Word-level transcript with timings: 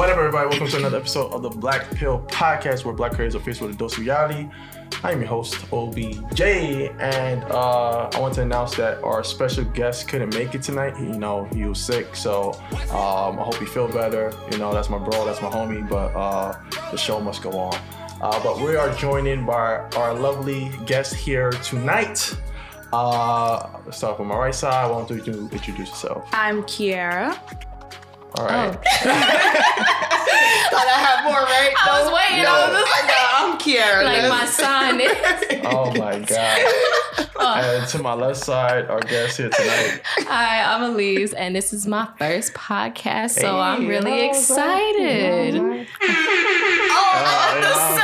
What 0.00 0.08
up, 0.08 0.16
everybody? 0.16 0.48
Welcome 0.48 0.68
to 0.68 0.76
another 0.78 0.96
episode 0.96 1.30
of 1.34 1.42
the 1.42 1.50
Black 1.50 1.90
Pill 1.90 2.20
Podcast, 2.20 2.86
where 2.86 2.94
Black 2.94 3.12
creators 3.12 3.34
are 3.34 3.40
faced 3.40 3.60
with 3.60 3.72
a 3.72 3.74
dose 3.74 3.92
of 3.92 3.98
reality. 3.98 4.48
I 5.04 5.12
am 5.12 5.20
your 5.20 5.28
host, 5.28 5.70
OBJ, 5.70 6.40
and 6.40 7.44
uh, 7.44 8.08
I 8.10 8.18
want 8.18 8.32
to 8.36 8.40
announce 8.40 8.74
that 8.76 9.04
our 9.04 9.22
special 9.22 9.62
guest 9.62 10.08
couldn't 10.08 10.32
make 10.32 10.54
it 10.54 10.62
tonight. 10.62 10.98
You 10.98 11.18
know, 11.18 11.44
he 11.52 11.66
was 11.66 11.78
sick, 11.84 12.16
so 12.16 12.54
um, 12.92 13.38
I 13.38 13.42
hope 13.42 13.56
he 13.56 13.66
feel 13.66 13.88
better. 13.88 14.32
You 14.50 14.56
know, 14.56 14.72
that's 14.72 14.88
my 14.88 14.96
bro, 14.96 15.26
that's 15.26 15.42
my 15.42 15.50
homie, 15.50 15.86
but 15.86 16.16
uh, 16.16 16.58
the 16.90 16.96
show 16.96 17.20
must 17.20 17.42
go 17.42 17.50
on. 17.50 17.78
Uh, 18.22 18.42
but 18.42 18.58
we 18.58 18.76
are 18.76 18.90
joined 18.94 19.28
in 19.28 19.44
by 19.44 19.80
our 19.96 20.14
lovely 20.14 20.72
guest 20.86 21.14
here 21.14 21.50
tonight. 21.50 22.34
Uh, 22.90 23.68
let's 23.84 23.98
start 23.98 24.18
my 24.18 24.34
right 24.34 24.54
side. 24.54 24.90
Why 24.90 25.04
don't 25.04 25.26
you 25.26 25.50
introduce 25.52 25.90
yourself? 25.90 26.26
I'm 26.32 26.62
Kiara. 26.62 27.38
All 28.36 28.46
right. 28.46 28.68
Oh. 28.68 28.80
Thought 30.70 30.86
I 30.86 30.98
had 31.00 31.24
more, 31.24 31.40
right? 31.42 31.74
I 31.76 32.02
was 32.02 32.12
waiting. 32.12 32.46
I 32.46 32.70
was 32.70 32.86
I 32.86 33.06
got, 33.06 33.26
I'm 33.42 33.58
Kiara. 33.58 34.04
like 34.04 34.22
my 34.28 34.46
That's- 34.46 34.56
son 34.56 35.00
is. 35.00 35.10
Oh 35.72 35.92
my 35.94 36.18
god. 36.20 37.26
Oh. 37.42 37.54
And 37.54 37.88
to 37.88 37.98
my 38.02 38.12
left 38.12 38.38
side, 38.38 38.88
our 38.90 39.00
guest 39.00 39.38
here 39.38 39.48
tonight. 39.48 40.02
Hi, 40.28 40.62
I'm 40.62 40.82
Elise, 40.82 41.32
and 41.32 41.56
this 41.56 41.72
is 41.72 41.86
my 41.86 42.06
first 42.18 42.52
podcast, 42.52 43.30
so 43.30 43.40
Hey, 43.40 43.46
oh, 43.48 43.58
I'm 43.58 43.86
really 43.86 44.10
you 44.10 44.18
know 44.24 44.28
I'm 44.28 44.34
saying? 44.34 44.94
excited. 44.98 45.54
You 45.54 45.62
know 45.62 45.68
what 45.68 45.78
I'm 45.78 45.86
saying? 45.86 45.88
Oh, 46.92 47.12
I 47.14 47.54
you 47.54 47.54
like 47.54 47.62
know 47.62 47.68
the 47.70 47.74
what 47.80 47.98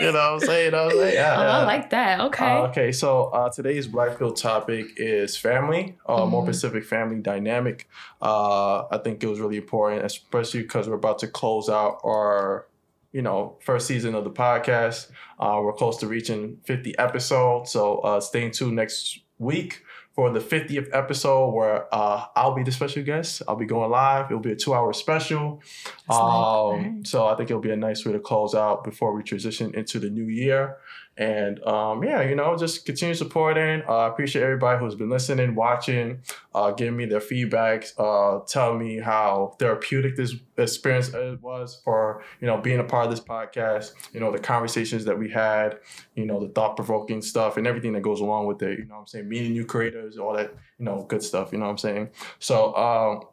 You 0.00 0.12
know 0.12 0.32
what 0.32 0.32
I'm 0.34 0.40
saying? 0.40 0.64
You 0.66 0.70
know 0.72 0.84
what 0.84 0.92
I'm 0.94 0.98
saying? 1.00 1.14
Yeah, 1.14 1.36
Oh, 1.38 1.42
yeah. 1.42 1.58
I 1.58 1.64
like 1.64 1.90
that. 1.90 2.20
Okay. 2.20 2.46
Uh, 2.46 2.62
okay, 2.68 2.92
so 2.92 3.24
uh, 3.26 3.48
today's 3.50 3.86
Black 3.86 4.18
Pill 4.18 4.32
topic 4.32 4.86
is 4.96 5.36
family, 5.36 5.96
uh, 6.08 6.24
more 6.26 6.42
Mhm. 6.42 6.46
specific 6.46 6.84
family 6.84 7.20
dynamic. 7.20 7.88
Uh, 8.22 8.84
I 8.90 8.98
think 9.02 9.22
it 9.22 9.26
was 9.26 9.40
really 9.40 9.56
important, 9.56 10.04
especially 10.04 10.62
because 10.62 10.88
we're 10.88 10.94
about 10.96 11.18
to 11.20 11.28
close 11.28 11.68
out 11.68 12.00
our, 12.04 12.66
you 13.12 13.22
know, 13.22 13.56
first 13.60 13.86
season 13.86 14.14
of 14.14 14.24
the 14.24 14.30
podcast. 14.30 15.10
Uh, 15.38 15.60
we're 15.62 15.72
close 15.72 15.96
to 15.98 16.06
reaching 16.06 16.58
50 16.64 16.96
episodes, 16.98 17.70
so 17.70 17.98
uh, 18.00 18.20
stay 18.20 18.48
tuned 18.50 18.76
next 18.76 19.20
week 19.38 19.82
for 20.18 20.32
the 20.32 20.40
50th 20.40 20.88
episode 20.92 21.50
where 21.50 21.94
uh, 21.94 22.24
I'll 22.34 22.52
be 22.52 22.64
the 22.64 22.72
special 22.72 23.04
guest. 23.04 23.40
I'll 23.46 23.54
be 23.54 23.66
going 23.66 23.88
live. 23.88 24.26
It'll 24.26 24.40
be 24.40 24.50
a 24.50 24.56
two-hour 24.56 24.92
special. 24.92 25.62
That's 26.08 26.08
nice. 26.08 26.18
Um, 26.18 27.04
so 27.04 27.24
I 27.28 27.36
think 27.36 27.50
it'll 27.50 27.62
be 27.62 27.70
a 27.70 27.76
nice 27.76 28.04
way 28.04 28.10
to 28.10 28.18
close 28.18 28.52
out 28.52 28.82
before 28.82 29.14
we 29.14 29.22
transition 29.22 29.72
into 29.76 30.00
the 30.00 30.10
new 30.10 30.24
year. 30.24 30.78
And 31.18 31.60
um, 31.64 32.04
yeah, 32.04 32.22
you 32.22 32.36
know, 32.36 32.56
just 32.56 32.86
continue 32.86 33.14
supporting. 33.14 33.82
Uh, 33.88 33.96
I 33.96 34.08
appreciate 34.08 34.42
everybody 34.44 34.78
who's 34.78 34.94
been 34.94 35.10
listening, 35.10 35.56
watching, 35.56 36.20
uh, 36.54 36.70
giving 36.70 36.96
me 36.96 37.06
their 37.06 37.20
feedback, 37.20 37.86
uh, 37.98 38.38
telling 38.46 38.78
me 38.78 39.00
how 39.00 39.56
therapeutic 39.58 40.14
this 40.14 40.36
experience 40.56 41.12
uh, 41.12 41.36
was 41.40 41.80
for 41.84 42.22
you 42.40 42.46
know 42.46 42.58
being 42.58 42.78
a 42.78 42.84
part 42.84 43.06
of 43.06 43.10
this 43.10 43.20
podcast. 43.20 43.94
You 44.12 44.20
know, 44.20 44.30
the 44.30 44.38
conversations 44.38 45.04
that 45.06 45.18
we 45.18 45.28
had, 45.28 45.80
you 46.14 46.24
know, 46.24 46.38
the 46.38 46.52
thought 46.52 46.76
provoking 46.76 47.20
stuff 47.20 47.56
and 47.56 47.66
everything 47.66 47.94
that 47.94 48.02
goes 48.02 48.20
along 48.20 48.46
with 48.46 48.62
it. 48.62 48.78
You 48.78 48.84
know, 48.84 48.94
what 48.94 49.00
I'm 49.00 49.06
saying 49.08 49.28
meeting 49.28 49.52
new 49.52 49.64
creators, 49.64 50.07
all 50.16 50.32
that 50.34 50.54
you 50.78 50.84
know, 50.84 51.04
good 51.08 51.22
stuff. 51.22 51.52
You 51.52 51.58
know, 51.58 51.64
what 51.66 51.72
I'm 51.72 51.78
saying. 51.78 52.10
So 52.38 52.74
um, 52.76 53.24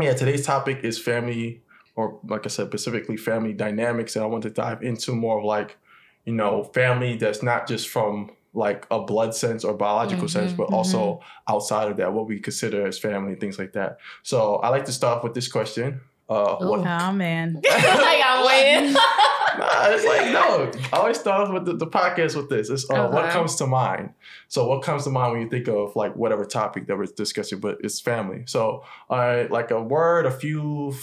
yeah, 0.00 0.14
today's 0.14 0.46
topic 0.46 0.84
is 0.84 0.98
family 0.98 1.62
or 1.96 2.18
like 2.26 2.46
I 2.46 2.48
said, 2.48 2.68
specifically 2.68 3.16
family 3.16 3.52
dynamics. 3.52 4.16
And 4.16 4.24
I 4.24 4.28
want 4.28 4.44
to 4.44 4.50
dive 4.50 4.82
into 4.82 5.12
more 5.12 5.38
of 5.38 5.44
like, 5.44 5.76
you 6.24 6.32
know, 6.32 6.64
family 6.64 7.16
that's 7.16 7.42
not 7.42 7.68
just 7.68 7.88
from 7.88 8.30
like 8.54 8.86
a 8.90 9.00
blood 9.00 9.34
sense 9.34 9.64
or 9.64 9.74
biological 9.74 10.28
sense, 10.28 10.52
Mhm, 10.52 10.56
but 10.58 10.64
also 10.64 11.20
outside 11.48 11.90
of 11.90 11.96
that, 11.96 12.12
what 12.12 12.26
we 12.26 12.38
consider 12.38 12.86
as 12.86 12.98
family 12.98 13.32
and 13.32 13.40
things 13.40 13.58
like 13.58 13.72
that. 13.72 13.98
So 14.22 14.56
I 14.56 14.68
like 14.68 14.84
to 14.86 14.92
start 14.92 15.24
with 15.24 15.34
this 15.34 15.48
question. 15.48 16.00
Uh, 16.28 16.56
what, 16.56 16.80
Ooh. 16.80 16.84
nah, 16.84 17.10
Oh 17.10 17.12
man. 17.12 17.60
I'm 17.70 18.46
waiting. 18.46 18.96
it's 19.58 20.04
like, 20.04 20.32
no, 20.32 20.70
I 20.92 21.00
always 21.00 21.18
start 21.18 21.48
off 21.48 21.52
with 21.52 21.64
the, 21.64 21.74
the 21.74 21.86
podcast 21.86 22.36
with 22.36 22.48
this. 22.48 22.70
It's 22.70 22.88
uh, 22.90 23.08
what 23.08 23.30
comes 23.30 23.56
to 23.56 23.66
mind. 23.66 24.10
So 24.48 24.66
what 24.66 24.82
comes 24.82 25.04
to 25.04 25.10
mind 25.10 25.32
when 25.32 25.42
you 25.42 25.48
think 25.48 25.68
of 25.68 25.96
like 25.96 26.14
whatever 26.16 26.44
topic 26.44 26.86
that 26.86 26.96
we're 26.96 27.06
discussing, 27.06 27.60
but 27.60 27.78
it's 27.82 28.00
family. 28.00 28.44
So 28.46 28.84
uh, 29.10 29.44
like 29.50 29.70
a 29.70 29.80
word, 29.80 30.26
a 30.26 30.30
few, 30.30 30.94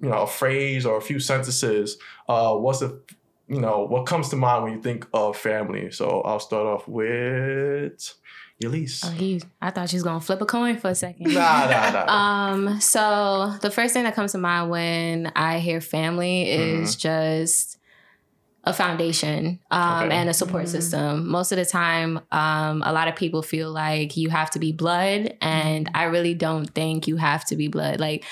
you 0.00 0.08
know, 0.08 0.22
a 0.22 0.26
phrase 0.26 0.86
or 0.86 0.96
a 0.96 1.02
few 1.02 1.20
sentences. 1.20 1.98
Uh, 2.28 2.54
what's 2.54 2.80
the, 2.80 3.00
you 3.48 3.60
know, 3.60 3.84
what 3.84 4.06
comes 4.06 4.28
to 4.30 4.36
mind 4.36 4.64
when 4.64 4.72
you 4.72 4.82
think 4.82 5.06
of 5.12 5.36
family? 5.36 5.90
So 5.90 6.22
I'll 6.22 6.40
start 6.40 6.66
off 6.66 6.88
with 6.88 8.14
Elise. 8.64 9.02
Oh, 9.04 9.10
he, 9.10 9.40
I 9.60 9.70
thought 9.70 9.88
she 9.88 9.96
was 9.96 10.02
gonna 10.02 10.20
flip 10.20 10.40
a 10.40 10.46
coin 10.46 10.76
for 10.76 10.90
a 10.90 10.94
second. 10.94 11.32
Nah, 11.32 11.66
nah, 11.66 11.90
nah. 11.90 12.06
Um, 12.52 12.80
so 12.80 13.54
the 13.60 13.70
first 13.70 13.94
thing 13.94 14.04
that 14.04 14.14
comes 14.14 14.32
to 14.32 14.38
mind 14.38 14.70
when 14.70 15.32
I 15.34 15.58
hear 15.58 15.80
family 15.80 16.50
is 16.50 16.96
just 16.96 17.78
a 18.64 18.72
foundation 18.72 19.58
um, 19.70 20.04
Okay. 20.04 20.14
and 20.14 20.28
a 20.28 20.34
support 20.34 20.64
Mhm. 20.64 20.68
system. 20.68 21.28
Most 21.28 21.50
of 21.52 21.58
the 21.58 21.64
time, 21.64 22.20
um, 22.30 22.82
a 22.86 22.92
lot 22.92 23.08
of 23.08 23.16
people 23.16 23.42
feel 23.42 23.72
like 23.72 24.16
you 24.16 24.30
have 24.30 24.50
to 24.52 24.58
be 24.58 24.72
blood, 24.72 25.34
and 25.40 25.90
I 25.94 26.04
really 26.04 26.34
don't 26.34 26.66
think 26.74 27.08
you 27.08 27.16
have 27.16 27.44
to 27.46 27.56
be 27.56 27.68
blood. 27.68 27.98
Like 27.98 28.24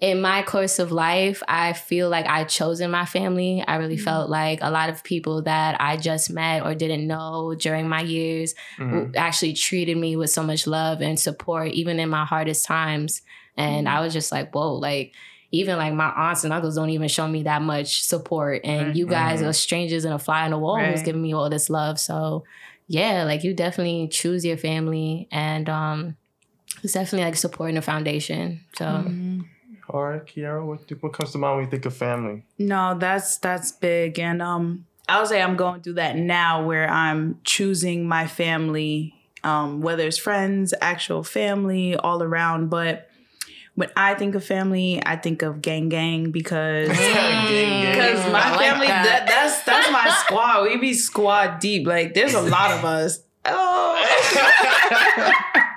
in 0.00 0.20
my 0.20 0.42
course 0.42 0.80
of 0.80 0.90
life, 0.90 1.42
I 1.46 1.74
feel 1.74 2.08
like 2.10 2.26
I 2.26 2.42
chosen 2.44 2.90
my 2.90 3.04
family. 3.06 3.62
I 3.66 3.76
really 3.76 3.96
felt 3.96 4.28
like 4.28 4.58
a 4.60 4.68
lot 4.70 4.90
of 4.90 5.04
people 5.04 5.42
that 5.42 5.80
I 5.80 5.96
just 5.96 6.28
met 6.28 6.64
or 6.64 6.74
didn't 6.74 7.06
know 7.06 7.54
during 7.54 7.88
my 7.88 8.00
years 8.02 8.54
Mhm. 8.78 9.14
actually 9.16 9.52
treated 9.52 9.96
me 9.96 10.16
with 10.16 10.30
so 10.30 10.42
much 10.42 10.66
love 10.66 11.00
and 11.00 11.18
support, 11.20 11.68
even 11.72 12.00
in 12.00 12.08
my 12.10 12.24
hardest 12.24 12.66
times. 12.66 13.22
And 13.56 13.88
I 13.88 14.00
was 14.00 14.12
just 14.12 14.32
like, 14.32 14.52
whoa, 14.54 14.74
like, 14.74 15.12
even 15.52 15.76
like 15.76 15.92
my 15.94 16.10
aunts 16.10 16.44
and 16.44 16.52
uncles 16.52 16.74
don't 16.74 16.90
even 16.90 17.08
show 17.08 17.28
me 17.28 17.42
that 17.44 17.62
much 17.62 18.02
support. 18.04 18.62
And 18.64 18.88
Right. 18.88 18.96
you 18.96 19.06
guys 19.06 19.40
Mhm. 19.42 19.48
are 19.48 19.52
strangers 19.52 20.04
and 20.04 20.14
a 20.14 20.18
fly 20.18 20.44
on 20.44 20.50
the 20.50 20.58
wall 20.58 20.76
who's 20.78 21.02
giving 21.02 21.22
me 21.22 21.32
all 21.34 21.48
this 21.50 21.70
love. 21.70 22.00
So, 22.00 22.44
yeah, 22.88 23.24
like, 23.24 23.44
you 23.44 23.54
definitely 23.54 24.08
choose 24.08 24.44
your 24.44 24.56
family. 24.56 25.28
And 25.30 25.68
um, 25.68 26.16
it's 26.82 26.94
definitely 26.94 27.26
like 27.26 27.36
supporting 27.36 27.76
the 27.76 27.82
foundation. 27.82 28.60
So, 28.76 28.84
Mhm. 28.84 29.44
All 29.90 30.02
right, 30.04 30.24
Kiara, 30.24 30.64
what, 30.64 30.80
what 31.02 31.12
comes 31.12 31.32
to 31.32 31.38
mind 31.38 31.56
when 31.56 31.64
you 31.66 31.70
think 31.70 31.84
of 31.84 31.94
family? 31.94 32.44
No, 32.58 32.96
that's 32.98 33.36
that's 33.38 33.72
big, 33.72 34.18
and 34.18 34.40
um, 34.40 34.86
I 35.08 35.18
would 35.18 35.28
say 35.28 35.42
I'm 35.42 35.56
going 35.56 35.82
through 35.82 35.94
that 35.94 36.16
now, 36.16 36.64
where 36.64 36.88
I'm 36.88 37.40
choosing 37.44 38.06
my 38.08 38.26
family, 38.26 39.12
um, 39.44 39.82
whether 39.82 40.06
it's 40.06 40.16
friends, 40.18 40.72
actual 40.80 41.24
family, 41.24 41.96
all 41.96 42.22
around. 42.22 42.70
But 42.70 43.08
when 43.74 43.90
I 43.96 44.14
think 44.14 44.34
of 44.34 44.44
family, 44.44 45.02
I 45.04 45.16
think 45.16 45.42
of 45.42 45.62
gang 45.62 45.88
gang 45.88 46.30
because. 46.30 46.88
Gang, 46.98 47.48
gang. 47.48 47.92
Because 47.92 48.20
mm. 48.20 48.32
my 48.32 48.40
I 48.40 48.50
like 48.50 48.70
family, 48.70 48.86
that. 48.86 49.04
that. 49.04 49.26
that's 49.26 49.62
that's 49.64 49.90
my 49.90 50.08
squad. 50.24 50.64
We 50.64 50.76
be 50.76 50.94
squad 50.94 51.60
deep. 51.60 51.86
Like 51.86 52.14
there's 52.14 52.34
a 52.34 52.42
lot 52.42 52.72
of 52.72 52.84
us. 52.84 53.22
Oh, 53.44 53.98
Gang, 53.98 54.22
say 54.22 55.71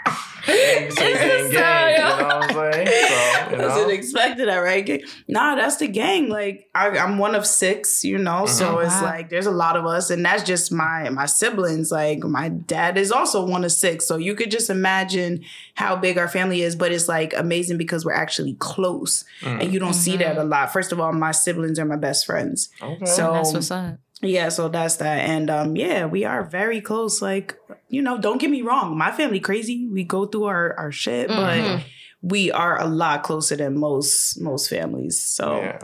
It's 0.47 0.95
gang, 0.95 1.13
the 1.49 1.49
gang, 1.51 1.93
you 1.93 1.97
know 1.99 2.27
what 2.27 2.59
I'm 2.59 2.73
saying? 2.73 2.87
So, 2.87 2.91
you 3.51 3.61
I 3.61 3.65
wasn't 3.67 3.87
know. 3.87 3.93
expecting 3.93 4.45
that, 4.45 4.57
right? 4.57 5.01
Nah, 5.27 5.55
that's 5.55 5.77
the 5.77 5.87
gang. 5.87 6.29
Like 6.29 6.69
I, 6.75 6.89
I'm 6.97 7.17
one 7.17 7.35
of 7.35 7.45
six, 7.45 8.03
you 8.03 8.17
know. 8.17 8.45
So 8.45 8.75
Mhm. 8.77 8.85
it's 8.85 8.95
Wow. 8.95 9.03
like 9.03 9.29
there's 9.29 9.45
a 9.47 9.51
lot 9.51 9.75
of 9.77 9.85
us, 9.85 10.09
and 10.09 10.23
that's 10.25 10.43
just 10.43 10.71
my 10.71 11.09
my 11.09 11.25
siblings. 11.25 11.91
Like 11.91 12.19
my 12.19 12.49
dad 12.49 12.97
is 12.97 13.11
also 13.11 13.45
one 13.45 13.63
of 13.63 13.71
six, 13.71 14.05
so 14.07 14.17
you 14.17 14.35
could 14.35 14.51
just 14.51 14.69
imagine 14.69 15.43
how 15.75 15.95
big 15.95 16.17
our 16.17 16.27
family 16.27 16.61
is. 16.61 16.75
But 16.75 16.91
it's 16.91 17.07
like 17.09 17.33
amazing 17.35 17.77
because 17.77 18.05
we're 18.05 18.13
actually 18.13 18.53
close, 18.59 19.25
Mm. 19.41 19.61
and 19.63 19.73
you 19.73 19.79
don't 19.79 19.93
see 19.93 20.17
that 20.17 20.37
a 20.37 20.43
lot. 20.43 20.71
First 20.71 20.91
of 20.91 20.99
all, 20.99 21.11
my 21.13 21.31
siblings 21.31 21.79
are 21.79 21.85
my 21.85 21.95
best 21.97 22.25
friends. 22.25 22.69
Okay. 22.81 23.05
So 23.05 23.33
that's 23.33 23.53
what's 23.53 23.71
up. 23.71 23.95
Yeah, 24.21 24.49
so 24.49 24.69
that's 24.69 24.95
that. 24.97 25.19
And 25.29 25.49
um, 25.49 25.75
yeah, 25.75 26.05
we 26.05 26.23
are 26.25 26.43
very 26.43 26.81
close. 26.81 27.21
Like, 27.21 27.57
you 27.89 28.01
know, 28.01 28.17
don't 28.19 28.39
get 28.39 28.49
me 28.49 28.61
wrong, 28.61 28.97
my 28.97 29.11
family 29.11 29.39
crazy. 29.39 29.87
We 29.87 30.03
go 30.03 30.25
through 30.25 30.45
our, 30.45 30.73
our 30.77 30.91
shit, 30.91 31.29
Mhm. 31.29 31.35
but 31.35 31.83
we 32.21 32.51
are 32.51 32.79
a 32.79 32.85
lot 32.85 33.23
closer 33.23 33.55
than 33.55 33.77
most 33.77 34.39
most 34.41 34.69
families. 34.69 35.19
So 35.21 35.57
yeah. 35.57 35.79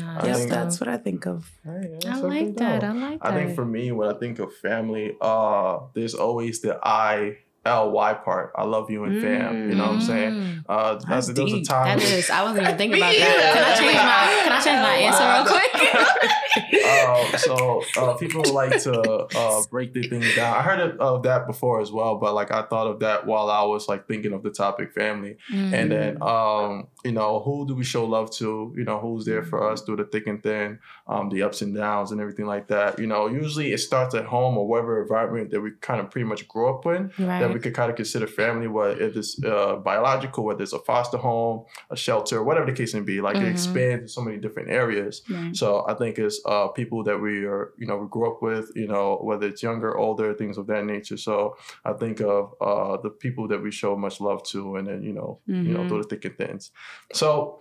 Nah, 0.00 0.24
yes, 0.24 0.38
think- 0.38 0.50
that's 0.50 0.80
what 0.80 0.88
I 0.88 0.96
think 0.96 1.26
of. 1.26 1.50
Hey, 1.62 1.70
I 1.70 1.98
that's 2.08 2.20
like 2.22 2.56
that. 2.56 2.80
dope. 2.80 2.90
I 2.90 2.92
like 3.10 3.22
that. 3.22 3.32
I 3.32 3.34
think 3.34 3.54
for 3.54 3.66
me, 3.66 3.92
when 3.92 4.08
I 4.08 4.18
think 4.18 4.38
of 4.38 4.54
family, 4.56 5.14
uh, 5.20 5.80
there's 5.94 6.14
always 6.14 6.60
the 6.62 6.78
I 6.82 7.36
L 7.66 7.90
Y 7.92 8.14
part. 8.14 8.52
I 8.56 8.64
love 8.64 8.90
you 8.90 9.04
and 9.04 9.20
fam. 9.20 9.68
You 9.68 9.74
know 9.76 9.84
what 9.84 9.92
I'm 9.96 10.00
saying? 10.00 10.32
Mm. 10.32 10.64
Uh, 10.68 10.92
That's 10.94 11.04
that's, 11.04 11.26
those 11.28 11.52
are 11.52 11.56
deep. 11.56 11.68
times. 11.68 12.02
That 12.02 12.12
is. 12.12 12.30
I 12.30 12.42
wasn't 12.44 12.62
even 12.62 12.78
thinking 12.78 12.96
about 13.02 13.12
that. 13.14 13.52
Can 13.54 13.64
I 13.64 13.76
change 13.76 13.96
my 13.96 14.42
Can 14.44 14.52
I 14.52 14.60
change 14.64 14.80
my 14.80 14.96
answer 15.04 15.24
real 15.32 15.44
quick? 16.22 16.30
uh, 16.56 17.36
so 17.36 17.82
uh, 17.96 18.14
people 18.14 18.42
like 18.52 18.80
to 18.82 18.92
uh, 19.34 19.62
break 19.70 19.92
the 19.92 20.08
thing 20.08 20.22
down. 20.36 20.56
I 20.56 20.62
heard 20.62 20.80
of, 20.80 21.00
of 21.00 21.22
that 21.24 21.46
before 21.46 21.80
as 21.80 21.90
well, 21.92 22.16
but 22.16 22.34
like 22.34 22.50
I 22.50 22.62
thought 22.62 22.86
of 22.86 23.00
that 23.00 23.26
while 23.26 23.50
I 23.50 23.62
was 23.64 23.88
like 23.88 24.06
thinking 24.06 24.32
of 24.32 24.42
the 24.42 24.50
topic 24.50 24.92
family, 24.92 25.36
and 25.52 25.90
then 25.90 26.22
um, 26.22 26.88
you 27.04 27.12
know 27.12 27.40
who 27.40 27.66
do 27.66 27.74
we 27.74 27.84
show 27.84 28.04
love 28.04 28.30
to? 28.32 28.72
You 28.76 28.84
know 28.84 28.98
who's 28.98 29.24
there 29.24 29.42
for 29.42 29.70
us 29.70 29.82
through 29.82 29.96
the 29.96 30.04
thick 30.04 30.26
and 30.26 30.42
thin, 30.42 30.78
um, 31.06 31.28
the 31.30 31.42
ups 31.42 31.62
and 31.62 31.74
downs, 31.74 32.12
and 32.12 32.20
everything 32.20 32.46
like 32.46 32.68
that. 32.68 32.98
You 32.98 33.06
know, 33.06 33.26
usually 33.26 33.72
it 33.72 33.78
starts 33.78 34.14
at 34.14 34.24
home 34.24 34.56
or 34.58 34.66
whatever 34.66 35.02
environment 35.02 35.50
that 35.50 35.60
we 35.60 35.72
kind 35.80 36.00
of 36.00 36.10
pretty 36.10 36.26
much 36.26 36.46
grew 36.48 36.68
up 36.68 36.86
in 36.86 37.10
right. 37.18 37.40
that 37.40 37.52
we 37.52 37.60
could 37.60 37.74
kind 37.74 37.90
of 37.90 37.96
consider 37.96 38.26
family, 38.26 38.66
whether 38.68 39.00
it's 39.00 39.42
uh, 39.44 39.76
biological, 39.76 40.44
whether 40.44 40.62
it's 40.62 40.72
a 40.72 40.78
foster 40.78 41.16
home, 41.18 41.64
a 41.90 41.96
shelter, 41.96 42.42
whatever 42.42 42.66
the 42.66 42.72
case 42.72 42.94
may 42.94 43.00
be. 43.00 43.20
Like 43.20 43.36
Mhm. 43.36 43.42
it 43.42 43.48
expands 43.48 44.02
in 44.02 44.08
so 44.08 44.20
many 44.20 44.36
different 44.38 44.70
areas. 44.70 45.22
Right. 45.30 45.54
So 45.56 45.84
I 45.88 45.94
think 45.94 46.18
it's 46.18 46.40
uh, 46.46 46.68
people 46.68 47.02
that 47.04 47.18
we 47.20 47.44
are, 47.44 47.72
you 47.78 47.86
know, 47.86 47.96
we 47.96 48.08
grew 48.08 48.30
up 48.30 48.42
with, 48.42 48.70
you 48.74 48.86
know, 48.86 49.18
whether 49.22 49.46
it's 49.46 49.62
younger, 49.62 49.96
older, 49.96 50.34
things 50.34 50.58
of 50.58 50.66
that 50.68 50.84
nature. 50.84 51.16
So 51.16 51.56
I 51.84 51.92
think 51.94 52.20
of 52.20 52.54
uh, 52.60 52.96
the 53.02 53.10
people 53.10 53.48
that 53.48 53.62
we 53.62 53.70
show 53.70 53.96
much 53.96 54.20
love 54.20 54.42
to, 54.44 54.76
and 54.76 54.86
then 54.86 55.02
you 55.02 55.12
know, 55.12 55.40
you 55.46 55.72
know, 55.74 55.86
through 55.88 56.02
the 56.02 56.08
thick 56.08 56.24
and 56.24 56.36
thins. 56.38 56.70
So 57.12 57.58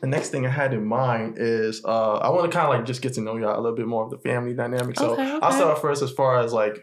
the 0.00 0.06
next 0.06 0.28
thing 0.28 0.44
I 0.46 0.50
had 0.50 0.74
in 0.74 0.84
mind 0.84 1.36
is 1.38 1.82
uh, 1.84 2.16
I 2.18 2.28
want 2.28 2.50
to 2.50 2.54
kind 2.56 2.68
of 2.68 2.74
like 2.74 2.84
just 2.86 3.00
get 3.02 3.14
to 3.14 3.20
know 3.22 3.36
y'all 3.36 3.58
a 3.58 3.62
little 3.62 3.76
bit 3.76 3.86
more 3.86 4.04
of 4.04 4.10
the 4.10 4.18
family 4.18 4.52
dynamic. 4.54 4.98
So 4.98 5.12
Okay, 5.14 5.38
I'll 5.42 5.52
start 5.52 5.80
first 5.80 6.02
as 6.02 6.12
far 6.12 6.38
as 6.40 6.52
like 6.52 6.76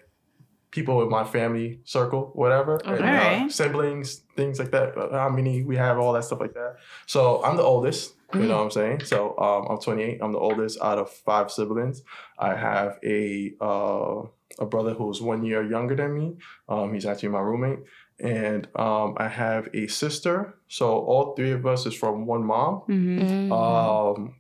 people 0.72 1.04
in 1.04 1.10
my 1.10 1.24
family 1.24 1.80
circle, 1.84 2.32
whatever, 2.34 2.78
and, 2.96 3.00
uh, 3.46 3.50
siblings, 3.50 4.22
things 4.36 4.58
like 4.58 4.72
that. 4.72 4.98
uh, 4.98 5.12
How 5.12 5.30
many 5.30 5.62
we 5.64 5.76
have, 5.78 6.00
all 6.00 6.14
that 6.14 6.24
stuff 6.24 6.40
like 6.40 6.56
that. 6.56 6.78
So 7.06 7.44
I'm 7.44 7.58
the 7.58 7.62
oldest. 7.64 8.16
You 8.34 8.42
Mm. 8.42 8.48
know 8.48 8.58
what 8.58 8.64
I'm 8.64 8.72
saying? 8.72 9.04
So 9.06 9.38
um, 9.38 9.68
I'm 9.70 9.78
28. 9.80 10.20
I'm 10.22 10.32
the 10.32 10.40
oldest 10.40 10.80
out 10.82 10.98
of 10.98 11.10
five 11.12 11.52
siblings. 11.52 12.04
I 12.40 12.56
have 12.56 12.98
a 13.04 13.54
uh, 13.62 14.22
a 14.60 14.66
brother 14.66 14.94
who's 14.94 15.22
one 15.22 15.44
year 15.44 15.64
younger 15.64 15.96
than 15.96 16.14
me. 16.14 16.38
Um, 16.70 16.94
he's 16.94 17.06
actually 17.06 17.30
my 17.30 17.40
roommate, 17.40 17.80
and 18.20 18.68
um, 18.76 19.16
I 19.18 19.28
have 19.28 19.68
a 19.74 19.88
sister. 19.88 20.56
So 20.68 20.86
all 21.10 21.34
three 21.36 21.52
of 21.52 21.66
us 21.66 21.86
is 21.86 21.94
from 21.96 22.26
one 22.26 22.46
mom. 22.46 22.82
Mhm. 22.88 23.20
Mhm. 23.20 23.52
Um, 23.52 24.36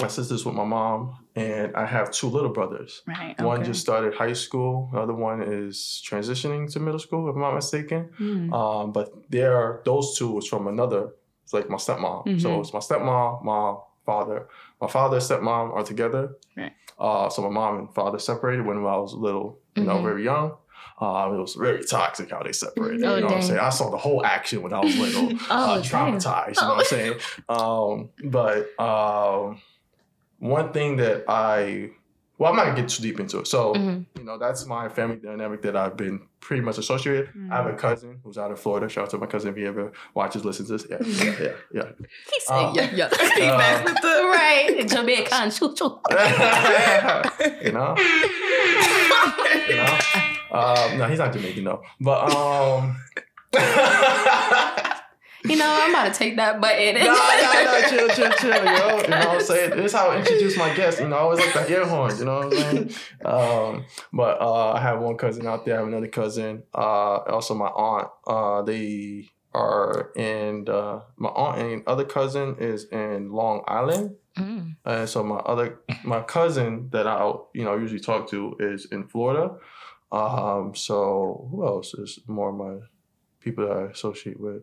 my 0.00 0.08
sister's 0.08 0.44
with 0.44 0.54
my 0.54 0.64
mom, 0.64 1.16
and 1.34 1.74
I 1.74 1.86
have 1.86 2.10
two 2.10 2.28
little 2.28 2.50
brothers. 2.50 3.02
Right. 3.08 3.34
One 3.40 3.64
just 3.64 3.80
started 3.80 4.12
high 4.14 4.34
school. 4.34 4.90
The 4.92 5.00
other 5.00 5.14
one 5.14 5.40
is 5.42 6.02
transitioning 6.08 6.70
to 6.72 6.80
middle 6.80 6.98
school, 7.00 7.28
if 7.28 7.34
I'm 7.34 7.40
not 7.40 7.54
mistaken. 7.54 8.10
Mm. 8.20 8.52
Um, 8.52 8.92
but 8.92 9.08
there, 9.30 9.80
those 9.84 10.18
two 10.18 10.30
was 10.30 10.46
from 10.46 10.66
another. 10.66 11.14
It's 11.46 11.52
like 11.54 11.70
my 11.70 11.76
stepmom. 11.76 12.40
So 12.40 12.48
Mhm. 12.50 12.60
it's 12.60 12.72
my 12.74 12.80
stepmom, 12.80 13.44
mom, 13.44 13.78
father. 14.04 14.48
My 14.80 14.88
father, 14.88 15.18
and 15.18 15.24
stepmom 15.24 15.72
are 15.74 15.84
together. 15.84 16.36
Right. 16.56 16.72
Uh, 16.98 17.28
so 17.28 17.40
my 17.42 17.50
mom 17.50 17.78
and 17.78 17.94
father 17.94 18.18
separated 18.18 18.66
when 18.66 18.78
I 18.78 18.96
was 18.96 19.14
little, 19.14 19.60
you 19.76 19.84
know, 19.84 19.98
Mhm. 19.98 20.02
very 20.02 20.24
young. 20.24 20.56
Um, 21.00 21.34
it 21.36 21.38
was 21.38 21.54
very 21.54 21.84
toxic 21.84 22.30
how 22.32 22.42
they 22.42 22.50
separated. 22.52 23.04
Oh, 23.04 23.14
you 23.14 23.20
know 23.20 23.26
what 23.28 23.36
I'm 23.36 23.42
saying? 23.42 23.60
I 23.60 23.68
saw 23.68 23.90
the 23.90 23.96
whole 23.96 24.24
action 24.26 24.60
when 24.62 24.72
I 24.72 24.80
was 24.80 24.96
little. 24.98 25.28
uh, 25.50 25.76
Oh, 25.78 25.80
traumatized. 25.82 26.60
You 26.60 26.66
know 26.66 26.74
what 26.74 26.78
I'm 26.80 26.84
saying? 26.96 27.14
Um, 27.48 28.10
but 28.24 28.80
um, 28.80 29.60
one 30.38 30.72
thing 30.72 30.96
that 30.96 31.24
I, 31.28 31.90
well, 32.38 32.50
I'm 32.50 32.56
not 32.56 32.64
gonna 32.66 32.80
get 32.80 32.88
too 32.90 33.02
deep 33.02 33.18
into 33.20 33.38
it. 33.40 33.46
So 33.46 33.72
Mhm. 33.74 34.06
you 34.18 34.24
know, 34.24 34.36
that's 34.38 34.66
my 34.66 34.88
family 34.88 35.16
dynamic 35.16 35.62
that 35.62 35.76
I've 35.76 35.96
been 35.96 36.20
pretty 36.40 36.62
much 36.62 36.78
associated. 36.78 37.30
I 37.50 37.56
have 37.56 37.66
a 37.66 37.72
cousin 37.74 38.20
who's 38.22 38.38
out 38.38 38.50
in 38.50 38.56
Florida. 38.56 38.88
Shout 38.88 39.04
out 39.04 39.10
to 39.10 39.18
my 39.18 39.26
cousin 39.26 39.50
if 39.50 39.56
he 39.56 39.64
ever 39.66 39.92
watches, 40.14 40.44
listens 40.44 40.68
to 40.68 40.76
this. 40.78 40.86
Yeah, 40.88 40.98
yeah, 41.40 41.52
yeah. 41.72 41.88
He 42.32 42.40
said, 42.40 42.54
Uh, 42.54 42.72
yeah, 42.74 42.90
yeah. 42.94 43.08
He 43.36 43.42
Uh, 43.42 43.82
with 43.84 44.00
the 44.00 44.22
right. 44.32 44.86
Jamaican. 44.88 45.50
Choo, 45.50 45.74
choo. 45.74 45.98
you 47.64 47.72
know, 47.72 47.94
you 49.68 49.76
know. 49.76 49.98
Um, 50.52 50.98
no, 50.98 51.08
he's 51.08 51.18
not 51.18 51.32
Jamaican 51.32 51.64
though. 51.64 51.82
But 52.00 52.32
um. 52.34 52.96
You 55.48 55.56
know, 55.56 55.66
I'm 55.68 55.90
about 55.90 56.12
to 56.12 56.18
take 56.18 56.36
that 56.36 56.60
button. 56.60 56.94
no, 56.94 57.02
no, 57.04 57.64
no, 57.64 57.88
chill, 57.88 58.08
chill, 58.08 58.32
chill, 58.32 58.64
yo. 58.64 59.00
You 59.00 59.08
know 59.08 59.18
what 59.18 59.28
I'm 59.28 59.40
saying? 59.42 59.70
This 59.70 59.86
is 59.86 59.92
how 59.92 60.10
I 60.10 60.18
introduce 60.18 60.56
my 60.56 60.74
guests. 60.74 61.00
You 61.00 61.08
know, 61.08 61.16
I 61.16 61.20
always 61.20 61.40
like 61.40 61.52
the 61.54 61.70
air 61.70 61.86
horns, 61.86 62.18
you 62.18 62.26
know 62.26 62.38
what 62.38 62.44
I'm 62.46 62.52
saying? 62.52 62.90
Um, 63.24 63.84
but 64.12 64.40
uh, 64.40 64.72
I 64.72 64.80
have 64.80 65.00
one 65.00 65.16
cousin 65.16 65.46
out 65.46 65.64
there, 65.64 65.76
I 65.76 65.78
have 65.78 65.88
another 65.88 66.08
cousin, 66.08 66.62
uh, 66.74 67.16
also 67.28 67.54
my 67.54 67.68
aunt. 67.68 68.08
Uh, 68.26 68.62
they 68.62 69.30
are 69.56 70.12
and 70.16 70.68
uh, 70.68 71.00
my 71.16 71.30
aunt 71.30 71.60
and 71.60 71.82
other 71.86 72.04
cousin 72.04 72.56
is 72.60 72.84
in 72.84 73.32
Long 73.32 73.62
Island. 73.66 74.16
Mm. 74.36 74.76
And 74.84 75.08
so 75.08 75.24
my 75.24 75.38
other, 75.38 75.80
my 76.04 76.20
cousin 76.20 76.90
that 76.90 77.06
I, 77.06 77.32
you 77.54 77.64
know, 77.64 77.76
usually 77.76 78.00
talk 78.00 78.28
to 78.30 78.56
is 78.60 78.84
in 78.86 79.08
Florida. 79.08 79.56
Um, 80.12 80.74
so 80.74 81.48
who 81.50 81.66
else 81.66 81.94
is 81.94 82.20
more 82.26 82.50
of 82.50 82.56
my 82.56 82.86
people 83.40 83.66
that 83.66 83.76
I 83.76 83.82
associate 83.90 84.38
with? 84.38 84.62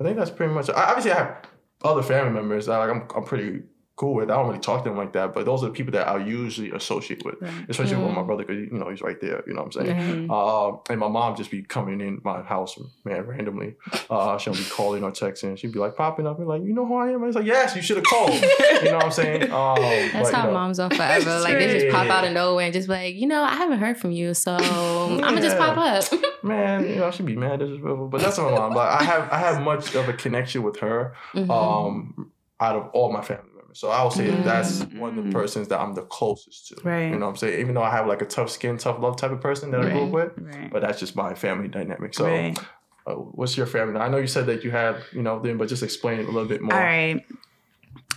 I 0.00 0.04
think 0.04 0.16
that's 0.16 0.30
pretty 0.30 0.52
much. 0.52 0.68
Obviously, 0.70 1.12
I 1.12 1.16
have 1.16 1.42
other 1.82 2.02
family 2.02 2.32
members 2.32 2.66
that 2.66 2.78
like, 2.78 2.90
I'm 2.90 3.08
I'm 3.14 3.24
pretty 3.24 3.62
cool 3.96 4.14
with. 4.14 4.28
I 4.30 4.34
don't 4.36 4.48
really 4.48 4.58
talk 4.58 4.82
to 4.82 4.88
them 4.90 4.98
like 4.98 5.12
that, 5.12 5.32
but 5.34 5.46
those 5.46 5.62
are 5.62 5.66
the 5.66 5.72
people 5.72 5.92
that 5.92 6.08
I 6.08 6.18
usually 6.18 6.72
associate 6.72 7.24
with, 7.24 7.36
Right. 7.40 7.52
especially 7.68 7.96
with 7.96 8.12
my 8.12 8.22
Mm. 8.22 8.26
brother 8.26 8.44
because 8.44 8.60
you 8.72 8.76
know 8.78 8.88
he's 8.90 9.00
right 9.02 9.20
there. 9.20 9.44
You 9.46 9.54
know 9.54 9.62
what 9.62 9.76
I'm 9.76 9.86
saying? 9.86 10.28
Mhm. 10.28 10.30
Uh, 10.30 10.78
and 10.90 10.98
my 10.98 11.06
mom 11.08 11.36
just 11.36 11.50
be 11.50 11.62
coming 11.62 12.00
in 12.00 12.20
my 12.24 12.42
house, 12.42 12.76
man, 13.04 13.24
randomly. 13.26 13.76
Uh, 14.10 14.36
she'll 14.38 14.52
be 14.54 14.64
calling 14.64 15.04
or 15.04 15.12
texting. 15.12 15.56
She'd 15.56 15.72
be 15.72 15.78
like 15.78 15.94
popping 15.96 16.26
up 16.26 16.38
and 16.40 16.48
like, 16.48 16.62
you 16.64 16.74
know 16.74 16.84
who 16.86 16.96
I 16.96 17.10
am? 17.10 17.22
I 17.22 17.26
was 17.26 17.36
like, 17.36 17.46
yes, 17.46 17.76
you 17.76 17.82
should 17.82 17.96
have 17.98 18.04
called. 18.06 18.32
you 18.82 18.90
know 18.90 18.96
what 18.96 19.04
I'm 19.04 19.10
saying? 19.12 19.42
Um, 19.52 19.76
That's 19.76 20.12
but, 20.12 20.26
you 20.28 20.32
how 20.36 20.46
know, 20.46 20.52
moms 20.52 20.80
are 20.80 20.90
forever. 20.90 21.40
Like 21.44 21.58
they 21.58 21.78
just 21.78 21.94
pop 21.94 22.08
out 22.08 22.24
of 22.24 22.32
nowhere 22.32 22.64
and 22.64 22.74
just 22.74 22.88
be 22.88 22.94
like, 22.94 23.14
you 23.14 23.26
know, 23.28 23.42
I 23.42 23.54
haven't 23.54 23.78
heard 23.78 23.96
from 23.96 24.10
you, 24.10 24.34
so 24.34 24.54
I'm 24.56 25.18
gonna 25.20 25.40
just 25.40 25.56
pop 25.58 25.76
up. 25.78 26.04
Man, 26.42 26.86
you 26.88 26.96
know, 26.96 27.10
she'd 27.10 27.24
be 27.26 27.36
mad 27.36 27.60
disrespectful, 27.60 28.08
but 28.08 28.20
that's 28.20 28.38
my 28.38 28.50
mom. 28.50 28.74
But 28.74 28.88
I 29.00 29.02
have 29.04 29.28
I 29.32 29.38
have 29.38 29.62
much 29.62 29.94
of 29.94 30.08
a 30.08 30.12
connection 30.12 30.62
with 30.62 30.78
her. 30.80 31.14
Mhm. 31.34 31.48
um, 31.50 32.30
out 32.60 32.76
of 32.76 32.88
all 32.92 33.12
my 33.12 33.20
family. 33.20 33.42
So 33.74 33.90
I 33.90 34.02
would 34.04 34.12
say 34.12 34.30
that 34.30 34.44
that's 34.44 34.82
one 34.94 35.10
of 35.18 35.24
the 35.24 35.30
Mm. 35.30 35.32
persons 35.32 35.68
that 35.68 35.80
I'm 35.80 35.94
the 35.94 36.02
closest 36.02 36.68
to. 36.68 36.76
Right. 36.84 37.04
You 37.10 37.16
know 37.18 37.26
what 37.26 37.30
I'm 37.32 37.36
saying? 37.36 37.60
Even 37.60 37.74
though 37.74 37.82
I 37.82 37.90
have 37.90 38.06
like 38.06 38.22
a 38.22 38.26
tough 38.26 38.50
skin, 38.50 38.78
tough 38.78 38.98
love 39.00 39.16
type 39.16 39.30
of 39.32 39.40
person 39.40 39.70
that 39.72 39.80
I 39.80 39.90
grew 39.90 40.04
up 40.04 40.10
with, 40.10 40.32
Right. 40.38 40.70
but 40.72 40.80
that's 40.82 40.98
just 41.00 41.14
my 41.16 41.34
family 41.34 41.68
dynamic. 41.68 42.14
So 42.14 42.26
right. 42.26 42.58
uh, 43.06 43.14
what's 43.14 43.56
your 43.56 43.66
family? 43.66 44.00
I 44.00 44.08
know 44.08 44.16
you 44.18 44.26
said 44.26 44.46
that 44.46 44.64
you 44.64 44.70
have, 44.70 45.02
you 45.12 45.22
know, 45.22 45.38
them, 45.40 45.58
but 45.58 45.68
just 45.68 45.82
explain 45.82 46.20
it 46.20 46.24
a 46.28 46.30
little 46.32 46.48
bit 46.48 46.62
more. 46.62 46.72
All 46.74 46.80
right. 46.80 47.22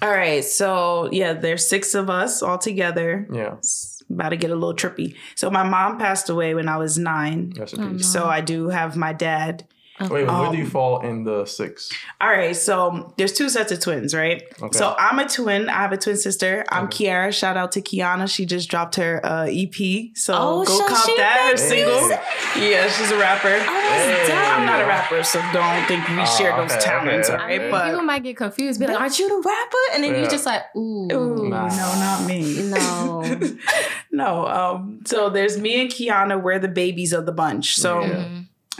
All 0.01 0.11
right. 0.11 0.43
So 0.43 1.09
yeah, 1.11 1.33
there's 1.33 1.67
six 1.67 1.95
of 1.95 2.09
us 2.09 2.43
all 2.43 2.57
together. 2.57 3.27
Yeah. 3.31 3.55
It's 3.57 4.03
about 4.09 4.29
to 4.29 4.37
get 4.37 4.51
a 4.51 4.55
little 4.55 4.75
trippy. 4.75 5.15
So 5.35 5.49
my 5.49 5.63
mom 5.63 5.97
passed 5.97 6.29
away 6.29 6.53
when 6.53 6.69
I 6.69 6.77
was 6.77 6.97
nine. 6.97 7.53
Oh, 7.59 7.65
no. 7.77 7.97
So 7.97 8.27
I 8.27 8.41
do 8.41 8.69
have 8.69 8.95
my 8.95 9.11
dad. 9.11 9.65
Wait, 9.99 10.09
where 10.27 10.51
do 10.51 10.57
you 10.57 10.63
Um, 10.65 10.69
fall 10.69 10.99
in 11.01 11.23
the 11.23 11.45
six? 11.45 11.89
All 12.21 12.29
right, 12.29 12.55
so 12.55 13.13
there's 13.17 13.33
two 13.33 13.49
sets 13.49 13.71
of 13.71 13.79
twins, 13.79 14.13
right? 14.13 14.43
Okay. 14.61 14.77
So 14.77 14.95
I'm 14.97 15.17
a 15.17 15.27
twin. 15.27 15.69
I 15.69 15.81
have 15.81 15.91
a 15.91 15.97
twin 15.97 16.17
sister. 16.17 16.63
I'm 16.69 16.85
Okay. 16.85 17.05
Kiara. 17.07 17.33
Shout 17.33 17.57
out 17.57 17.71
to 17.73 17.81
Kiana. 17.81 18.29
She 18.29 18.45
just 18.45 18.69
dropped 18.69 18.95
her 18.97 19.19
uh, 19.25 19.47
EP. 19.49 20.11
So 20.15 20.33
Oh, 20.37 20.63
go 20.65 20.79
cop 20.87 21.05
that. 21.17 21.49
Her 21.51 21.57
single. 21.57 21.99
music? 21.99 22.19
Yeah, 22.57 22.87
she's 22.89 23.11
a 23.11 23.17
rapper. 23.17 23.47
Oh, 23.49 23.57
that's 23.57 24.29
Hey. 24.29 24.35
I'm 24.37 24.65
not 24.65 24.81
a 24.81 24.85
rapper, 24.85 25.23
so 25.23 25.39
don't 25.51 25.85
think 25.87 26.07
we 26.09 26.15
Oh, 26.19 26.25
share 26.25 26.55
those 26.55 26.71
okay, 26.71 26.79
talents, 26.81 27.29
okay. 27.29 27.37
all 27.37 27.43
I 27.43 27.47
right? 27.47 27.61
mean, 27.61 27.71
But 27.71 27.85
people 27.85 28.01
might 28.03 28.23
get 28.23 28.37
confused, 28.37 28.79
be 28.79 28.87
like, 28.87 28.99
"Aren't 28.99 29.17
you 29.19 29.27
the 29.29 29.47
rapper?" 29.49 29.77
And 29.93 30.03
then 30.03 30.13
Yeah. 30.13 30.19
you're 30.21 30.29
just 30.29 30.45
like, 30.45 30.63
"Ooh, 30.75 31.07
Ooh, 31.11 31.49
Nah. 31.49 31.67
no, 31.69 31.99
not 31.99 32.25
me. 32.27 32.61
No. 32.69 33.39
no. 34.11 34.47
Um, 34.47 34.99
so 35.05 35.29
there's 35.29 35.57
me 35.57 35.81
and 35.81 35.89
Kiana. 35.89 36.41
We're 36.41 36.59
the 36.59 36.67
babies 36.67 37.13
of 37.13 37.25
the 37.25 37.31
bunch. 37.31 37.75
So 37.75 38.01
Yeah. 38.01 38.25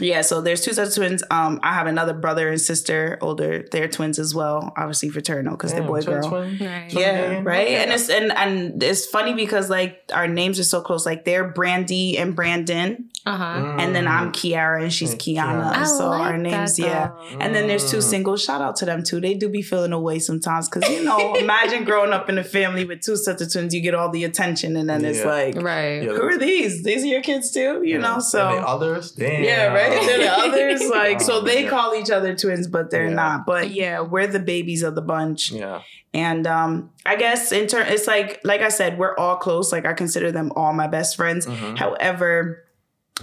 Yeah, 0.00 0.20
so 0.20 0.40
there's 0.40 0.60
two 0.60 0.72
sets 0.72 0.96
of 0.96 1.02
twins. 1.02 1.22
Um, 1.30 1.58
I 1.62 1.74
have 1.74 1.86
another 1.86 2.14
brother 2.14 2.48
and 2.48 2.60
sister, 2.60 3.18
older. 3.20 3.64
They're 3.70 3.88
twins 3.88 4.18
as 4.18 4.34
well, 4.34 4.72
obviously 4.76 5.08
fraternal 5.08 5.56
because 5.56 5.72
they're 5.72 5.82
boy 5.82 6.02
twin, 6.02 6.20
girl. 6.20 6.28
twin. 6.28 6.58
Right. 6.60 6.92
Yeah, 6.92 7.32
gang? 7.32 7.44
right. 7.44 7.66
Okay. 7.66 7.82
And 7.82 7.92
it's 7.92 8.08
and 8.08 8.32
and 8.32 8.82
it's 8.82 9.06
funny 9.06 9.34
because 9.34 9.68
like 9.68 10.02
our 10.14 10.28
names 10.28 10.60
are 10.60 10.64
so 10.64 10.80
close. 10.80 11.04
Like 11.04 11.24
they're 11.24 11.48
Brandy 11.48 12.16
and 12.16 12.36
Brandon, 12.36 13.10
Uh 13.28 13.36
huh. 13.36 13.76
and 13.78 13.94
then 13.94 14.06
I'm 14.08 14.32
Mm. 14.32 14.34
Kiara 14.34 14.82
and 14.82 14.92
she's 14.92 15.14
Mm, 15.14 15.18
Kiana. 15.36 15.72
I 15.72 15.84
So 15.84 16.08
like 16.10 16.20
our 16.22 16.38
names, 16.38 16.76
that, 16.76 16.86
yeah. 16.86 17.10
And 17.40 17.54
then 17.54 17.66
there's 17.68 17.90
two 17.90 17.98
Mm. 17.98 18.02
singles. 18.12 18.42
Shout 18.42 18.60
out 18.62 18.76
to 18.76 18.84
them 18.86 19.02
too. 19.02 19.20
They 19.20 19.34
do 19.34 19.48
be 19.48 19.62
feeling 19.62 19.92
away 19.92 20.18
sometimes 20.18 20.68
because 20.68 20.88
you 20.90 21.04
know, 21.04 21.34
imagine 21.46 21.84
growing 21.84 22.12
up 22.12 22.28
in 22.30 22.38
a 22.38 22.44
family 22.44 22.84
with 22.84 23.00
two 23.02 23.16
sets 23.16 23.42
of 23.42 23.52
twins. 23.52 23.74
You 23.74 23.80
get 23.82 23.94
all 23.94 24.10
the 24.10 24.24
attention, 24.24 24.76
and 24.76 24.88
then 24.88 25.04
it's 25.04 25.24
like, 25.24 25.54
Right. 25.60 26.02
Who 26.02 26.22
are 26.22 26.38
these? 26.38 26.82
These 26.84 27.04
are 27.04 27.08
your 27.08 27.22
kids 27.22 27.50
too, 27.52 27.82
you 27.84 27.96
Yeah. 27.96 27.98
know? 27.98 28.18
So 28.20 28.48
And 28.48 28.58
the 28.64 28.66
others, 28.68 29.12
damn. 29.12 29.42
yeah, 29.44 29.66
right. 29.74 30.00
They're 30.06 30.18
the 30.18 30.32
others, 30.32 30.88
like 31.00 31.20
so 31.20 31.40
they 31.42 31.64
yeah. 31.64 31.70
call 31.70 31.94
each 31.94 32.10
other 32.10 32.34
twins, 32.34 32.66
but 32.66 32.90
they're 32.90 33.08
Yeah. 33.08 33.14
not. 33.14 33.46
But 33.46 33.70
yeah, 33.70 34.00
we're 34.00 34.26
the 34.26 34.40
babies 34.40 34.82
of 34.82 34.94
the 34.94 35.02
bunch, 35.02 35.52
Yeah. 35.52 35.80
and 36.14 36.46
um, 36.46 36.90
I 37.04 37.16
guess 37.16 37.52
in 37.52 37.66
turn, 37.66 37.86
it's 37.88 38.06
like 38.06 38.40
like 38.44 38.62
I 38.62 38.68
said, 38.70 38.98
we're 38.98 39.16
all 39.16 39.36
close. 39.36 39.70
Like 39.72 39.84
I 39.86 39.92
consider 39.92 40.32
them 40.32 40.52
all 40.56 40.72
my 40.72 40.86
best 40.86 41.16
friends. 41.16 41.46
Mhm. 41.46 41.76
However, 41.78 42.64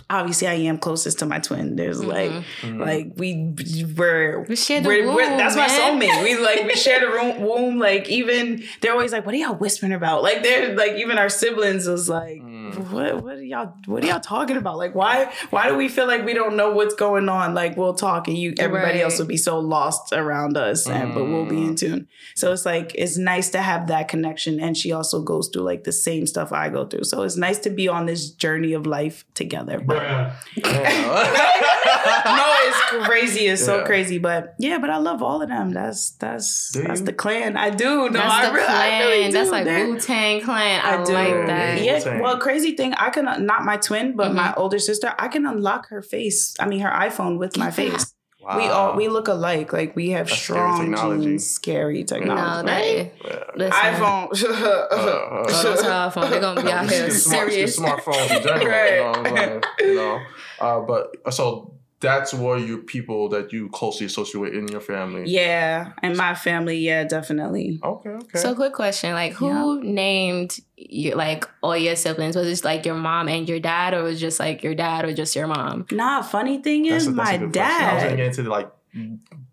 obviously 0.09 0.47
I 0.47 0.53
am 0.53 0.77
closest 0.77 1.19
to 1.19 1.25
my 1.25 1.39
twin. 1.39 1.75
There's 1.75 2.03
like 2.03 2.31
Mhm. 2.61 2.79
like 2.79 3.11
we 3.15 3.53
were 3.95 4.45
We 4.49 4.55
share 4.55 4.81
the 4.81 4.87
we're, 4.87 5.03
we're- 5.13 5.27
womb, 5.29 5.37
that's 5.37 5.55
my 5.55 5.67
soulmate. 5.67 6.23
We 6.23 6.37
like 6.37 6.63
we 6.65 6.75
share 6.75 6.99
the 6.99 7.07
room, 7.15 7.41
womb. 7.41 7.79
Like 7.79 8.09
even 8.09 8.63
they're 8.81 8.91
always 8.93 9.11
like, 9.11 9.25
"What 9.25 9.33
are 9.35 9.37
y'all 9.37 9.55
whispering 9.55 9.93
about?" 9.93 10.23
Like 10.23 10.43
they're 10.43 10.75
like 10.75 10.93
even 10.93 11.17
our 11.17 11.29
siblings 11.29 11.87
was 11.87 12.07
like, 12.09 12.41
Mm. 12.41 12.54
Mm. 12.73 12.91
"What 12.91 13.23
what 13.23 13.35
are 13.37 13.43
y'all 13.43 13.73
what 13.85 14.03
are 14.03 14.07
y'all 14.07 14.19
talking 14.19 14.57
about? 14.57 14.77
Like 14.77 14.95
why 14.95 15.31
why 15.49 15.67
do 15.69 15.75
we 15.75 15.87
feel 15.89 16.07
like 16.07 16.25
we 16.25 16.33
don't 16.33 16.55
know 16.55 16.71
what's 16.73 16.95
going 16.95 17.29
on? 17.29 17.53
Like 17.53 17.77
we'll 17.77 17.93
talk 17.93 18.27
and 18.27 18.37
you 18.37 18.53
everybody 18.59 18.95
Right. 18.99 19.03
else 19.03 19.19
will 19.19 19.25
be 19.25 19.37
so 19.37 19.59
lost 19.59 20.13
around 20.13 20.57
us, 20.57 20.87
and 20.87 21.13
but 21.13 21.25
we'll 21.25 21.45
be 21.45 21.57
in 21.63 21.75
mm. 21.75 21.79
tune. 21.79 22.07
So 22.35 22.51
it's 22.51 22.65
like 22.65 22.93
it's 22.95 23.17
nice 23.17 23.49
to 23.51 23.61
have 23.61 23.87
that 23.87 24.07
connection. 24.07 24.59
And 24.59 24.75
she 24.77 24.91
also 24.91 25.21
goes 25.21 25.49
through 25.49 25.63
like 25.63 25.83
the 25.83 25.91
same 25.91 26.25
stuff 26.27 26.51
I 26.51 26.69
go 26.69 26.85
through. 26.85 27.03
So 27.05 27.23
it's 27.23 27.37
nice 27.37 27.59
to 27.59 27.69
be 27.69 27.87
on 27.87 28.05
this 28.05 28.29
journey 28.31 28.73
of 28.73 28.85
life 28.85 29.25
together. 29.33 29.79
But 29.79 30.03
no, 30.63 32.53
it's 32.67 33.05
crazy. 33.07 33.47
It's 33.47 33.63
so 33.63 33.77
Yeah. 33.79 33.83
crazy. 33.85 34.17
But 34.17 34.55
yeah, 34.59 34.77
but 34.79 34.89
I 34.89 34.97
love 34.97 35.21
all 35.21 35.41
of 35.41 35.49
them. 35.49 35.71
That's 35.71 36.11
that's 36.11 36.71
Do 36.71 36.83
that's 36.83 36.99
you? 37.01 37.05
the 37.05 37.13
clan. 37.13 37.57
I 37.57 37.69
do. 37.69 38.09
No, 38.09 38.09
That's 38.09 38.33
I 38.33 38.45
the 38.47 38.53
really, 38.53 38.65
clan. 38.65 38.93
I 38.93 38.99
really 39.05 39.25
do. 39.27 39.31
That's 39.33 39.49
like 39.51 39.65
They're- 39.65 39.87
Wu 39.87 39.99
Tang 39.99 40.41
Clan. 40.41 40.81
I, 40.83 41.01
I 41.01 41.03
do. 41.05 41.13
like 41.13 41.47
that. 41.47 41.81
Yeah. 41.81 41.99
Yeah. 42.05 42.21
Well, 42.21 42.37
crazy 42.39 42.54
thing, 42.59 42.93
I 42.93 43.09
can 43.09 43.25
not 43.45 43.63
my 43.65 43.77
twin, 43.77 44.15
but 44.15 44.33
my 44.33 44.47
Mm-hmm. 44.49 44.59
older 44.61 44.79
sister. 44.79 45.13
I 45.19 45.27
can 45.27 45.45
unlock 45.45 45.89
her 45.89 46.01
face. 46.01 46.55
I 46.59 46.67
mean, 46.67 46.79
her 46.81 46.89
iPhone 46.89 47.37
with 47.37 47.57
my 47.57 47.71
face. 47.71 48.13
We 48.55 48.63
all 48.67 48.95
we 48.95 49.07
look 49.07 49.27
alike. 49.27 49.73
Like 49.73 49.95
we 49.95 50.11
have 50.11 50.27
That's 50.27 50.39
scary 50.39 50.59
strong 50.59 50.81
technology. 50.91 51.23
genes. 51.25 51.49
Scary 51.49 52.03
technology. 52.03 52.67
that 52.67 52.71
right? 52.71 53.13
Yeah. 53.25 53.43
listen, 53.55 53.79
iPhone. 53.79 54.27
Uh, 54.95 55.43
Go 55.63 55.75
to 55.81 55.91
our 55.91 56.11
phone. 56.11 56.29
They're 56.29 56.39
gonna 56.39 56.61
be 56.63 56.71
out 56.71 56.87
here 56.89 57.07
Just 57.07 57.25
smart- 57.25 57.49
serious. 57.51 57.75
just 57.75 57.79
smartphones 57.85 58.37
in 58.37 58.43
general. 58.43 58.67
Right. 58.67 58.95
You 58.97 59.23
know, 59.23 59.31
what 59.31 59.65
you 59.79 59.95
know. 59.95 60.19
Uh, 60.59 60.79
but 60.81 61.33
so 61.33 61.74
that's 62.05 62.33
where 62.33 62.57
you 62.57 62.75
people 62.95 63.29
that 63.29 63.51
you 63.51 63.67
closely 63.69 64.05
associate 64.05 64.39
with 64.41 64.53
in 64.53 64.67
your 64.69 64.81
family. 64.81 65.23
yeah, 65.27 65.91
and 66.03 66.15
my 66.15 66.33
family. 66.35 66.77
Yeah, 66.77 67.03
definitely. 67.03 67.79
Okay. 67.83 68.09
Okay. 68.09 68.39
So, 68.39 68.55
quick 68.55 68.73
question: 68.73 69.11
like, 69.13 69.33
who 69.33 69.81
named 69.83 70.57
you 70.77 71.15
like 71.15 71.41
all 71.61 71.75
your 71.77 71.95
siblings? 71.95 72.35
Was 72.35 72.47
it 72.47 72.63
like 72.65 72.85
your 72.85 72.95
mom 72.95 73.27
and 73.29 73.47
your 73.49 73.59
dad, 73.59 73.93
or 73.93 74.03
was 74.03 74.17
it 74.17 74.21
just 74.27 74.39
like 74.39 74.63
your 74.63 74.75
dad 74.75 75.05
or 75.05 75.13
just 75.13 75.35
your 75.35 75.47
mom? 75.47 75.85
Nah, 75.91 76.21
funny 76.21 76.61
thing 76.61 76.83
That's 76.83 77.03
is, 77.03 77.07
a- 77.09 77.11
that's 77.13 77.29
a 77.29 77.33
my 77.33 77.37
good 77.37 77.53
question. 77.53 77.85
I 77.85 77.93
was 77.93 78.03
gonna 78.03 78.15
dad. 78.15 78.17
get 78.17 78.39
into 78.39 78.49
like 78.49 78.69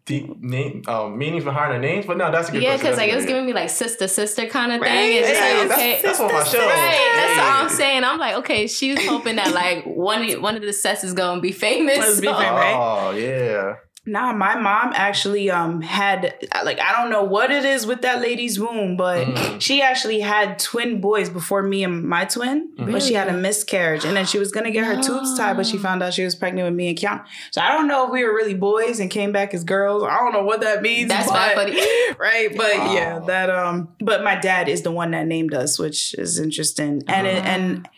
deep 0.04 0.36
name 0.42 0.82
um, 0.88 1.16
meanings 1.16 1.44
behind 1.44 1.74
the 1.74 1.78
names, 1.78 2.06
but 2.06 2.16
no, 2.16 2.30
that's 2.32 2.48
a 2.48 2.52
good 2.52 2.62
Yeah, 2.62 2.76
because 2.76 2.96
like 2.96 3.10
it 3.10 3.16
was 3.16 3.24
giving 3.26 3.46
me 3.46 3.52
like 3.52 3.70
sister 3.70 4.08
sister 4.08 4.46
kind 4.46 4.72
of 4.72 4.80
Right? 4.80 4.90
thing. 4.90 5.16
It's 5.18 5.28
just 5.28 5.40
Hey, 5.40 5.58
like 5.58 5.68
that's- 5.68 5.78
okay, 5.78 6.02
that's 6.02 6.18
what 6.18 6.32
my 6.32 6.44
show. 6.44 6.58
Right, 6.58 7.12
that's 7.16 7.40
all 7.40 7.64
I'm 7.64 7.68
saying. 7.68 8.04
I'm 8.04 8.18
like, 8.18 8.34
okay, 8.38 8.66
she's 8.66 9.06
hoping 9.06 9.36
that 9.36 9.52
like 9.52 9.84
one 9.84 10.28
one 10.42 10.56
of 10.56 10.62
the 10.62 10.72
sets 10.72 11.04
is 11.04 11.12
gonna 11.14 11.40
be 11.40 11.52
famous. 11.52 11.98
Let's 11.98 12.20
be 12.20 12.26
famous. 12.26 12.40
right? 12.42 12.74
Oh 12.76 13.10
yeah. 13.12 13.74
Nah, 14.04 14.32
my 14.32 14.56
mom 14.56 14.92
actually 14.96 15.48
um 15.48 15.80
had 15.80 16.34
like 16.64 16.80
I 16.80 16.90
don't 16.90 17.08
know 17.08 17.22
what 17.22 17.52
it 17.52 17.64
is 17.64 17.86
with 17.86 18.02
that 18.02 18.20
lady's 18.20 18.58
womb, 18.58 18.96
but 18.96 19.28
Mm. 19.28 19.60
she 19.60 19.80
actually 19.80 20.18
had 20.18 20.58
twin 20.58 21.00
boys 21.00 21.30
before 21.30 21.62
me 21.62 21.84
and 21.84 22.02
my 22.02 22.24
twin, 22.24 22.70
but 22.76 23.00
she 23.00 23.14
had 23.14 23.28
a 23.28 23.32
miscarriage, 23.32 24.04
and 24.04 24.16
then 24.16 24.26
she 24.26 24.40
was 24.40 24.50
gonna 24.50 24.72
get 24.72 24.84
her 24.84 25.00
tubes 25.00 25.36
tied, 25.38 25.56
but 25.56 25.66
she 25.66 25.78
found 25.78 26.02
out 26.02 26.12
she 26.14 26.24
was 26.24 26.34
pregnant 26.34 26.66
with 26.66 26.74
me 26.74 26.88
and 26.88 26.98
Kiana. 26.98 27.24
So 27.52 27.60
I 27.60 27.68
don't 27.70 27.86
know 27.86 28.06
if 28.06 28.12
we 28.12 28.24
were 28.24 28.34
really 28.34 28.54
boys 28.54 28.98
and 28.98 29.08
came 29.08 29.30
back 29.30 29.54
as 29.54 29.62
girls. 29.62 30.02
I 30.02 30.16
don't 30.18 30.32
know 30.32 30.42
what 30.44 30.62
that 30.62 30.82
means. 30.82 31.08
That's 31.08 31.28
but, 31.28 31.34
bad 31.34 31.54
funny. 31.54 31.72
right? 32.18 32.48
But 32.56 32.74
Wow. 32.78 32.94
yeah, 32.94 33.18
that 33.20 33.50
um. 33.50 33.88
But 34.00 34.24
my 34.24 34.34
dad 34.34 34.68
is 34.68 34.82
the 34.82 34.90
one 34.90 35.12
that 35.12 35.28
named 35.28 35.54
us, 35.54 35.78
which 35.78 36.14
is 36.14 36.40
interesting, 36.40 37.04
and 37.06 37.26
it, 37.28 37.44
and. 37.44 37.88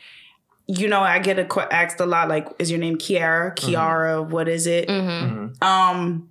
You 0.67 0.89
know, 0.89 1.01
I 1.01 1.19
get 1.19 1.39
a, 1.39 1.73
asked 1.75 2.01
a 2.01 2.07
lot 2.07 2.29
like, 2.29 2.49
"Is 2.59 2.71
your 2.71 2.81
name 2.81 2.97
Kiara? 2.97 3.55
Kiara? 3.55 4.27
What 4.27 4.49
is 4.49 4.67
it?" 4.67 4.89
hmm 4.89 4.95
Mhm. 4.95 5.63
Um, 5.63 6.31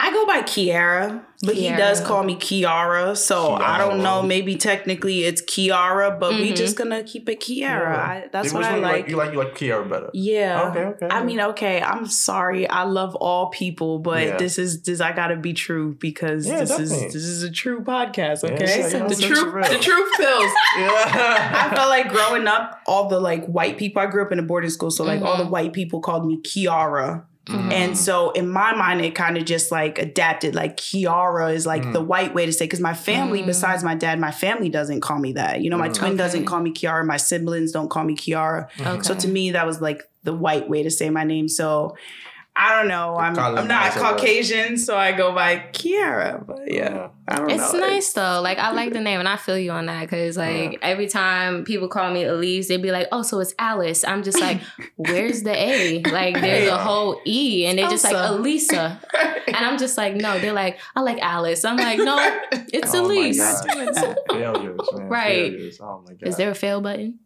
I 0.00 0.12
go 0.12 0.24
by 0.26 0.42
Kiara, 0.42 1.22
but 1.42 1.56
he 1.56 1.68
does 1.70 2.00
call 2.00 2.22
me 2.22 2.36
Kiara. 2.36 3.16
So 3.16 3.54
I 3.54 3.78
don't 3.78 4.00
know. 4.02 4.22
Maybe 4.22 4.54
technically 4.56 5.24
it's 5.24 5.42
Kiara, 5.42 6.18
but 6.20 6.30
we 6.34 6.52
Mhm. 6.52 6.56
just 6.56 6.76
gonna 6.76 7.02
keep 7.02 7.28
it 7.28 7.40
Kiara. 7.40 7.60
Yeah. 7.60 7.96
I, 7.96 8.24
that's 8.32 8.46
Which 8.52 8.52
what 8.54 8.64
I 8.64 8.70
one 8.72 8.78
you 8.80 8.86
like. 8.86 9.08
You 9.08 9.16
like 9.16 9.32
you 9.32 9.38
like 9.38 9.54
Kiara 9.56 9.88
better. 9.90 10.10
Yeah. 10.14 10.68
Okay, 10.70 10.84
okay. 10.84 11.08
I 11.10 11.24
mean, 11.24 11.40
okay. 11.40 11.82
I'm 11.82 12.06
sorry. 12.06 12.68
I 12.68 12.84
love 12.84 13.16
all 13.16 13.50
people, 13.50 13.98
but 13.98 14.22
Yeah. 14.24 14.36
this 14.36 14.56
is 14.56 14.82
this. 14.82 15.00
I 15.00 15.10
gotta 15.12 15.34
be 15.36 15.52
true 15.52 15.96
because 15.98 16.46
Yeah, 16.46 16.60
this 16.60 16.68
definitely. 16.70 17.06
is 17.06 17.12
this 17.14 17.24
is 17.24 17.42
a 17.42 17.50
true 17.50 17.80
podcast. 17.82 18.44
Okay, 18.44 18.64
yeah, 18.64 18.76
yeah, 18.76 18.88
the 18.88 18.98
that's 19.00 19.20
truth. 19.20 19.52
real. 19.52 19.68
The 19.68 19.78
truth 19.78 20.12
pills. 20.16 20.52
I 20.76 21.72
felt 21.74 21.88
like 21.88 22.08
growing 22.08 22.46
up, 22.46 22.80
all 22.86 23.08
the 23.08 23.18
like 23.20 23.46
white 23.46 23.78
people. 23.78 24.00
I 24.00 24.06
grew 24.06 24.22
up 24.22 24.30
in 24.32 24.38
a 24.38 24.42
boarding 24.42 24.70
school, 24.70 24.90
so 24.92 25.02
like 25.04 25.22
all 25.22 25.36
the 25.36 25.44
Mhm. 25.44 25.50
white 25.50 25.72
people 25.72 26.00
called 26.00 26.24
me 26.26 26.38
Kiara. 26.40 27.24
Mhm. 27.48 27.72
And 27.72 27.98
so 27.98 28.30
in 28.32 28.48
my 28.48 28.74
mind, 28.74 29.00
it 29.00 29.14
kind 29.14 29.36
of 29.36 29.44
just 29.44 29.70
like 29.72 29.98
adapted. 29.98 30.54
Like 30.54 30.76
Kiara 30.76 31.54
is 31.54 31.66
like 31.66 31.82
Mm. 31.82 31.92
the 31.92 32.00
white 32.02 32.34
way 32.34 32.46
to 32.46 32.52
say 32.52 32.66
because 32.66 32.80
my 32.80 32.94
family, 32.94 33.42
Mm. 33.42 33.46
besides 33.46 33.82
my 33.82 33.94
dad, 33.94 34.20
my 34.20 34.30
family 34.30 34.68
doesn't 34.68 35.00
call 35.00 35.18
me 35.18 35.32
that. 35.32 35.62
You 35.62 35.70
know, 35.70 35.78
my 35.78 35.88
Mm. 35.88 35.94
twin 35.94 36.10
Okay. 36.12 36.18
doesn't 36.18 36.44
call 36.44 36.60
me 36.60 36.72
Kiara. 36.72 37.04
My 37.06 37.16
siblings 37.16 37.72
don't 37.72 37.88
call 37.88 38.04
me 38.04 38.14
Kiara. 38.14 38.66
Okay. 38.80 39.02
So 39.02 39.14
to 39.14 39.28
me, 39.28 39.50
that 39.52 39.66
was 39.66 39.80
like 39.80 40.02
the 40.24 40.32
white 40.34 40.68
way 40.68 40.82
to 40.82 40.90
say 40.90 41.08
my 41.10 41.24
name. 41.24 41.48
So 41.48 41.96
I 42.60 42.74
don't 42.74 42.88
know. 42.88 43.14
I'm 43.16 43.38
I'm 43.38 43.68
not 43.68 43.92
Caucasian, 43.92 44.76
so 44.78 44.96
I 44.96 45.12
go 45.12 45.32
by 45.32 45.58
Kiara. 45.72 46.44
But 46.44 46.72
yeah, 46.72 46.86
uh-huh. 46.88 47.08
I 47.28 47.36
don't 47.36 47.50
It's 47.50 47.72
know. 47.72 47.78
nice 47.78 48.12
though. 48.12 48.40
Like 48.42 48.58
I 48.58 48.72
like 48.72 48.92
the 48.92 49.00
name, 49.00 49.20
and 49.20 49.28
I 49.28 49.36
feel 49.36 49.56
you 49.56 49.70
on 49.70 49.86
that 49.86 50.00
because 50.00 50.36
like 50.36 50.76
every 50.82 51.06
time 51.06 51.62
people 51.62 51.86
call 51.86 52.10
me 52.12 52.24
Elise, 52.24 52.66
they'd 52.66 52.82
be 52.82 52.90
like, 52.90 53.06
"Oh, 53.12 53.22
so 53.22 53.38
it's 53.38 53.54
Alice." 53.60 54.02
I'm 54.04 54.24
just 54.24 54.40
like, 54.40 54.60
"Where's 54.96 55.44
the 55.44 55.54
A?" 55.56 56.02
Like 56.02 56.34
there's 56.40 56.68
a 56.68 56.78
whole 56.78 57.20
E, 57.24 57.64
and 57.66 57.78
they're 57.78 57.88
just 57.90 58.02
like 58.02 58.14
Elsa. 58.14 58.34
Elisa, 58.40 59.00
and 59.46 59.56
I'm 59.56 59.78
just 59.78 59.96
like, 59.96 60.16
"No." 60.16 60.40
They're 60.40 60.52
like, 60.52 60.80
"I 60.96 61.00
like 61.02 61.20
Alice." 61.20 61.64
I'm 61.64 61.76
like, 61.76 61.98
"No, 62.00 62.16
it's 62.72 62.92
Oh 62.92 63.02
my 63.06 63.14
Elise." 63.14 63.38
God. 63.38 64.16
Failures, 64.30 64.80
man. 64.96 65.08
Right. 65.08 65.52
Failures. 65.52 65.80
Oh 65.80 66.02
my 66.04 66.14
god. 66.14 66.28
Is 66.28 66.36
there 66.36 66.50
a 66.50 66.56
fail 66.56 66.80
button? 66.80 67.20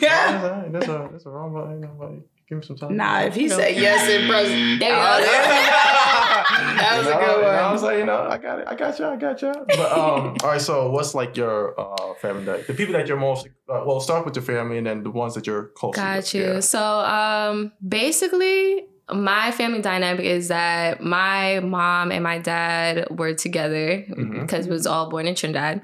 Yeah, 0.00 0.64
there's 0.70 0.84
a 0.84 1.08
there's 1.10 1.26
a 1.26 1.30
wrong 1.30 1.52
button. 1.52 2.22
Nobody. 2.48 2.48
Give 2.48 2.58
me 2.58 2.64
some 2.66 2.76
time. 2.76 2.96
Nah, 2.96 3.20
if 3.22 3.34
he 3.34 3.48
said 3.48 3.76
yes 3.76 4.08
in 4.08 4.28
present, 4.28 4.80
There 4.80 4.90
you 4.90 4.96
Oh, 4.96 5.18
go. 5.20 5.26
that 6.76 6.94
was 6.98 7.06
You 7.06 7.12
a 7.12 7.16
good 7.16 7.36
you 7.36 7.42
know, 7.42 7.48
I 7.48 7.72
was 7.72 7.82
like, 7.82 7.98
you 7.98 8.04
know, 8.04 8.22
I 8.28 8.38
got 8.38 8.58
it. 8.60 8.68
I 8.68 8.74
got 8.74 8.98
you. 8.98 9.04
I 9.06 9.16
got 9.16 9.42
you. 9.42 9.52
But 9.66 9.92
um, 9.92 10.36
all 10.42 10.50
right. 10.50 10.60
So, 10.60 10.90
what's 10.90 11.14
like 11.14 11.36
your 11.36 11.78
uh 11.78 12.14
family? 12.14 12.44
That, 12.44 12.66
the 12.66 12.74
people 12.74 12.92
that 12.94 13.06
you're 13.08 13.16
most 13.18 13.46
uh, 13.68 13.82
well, 13.86 14.00
start 14.00 14.24
with 14.24 14.36
your 14.36 14.44
family, 14.44 14.78
and 14.78 14.86
then 14.86 15.02
the 15.02 15.10
ones 15.10 15.34
that 15.34 15.46
you're 15.46 15.68
close. 15.76 15.94
Got 15.96 16.16
with. 16.18 16.34
you. 16.34 16.42
Yeah. 16.54 16.60
So 16.60 16.80
um 16.80 17.72
basically 17.86 18.86
my 19.12 19.52
family 19.52 19.80
dynamic 19.80 20.24
is 20.24 20.48
that 20.48 21.00
my 21.00 21.60
mom 21.60 22.10
and 22.10 22.24
my 22.24 22.38
dad 22.38 23.06
were 23.10 23.34
together 23.34 24.04
Mhm. 24.08 24.40
because 24.40 24.66
we 24.66 24.72
was 24.72 24.86
all 24.86 25.08
born 25.10 25.26
in 25.28 25.34
Trinidad. 25.36 25.80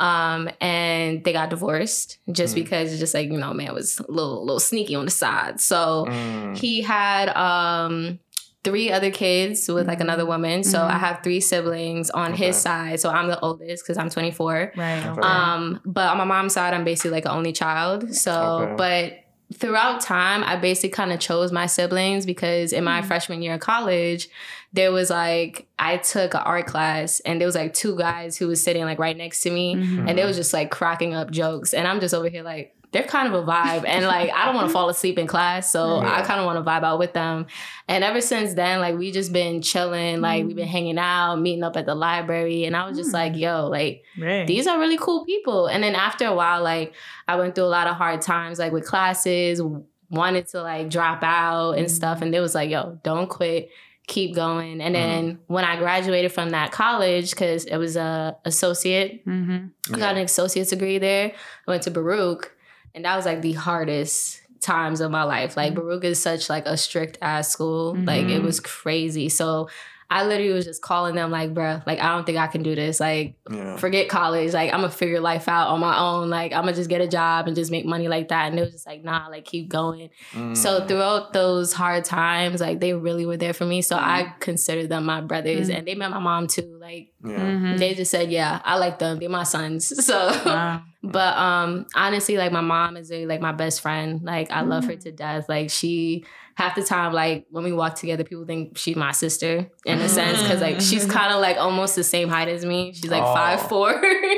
Um 0.00 0.48
and 0.60 1.22
they 1.22 1.32
got 1.34 1.50
divorced 1.50 2.18
just 2.30 2.54
Mhm. 2.54 2.62
because 2.64 2.90
it's 2.92 3.00
just 3.00 3.12
like, 3.14 3.28
you 3.30 3.36
know, 3.36 3.52
man 3.52 3.74
was 3.74 3.98
a 4.00 4.10
little 4.10 4.40
little 4.44 4.60
sneaky 4.60 4.94
on 4.94 5.04
the 5.04 5.10
side. 5.10 5.60
So 5.60 6.06
Mm. 6.08 6.56
he 6.56 6.80
had 6.82 7.28
um 7.36 8.18
three 8.64 8.92
other 8.92 9.10
kids 9.10 9.68
with 9.68 9.88
like 9.88 10.00
another 10.00 10.24
woman. 10.24 10.62
So. 10.62 10.84
I 10.84 10.92
have 10.96 11.18
three 11.24 11.40
siblings 11.40 12.10
on 12.10 12.32
his 12.32 12.56
side. 12.56 13.00
So 13.00 13.10
I'm 13.10 13.26
the 13.26 13.40
oldest 13.40 13.82
because 13.84 13.98
I'm 13.98 14.08
24. 14.08 14.72
Right. 14.76 15.04
Okay. 15.04 15.20
Um, 15.20 15.80
but 15.84 16.08
on 16.08 16.16
my 16.16 16.24
mom's 16.24 16.52
side, 16.54 16.72
I'm 16.72 16.84
basically 16.84 17.10
like 17.10 17.24
an 17.24 17.32
only 17.32 17.52
child. 17.52 18.14
So, 18.14 18.32
Okay. 18.62 18.74
but 18.76 19.12
throughout 19.52 20.00
time, 20.00 20.42
I 20.44 20.56
basically 20.56 20.90
kind 20.90 21.12
of 21.12 21.20
chose 21.20 21.52
my 21.52 21.66
siblings 21.66 22.26
because 22.26 22.72
in 22.72 22.84
my 22.84 23.00
Mhm. 23.02 23.04
freshman 23.06 23.42
year 23.42 23.54
of 23.54 23.60
college, 23.60 24.28
there 24.72 24.90
was 24.92 25.10
like 25.10 25.66
I 25.78 25.98
took 25.98 26.34
an 26.34 26.40
art 26.44 26.66
class 26.66 27.20
and 27.20 27.40
there 27.40 27.46
was 27.46 27.54
like 27.54 27.74
two 27.74 27.96
guys 27.96 28.36
who 28.36 28.48
was 28.48 28.62
sitting 28.62 28.84
like 28.84 28.98
right 28.98 29.16
next 29.16 29.40
to 29.42 29.50
me, 29.50 29.74
Mhm. 29.76 30.08
and 30.08 30.18
they 30.18 30.24
was 30.24 30.36
just 30.36 30.52
like 30.52 30.70
cracking 30.70 31.14
up 31.14 31.30
jokes, 31.30 31.74
and 31.74 31.86
I'm 31.86 32.00
just 32.00 32.14
over 32.14 32.28
here 32.28 32.42
like. 32.42 32.74
They're 32.92 33.02
kind 33.04 33.26
of 33.26 33.34
a 33.34 33.44
vibe, 33.50 33.84
and 33.86 34.04
like 34.06 34.30
I 34.32 34.44
don't 34.44 34.54
want 34.54 34.68
to 34.68 34.72
fall 34.72 34.88
asleep 34.90 35.18
in 35.18 35.26
class, 35.26 35.72
so 35.72 36.00
Yeah. 36.02 36.14
I 36.18 36.22
kind 36.22 36.38
of 36.40 36.46
want 36.46 36.62
to 36.62 36.70
vibe 36.70 36.82
out 36.84 36.98
with 36.98 37.14
them. 37.14 37.46
And 37.88 38.04
ever 38.04 38.20
since 38.20 38.52
then, 38.54 38.80
like 38.80 38.96
we 38.98 39.10
just 39.10 39.32
been 39.32 39.62
chilling, 39.62 40.20
like 40.20 40.44
we've 40.46 40.54
been 40.56 40.68
hanging 40.68 40.98
out, 40.98 41.36
meeting 41.36 41.64
up 41.64 41.76
at 41.76 41.86
the 41.86 41.94
library, 41.94 42.64
and 42.64 42.76
I 42.76 42.86
was 42.86 42.96
just 42.98 43.10
Mm. 43.10 43.14
like, 43.14 43.36
"Yo, 43.36 43.66
like 43.68 44.04
Right. 44.18 44.46
these 44.46 44.66
are 44.66 44.78
really 44.78 44.98
cool 44.98 45.24
people. 45.24 45.66
And 45.68 45.82
then 45.82 45.94
after 45.94 46.26
a 46.26 46.34
while, 46.34 46.62
like 46.62 46.92
I 47.26 47.36
went 47.36 47.54
through 47.54 47.64
a 47.64 47.74
lot 47.78 47.86
of 47.86 47.96
hard 47.96 48.20
times, 48.20 48.58
like 48.58 48.72
with 48.72 48.86
classes, 48.86 49.60
wanted 50.10 50.46
to 50.48 50.62
like 50.62 50.90
drop 50.90 51.22
out 51.22 51.72
and 51.78 51.90
stuff. 51.90 52.20
And 52.20 52.32
they 52.34 52.40
was 52.40 52.54
like, 52.54 52.68
yo, 52.68 52.98
don't 53.02 53.30
quit, 53.30 53.70
keep 54.06 54.34
going. 54.34 54.82
And 54.82 54.94
then 54.94 55.38
when 55.46 55.64
I 55.64 55.76
graduated 55.76 56.30
from 56.32 56.50
that 56.50 56.72
college, 56.72 57.30
because 57.30 57.64
it 57.64 57.78
was 57.78 57.96
a 57.96 58.36
associate, 58.44 59.24
Mm-hmm. 59.26 59.94
I 59.94 59.98
got 59.98 60.16
an 60.16 60.22
associate's 60.24 60.68
degree 60.68 60.98
there. 60.98 61.32
I 61.66 61.70
went 61.70 61.82
to 61.84 61.90
Baruch, 61.90 62.52
and 62.94 63.04
that 63.04 63.16
was 63.16 63.24
like 63.26 63.42
the 63.42 63.52
hardest 63.52 64.40
times 64.60 65.00
of 65.00 65.10
my 65.10 65.24
life. 65.24 65.56
Like 65.56 65.74
Baruch 65.74 66.04
is 66.04 66.22
such 66.22 66.48
like 66.48 66.66
a 66.66 66.76
strict 66.76 67.18
ass 67.20 67.50
school. 67.50 67.94
Like 67.96 68.26
it 68.26 68.42
was 68.42 68.60
crazy. 68.60 69.28
So 69.28 69.68
I 70.08 70.26
literally 70.26 70.52
was 70.52 70.66
just 70.66 70.82
calling 70.82 71.14
them 71.14 71.30
like, 71.30 71.54
bruh, 71.54 71.84
like 71.86 71.98
I 71.98 72.14
don't 72.14 72.26
think 72.26 72.36
I 72.36 72.46
can 72.46 72.62
do 72.62 72.74
this. 72.74 73.00
Like, 73.00 73.34
Yeah. 73.50 73.78
forget 73.78 74.10
college. 74.10 74.52
Like, 74.52 74.70
I'm 74.70 74.80
gonna 74.82 74.90
figure 74.92 75.20
life 75.20 75.48
out 75.48 75.68
on 75.68 75.80
my 75.80 75.98
own. 75.98 76.28
Like, 76.28 76.52
I'm 76.52 76.64
gonna 76.64 76.74
just 76.74 76.90
get 76.90 77.00
a 77.00 77.08
job 77.08 77.46
and 77.46 77.56
just 77.56 77.70
make 77.70 77.86
money 77.86 78.08
like 78.08 78.28
that. 78.28 78.50
And 78.50 78.58
it 78.58 78.62
was 78.62 78.72
just 78.72 78.86
like, 78.86 79.02
nah, 79.02 79.28
like 79.28 79.46
keep 79.46 79.70
going. 79.70 80.10
Mm. 80.34 80.54
So 80.54 80.86
throughout 80.86 81.32
those 81.32 81.72
hard 81.72 82.04
times, 82.04 82.60
like 82.60 82.78
they 82.78 82.92
really 82.92 83.24
were 83.24 83.38
there 83.38 83.54
for 83.54 83.64
me. 83.64 83.80
So 83.80 83.96
I 83.96 84.24
Mm. 84.24 84.40
consider 84.40 84.86
them 84.86 85.06
my 85.06 85.22
brothers, 85.22 85.70
Mm. 85.70 85.78
and 85.78 85.88
they 85.88 85.94
met 85.94 86.10
my 86.10 86.18
mom 86.20 86.46
too. 86.46 86.78
Like 86.82 87.12
yeah. 87.24 87.38
Mhm. 87.38 87.78
they 87.78 87.94
just 87.94 88.10
said, 88.10 88.30
yeah, 88.30 88.60
I 88.64 88.76
like 88.76 88.98
them. 88.98 89.18
They're 89.20 89.28
my 89.30 89.44
sons. 89.44 89.92
So. 90.04 90.18
Wow. 90.44 90.82
But 91.04 91.36
um 91.38 91.86
honestly, 91.94 92.36
like 92.36 92.52
my 92.52 92.60
mom 92.60 92.96
is 92.96 93.10
really 93.10 93.26
like 93.26 93.40
my 93.40 93.52
best 93.52 93.80
friend. 93.80 94.20
Like 94.22 94.50
I 94.50 94.60
love 94.62 94.84
her 94.84 94.92
Mm. 94.96 95.00
to 95.04 95.12
death. 95.12 95.48
Like 95.48 95.70
she 95.70 96.24
half 96.54 96.74
the 96.74 96.82
time, 96.82 97.12
like 97.12 97.46
when 97.50 97.64
we 97.64 97.72
walk 97.72 97.94
together, 97.94 98.24
people 98.24 98.44
think 98.44 98.76
she's 98.76 98.94
my 98.96 99.12
sister 99.12 99.70
in 99.86 99.98
a 100.00 100.08
sense. 100.08 100.38
Cause 100.46 100.60
like 100.60 100.80
she's 100.80 101.06
kind 101.06 101.32
of 101.32 101.40
like 101.40 101.56
almost 101.56 101.96
the 101.96 102.04
same 102.04 102.28
height 102.28 102.48
as 102.48 102.64
me. 102.64 102.92
She's 102.92 103.10
like 103.10 103.22
Oh. 103.24 103.34
five 103.34 103.60
four 103.68 103.90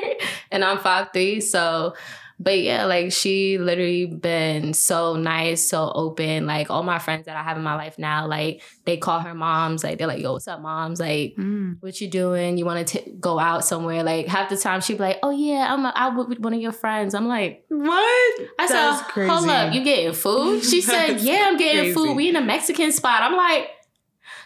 and 0.53 0.65
I'm 0.65 0.79
five 0.79 1.09
three. 1.13 1.41
So 1.41 1.95
but 2.41 2.59
yeah, 2.59 2.85
like 2.87 3.13
she 3.13 3.59
literally 3.59 4.07
been 4.07 4.75
so 4.75 5.17
nice, 5.17 5.69
so 5.69 5.91
open. 5.95 6.47
Like 6.47 6.71
all 6.71 6.83
my 6.83 6.99
friends 6.99 7.27
that 7.27 7.37
I 7.37 7.43
have 7.43 7.57
in 7.57 7.63
my 7.63 7.77
life 7.77 7.99
now, 7.99 8.27
like 8.27 8.63
they 8.85 8.97
call 8.97 9.21
her 9.21 9.35
moms. 9.35 9.85
Like 9.85 9.99
they're 9.99 10.07
like, 10.07 10.21
"Yo, 10.21 10.33
what's 10.33 10.49
up, 10.49 10.61
moms?" 10.61 11.01
Like 11.01 11.35
Mm. 11.37 11.77
what 11.81 12.01
you 12.01 12.09
doing? 12.09 12.59
You 12.59 12.65
want 12.65 12.87
to 12.89 13.11
go 13.21 13.39
out 13.39 13.65
somewhere? 13.65 14.03
Like 14.03 14.27
half 14.27 14.49
the 14.51 14.57
time 14.57 14.81
she'd 14.81 14.95
be 14.99 15.05
like, 15.05 15.19
"Oh 15.23 15.31
yeah, 15.31 15.73
I'm 15.73 15.85
out 15.87 16.29
with 16.29 16.41
one 16.41 16.53
of 16.55 16.61
your 16.61 16.73
friends." 16.73 17.15
I'm 17.15 17.29
like, 17.29 17.65
What? 17.69 18.41
I 18.59 18.67
That's 18.69 18.99
said, 19.01 19.09
crazy. 19.09 19.31
"Hold 19.31 19.49
up, 19.49 19.73
you 19.75 19.85
getting 19.85 20.13
food?" 20.13 20.63
She 20.65 20.81
said, 20.91 21.21
"Yeah, 21.21 21.45
I'm 21.47 21.57
getting 21.57 21.81
crazy. 21.83 21.95
food. 21.95 22.15
We 22.15 22.29
in 22.29 22.37
a 22.37 22.41
Mexican 22.43 22.93
spot." 22.93 23.23
I'm 23.23 23.37
like. 23.37 23.69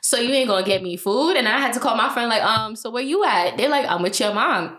So 0.01 0.17
you 0.17 0.33
ain't 0.33 0.49
gonna 0.49 0.65
get 0.65 0.83
me 0.83 0.97
food, 0.97 1.37
and 1.37 1.49
I 1.49 1.59
had 1.59 1.73
to 1.75 1.81
call 1.81 1.97
my 1.97 2.09
friend 2.09 2.29
like, 2.29 2.43
um, 2.43 2.77
so 2.77 2.89
where 2.89 3.03
you 3.03 3.25
at? 3.25 3.57
They're 3.57 3.69
like, 3.69 3.85
I'm 3.87 4.01
with 4.03 4.19
your 4.21 4.33
mom, 4.33 4.79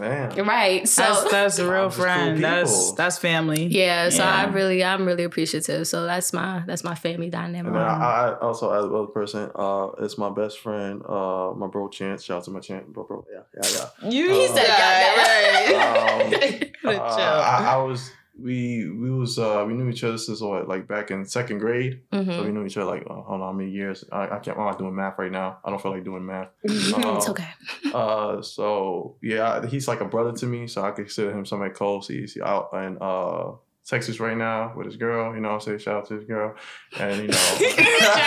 Damn. 0.00 0.46
right? 0.48 0.88
So 0.88 1.02
that's 1.02 1.30
that's 1.30 1.58
a 1.58 1.70
real 1.70 1.84
Just 1.86 1.96
cool 1.96 2.04
friend. 2.04 2.42
That's 2.42 2.92
that's 2.92 3.18
family. 3.18 3.66
yeah, 3.66 4.08
so 4.08 4.24
I 4.24 4.44
really, 4.46 4.82
I'm 4.82 5.04
really 5.06 5.24
appreciative. 5.24 5.86
So 5.86 6.04
that's 6.04 6.32
my 6.32 6.62
that's 6.66 6.82
my 6.84 6.94
family 6.94 7.30
dynamic. 7.30 7.72
And 7.72 7.78
I, 7.78 8.30
I 8.30 8.38
also, 8.40 8.72
as 8.72 8.90
well 8.90 9.06
person, 9.06 9.50
uh, 9.54 9.88
it's 9.98 10.16
my 10.18 10.30
best 10.30 10.58
friend, 10.60 11.02
uh, 11.06 11.52
my 11.56 11.66
bro 11.66 11.88
Chance. 11.88 12.24
Shout 12.24 12.38
out 12.38 12.44
to 12.44 12.50
my 12.50 12.60
Chance, 12.60 12.86
bro, 12.88 13.04
bro. 13.04 13.24
Yeah, 13.32 13.40
yeah, 13.54 13.70
yeah. 14.02 14.10
You 14.10 14.30
He 14.30 14.46
said, 14.48 14.66
yeah, 14.66 15.70
yeah. 15.70 16.30
right. 16.30 16.66
Uh, 16.90 16.92
I, 16.92 17.74
I 17.74 17.76
was, 17.76 18.10
we, 18.42 18.88
we 18.90 19.10
was, 19.10 19.38
uh, 19.38 19.64
we 19.66 19.74
knew 19.74 19.88
each 19.88 20.02
other 20.04 20.18
since 20.18 20.40
what, 20.40 20.68
like 20.68 20.86
back 20.88 21.10
in 21.10 21.24
second 21.24 21.58
grade. 21.58 22.00
So 22.12 22.18
Mhm. 22.18 22.44
we 22.44 22.50
knew 22.52 22.64
each 22.64 22.76
other 22.76 22.90
like, 22.90 23.04
uh, 23.08 23.12
I 23.20 23.30
don't 23.30 23.40
know 23.40 23.46
how 23.46 23.52
many 23.52 23.70
years. 23.70 24.04
I, 24.10 24.24
I 24.36 24.38
can't. 24.38 24.56
I'm 24.58 24.64
not 24.66 24.78
doing 24.78 24.94
math 24.94 25.18
right 25.18 25.30
now. 25.32 25.58
I 25.64 25.70
don't 25.70 25.80
feel 25.80 25.92
like 25.92 26.04
doing 26.04 26.24
math. 26.26 26.48
it's 26.64 26.92
Uh, 26.92 27.30
okay. 27.30 27.48
Uh, 27.94 28.40
so 28.40 29.16
yeah, 29.22 29.66
he's 29.66 29.88
like 29.88 30.00
a 30.00 30.04
brother 30.04 30.32
to 30.32 30.46
me. 30.46 30.66
So 30.68 30.82
I 30.82 30.90
consider 30.92 31.32
him 31.32 31.44
somebody 31.44 31.72
close. 31.72 32.06
He's 32.08 32.38
out 32.40 32.70
in 32.74 32.98
uh 33.00 33.52
Texas 33.86 34.20
right 34.20 34.36
now 34.36 34.72
with 34.76 34.86
his 34.86 34.96
girl. 34.96 35.34
You 35.34 35.40
know, 35.40 35.50
I'm 35.50 35.60
saying 35.60 35.78
shout 35.78 35.96
out 35.96 36.06
to 36.08 36.14
his 36.14 36.24
girl, 36.24 36.54
and 37.00 37.16
you 37.22 37.28
know. 37.28 37.34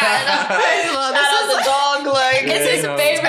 Shout 0.04 0.52
out 0.52 1.48
the 1.48 1.62
dog 1.64 2.14
like 2.14 2.44
Yeah, 2.46 2.54
It's 2.56 2.72
his 2.72 2.82
you 2.84 2.88
know. 2.90 2.98
favorite 2.98 3.02
hand 3.02 3.18
signal. 3.18 3.23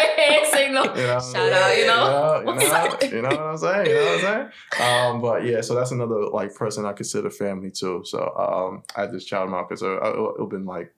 You 0.96 1.02
know, 1.06 1.20
Shout 1.20 1.52
out, 1.52 1.76
you 1.76 1.86
know? 1.86 2.40
you 2.40 2.46
know, 2.46 2.60
you 2.60 2.68
know, 2.68 2.98
you 3.16 3.22
know 3.22 3.28
what 3.28 3.40
I'm 3.40 3.56
saying, 3.58 3.86
you 3.86 3.94
know 3.94 4.04
what 4.04 4.14
I'm 4.14 4.20
saying. 4.20 5.12
Um, 5.14 5.20
but 5.20 5.44
yeah, 5.44 5.60
so 5.60 5.74
that's 5.74 5.90
another 5.90 6.26
like 6.28 6.54
person 6.54 6.84
I 6.86 6.92
consider 6.92 7.30
family 7.30 7.70
too. 7.70 8.02
So 8.04 8.20
um, 8.36 8.82
I 8.96 9.06
just 9.06 9.28
shout 9.28 9.46
him 9.46 9.54
out 9.54 9.68
because 9.68 9.82
uh, 9.82 9.96
it'll 9.96 10.46
been 10.46 10.66
like 10.66 10.94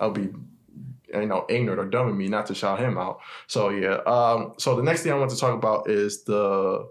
I'll 0.00 0.10
be 0.10 0.28
you 1.12 1.26
know 1.26 1.46
ignorant 1.48 1.80
or 1.80 1.84
dumb 1.84 2.08
of 2.08 2.16
me 2.16 2.28
not 2.28 2.46
to 2.46 2.54
shout 2.54 2.80
him 2.80 2.98
out. 2.98 3.20
So 3.46 3.68
yeah. 3.70 3.98
Um, 4.06 4.54
so 4.58 4.74
the 4.76 4.82
next 4.82 5.02
thing 5.02 5.12
I 5.12 5.16
want 5.16 5.30
to 5.30 5.36
talk 5.36 5.54
about 5.54 5.88
is 5.88 6.24
the 6.24 6.88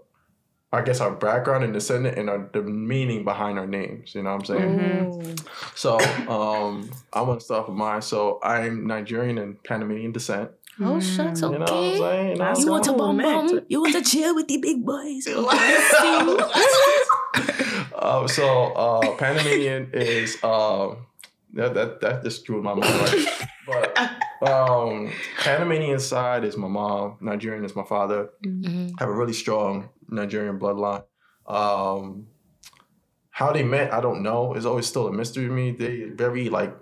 I 0.72 0.82
guess 0.82 1.00
our 1.00 1.12
background 1.12 1.62
and 1.62 1.72
descendant 1.72 2.18
and 2.18 2.28
our, 2.28 2.50
the 2.52 2.60
meaning 2.62 3.22
behind 3.22 3.60
our 3.60 3.66
names. 3.66 4.12
You 4.12 4.24
know 4.24 4.34
what 4.34 4.50
I'm 4.50 4.56
saying? 4.56 4.78
Mhm. 4.78 5.48
So 5.76 5.98
um, 6.28 6.90
I 7.12 7.20
want 7.22 7.38
to 7.38 7.44
start 7.44 7.68
with 7.68 7.76
mine. 7.76 8.02
So 8.02 8.40
I'm 8.42 8.84
Nigerian 8.84 9.38
and 9.38 9.62
Panamanian 9.62 10.10
descent. 10.10 10.50
Oh, 10.80 10.98
shucks, 11.00 11.40
You 11.42 11.50
know 11.50 11.58
what 11.60 11.70
I'm 11.70 11.76
okay. 11.76 11.98
saying? 11.98 12.36
You 12.58 12.70
want 12.70 12.84
to 12.84 12.92
bum 12.94 13.16
bum? 13.18 13.60
You 13.68 13.80
want 13.80 13.94
to 13.94 14.02
chill 14.02 14.34
with 14.34 14.48
the 14.48 14.56
big 14.58 14.84
boys? 14.84 15.26
um, 17.94 18.26
so 18.28 18.72
uh, 18.74 19.16
Panamanian 19.16 19.90
is 19.92 20.36
um, 20.42 21.06
that 21.54 21.74
that 21.74 22.00
that 22.00 22.22
just 22.24 22.42
screwed 22.42 22.64
my 22.64 22.74
mind. 22.74 22.84
Right? 23.66 23.90
But 24.40 24.50
um, 24.50 25.10
Panamanian 25.38 26.00
side 26.00 26.44
is 26.44 26.56
my 26.56 26.68
mom. 26.68 27.16
Nigerian 27.20 27.64
is 27.64 27.74
my 27.76 27.84
father. 27.84 28.30
Mhm. 28.44 28.92
I 28.98 29.02
have 29.04 29.08
a 29.08 29.12
really 29.12 29.32
strong 29.32 29.88
Nigerian 30.08 30.58
bloodline. 30.58 31.04
Um, 31.46 32.26
how 33.30 33.52
they 33.52 33.62
met, 33.64 33.92
I 33.92 34.00
don't 34.00 34.22
know. 34.22 34.54
It's 34.54 34.66
always 34.66 34.86
still 34.86 35.08
a 35.08 35.12
mystery 35.12 35.46
to 35.46 35.52
me. 35.52 35.70
They 35.72 36.04
very 36.04 36.48
like 36.50 36.74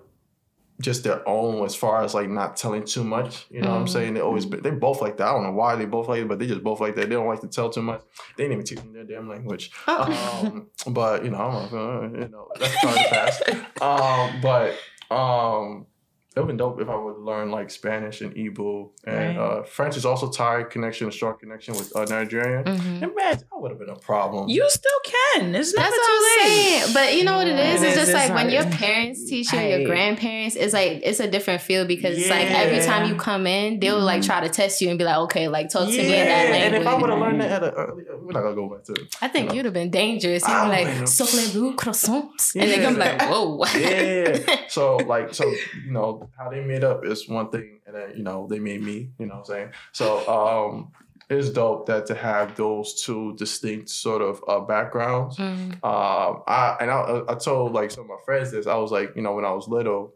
just 0.82 1.04
their 1.04 1.26
own 1.28 1.64
as 1.64 1.74
far 1.74 2.04
as 2.04 2.12
like 2.14 2.28
not 2.28 2.56
telling 2.56 2.84
too 2.84 3.04
much. 3.04 3.46
You 3.50 3.62
know 3.62 3.70
what 3.70 3.76
I'm 3.78 3.84
Mm. 3.86 3.88
saying? 3.88 4.14
They 4.14 4.20
always 4.20 4.44
they 4.48 4.70
both 4.72 5.00
like 5.00 5.16
that. 5.16 5.28
I 5.28 5.32
don't 5.32 5.44
know 5.44 5.52
why 5.52 5.76
they 5.76 5.86
both 5.86 6.08
like 6.08 6.20
it, 6.22 6.28
but 6.28 6.38
they 6.38 6.46
just 6.46 6.62
both 6.62 6.80
like 6.80 6.94
that. 6.96 7.08
They 7.08 7.14
don't 7.14 7.26
like 7.26 7.40
to 7.40 7.48
tell 7.48 7.70
too 7.70 7.82
much. 7.82 8.02
They 8.36 8.44
didn't 8.44 8.52
even 8.54 8.64
teach 8.66 8.82
me 8.84 8.92
their 8.92 9.04
damn 9.04 9.28
language. 9.28 9.70
Oh. 9.88 10.42
Um, 10.44 10.92
but 10.92 11.24
you 11.24 11.30
know, 11.30 11.38
I'm 11.38 11.54
like, 11.54 11.72
uh, 11.72 12.18
you 12.24 12.28
know, 12.28 12.48
that's 12.58 12.76
part 12.84 12.96
of 12.96 13.02
the 13.02 13.08
past. 13.10 13.82
Um, 13.82 14.40
but 14.40 15.14
um, 15.14 15.86
it 16.34 16.40
would 16.40 16.46
been 16.46 16.56
dope 16.56 16.80
if 16.80 16.88
I 16.88 16.96
would 16.96 17.18
learn 17.18 17.50
like 17.50 17.70
Spanish 17.70 18.20
and 18.22 18.34
Igbo 18.34 18.90
and 19.04 19.36
Right. 19.36 19.58
uh, 19.58 19.62
French 19.64 19.96
is 19.96 20.06
also 20.06 20.30
tied 20.30 20.70
connection, 20.70 21.06
a 21.08 21.12
strong 21.12 21.36
connection 21.38 21.74
with 21.74 21.94
uh, 21.94 22.04
Nigerian. 22.06 22.64
Mhm. 22.64 23.02
And 23.02 23.14
man, 23.14 23.36
that 23.36 23.44
would 23.52 23.70
have 23.70 23.78
been 23.78 23.90
a 23.90 23.96
problem. 23.96 24.48
You 24.48 24.64
still 24.70 25.00
can. 25.04 25.54
It's 25.54 25.74
never 25.74 25.84
That's 25.90 25.94
too 25.96 26.00
what 26.02 26.40
I'm 26.40 26.48
late. 26.48 26.56
saying. 26.82 26.94
But 26.94 27.16
you 27.16 27.24
know 27.24 27.36
what 27.36 27.46
it 27.48 27.56
Yeah, 27.56 27.74
is? 27.74 27.82
it 27.82 27.86
It's 27.88 27.96
is. 27.96 28.00
just 28.02 28.12
like 28.14 28.30
It's 28.30 28.34
when 28.34 28.50
your 28.50 28.64
parents 28.64 29.28
teach 29.28 29.52
you, 29.52 29.58
Right. 29.58 29.70
your 29.80 29.84
grandparents, 29.86 30.56
it's 30.56 30.72
like 30.72 31.00
it's 31.04 31.20
a 31.20 31.28
different 31.30 31.60
feel 31.60 31.86
because 31.86 32.16
it's 32.18 32.30
like 32.30 32.50
every 32.50 32.80
time 32.80 33.08
you 33.08 33.14
come 33.16 33.46
in, 33.46 33.78
they'll 33.80 34.00
like 34.00 34.22
Mhm. 34.22 34.26
try 34.26 34.40
to 34.40 34.48
test 34.48 34.80
you 34.80 34.88
and 34.88 34.98
be 34.98 35.04
like, 35.04 35.18
okay, 35.26 35.48
like 35.48 35.68
talk 35.68 35.86
to 35.88 35.92
me 35.92 35.98
in 35.98 36.08
that 36.26 36.50
language. 36.50 36.62
and 36.62 36.74
if 36.76 36.86
I 36.86 36.94
would 36.94 37.10
have 37.10 37.18
learned 37.18 37.40
that 37.42 37.50
at 37.62 37.62
a 37.64 37.72
early, 37.74 38.04
we're 38.22 38.32
not 38.32 38.42
gonna 38.42 38.54
go 38.54 38.68
back 38.68 38.84
to 38.84 38.92
it. 38.94 39.14
I 39.20 39.28
think 39.28 39.44
you 39.44 39.48
know. 39.50 39.54
you'd 39.56 39.64
have 39.66 39.74
been 39.74 39.90
dangerous. 39.90 40.42
You'd 40.48 40.62
be 40.64 40.68
like, 40.68 40.86
would've- 40.86 41.04
soufflez-vous, 41.04 41.74
croissants. 41.76 42.54
And 42.58 42.70
they're 42.70 42.82
gonna 42.82 42.94
be 42.96 43.00
like, 43.00 43.22
whoa. 43.30 43.64
yeah. 43.78 44.56
So 44.68 44.96
like 44.96 45.34
so 45.34 45.44
you 45.84 45.90
know 45.92 46.21
how 46.36 46.50
they 46.50 46.64
made 46.64 46.84
up 46.84 47.04
is 47.04 47.28
one 47.28 47.50
thing, 47.50 47.80
and 47.86 47.94
then 47.94 48.12
you 48.16 48.22
know 48.22 48.46
they 48.48 48.58
made 48.58 48.82
me. 48.82 49.10
You 49.18 49.26
know 49.26 49.34
what 49.34 49.40
I'm 49.40 49.44
saying? 49.44 49.70
So 49.92 50.28
um, 50.28 50.92
it's 51.30 51.50
dope 51.50 51.86
that 51.86 52.06
to 52.06 52.14
have 52.14 52.56
those 52.56 53.02
two 53.02 53.34
distinct 53.36 53.88
sort 53.88 54.22
of 54.22 54.42
uh, 54.48 54.60
backgrounds. 54.60 55.36
Mm. 55.36 55.72
Um, 55.84 56.42
I 56.46 56.76
and 56.80 56.90
I, 56.90 57.22
I 57.28 57.34
told 57.34 57.72
like 57.72 57.90
some 57.90 58.04
of 58.04 58.08
my 58.08 58.18
friends 58.24 58.50
this. 58.50 58.66
I 58.66 58.76
was 58.76 58.90
like, 58.90 59.14
you 59.16 59.22
know, 59.22 59.34
when 59.34 59.44
I 59.44 59.52
was 59.52 59.68
little, 59.68 60.12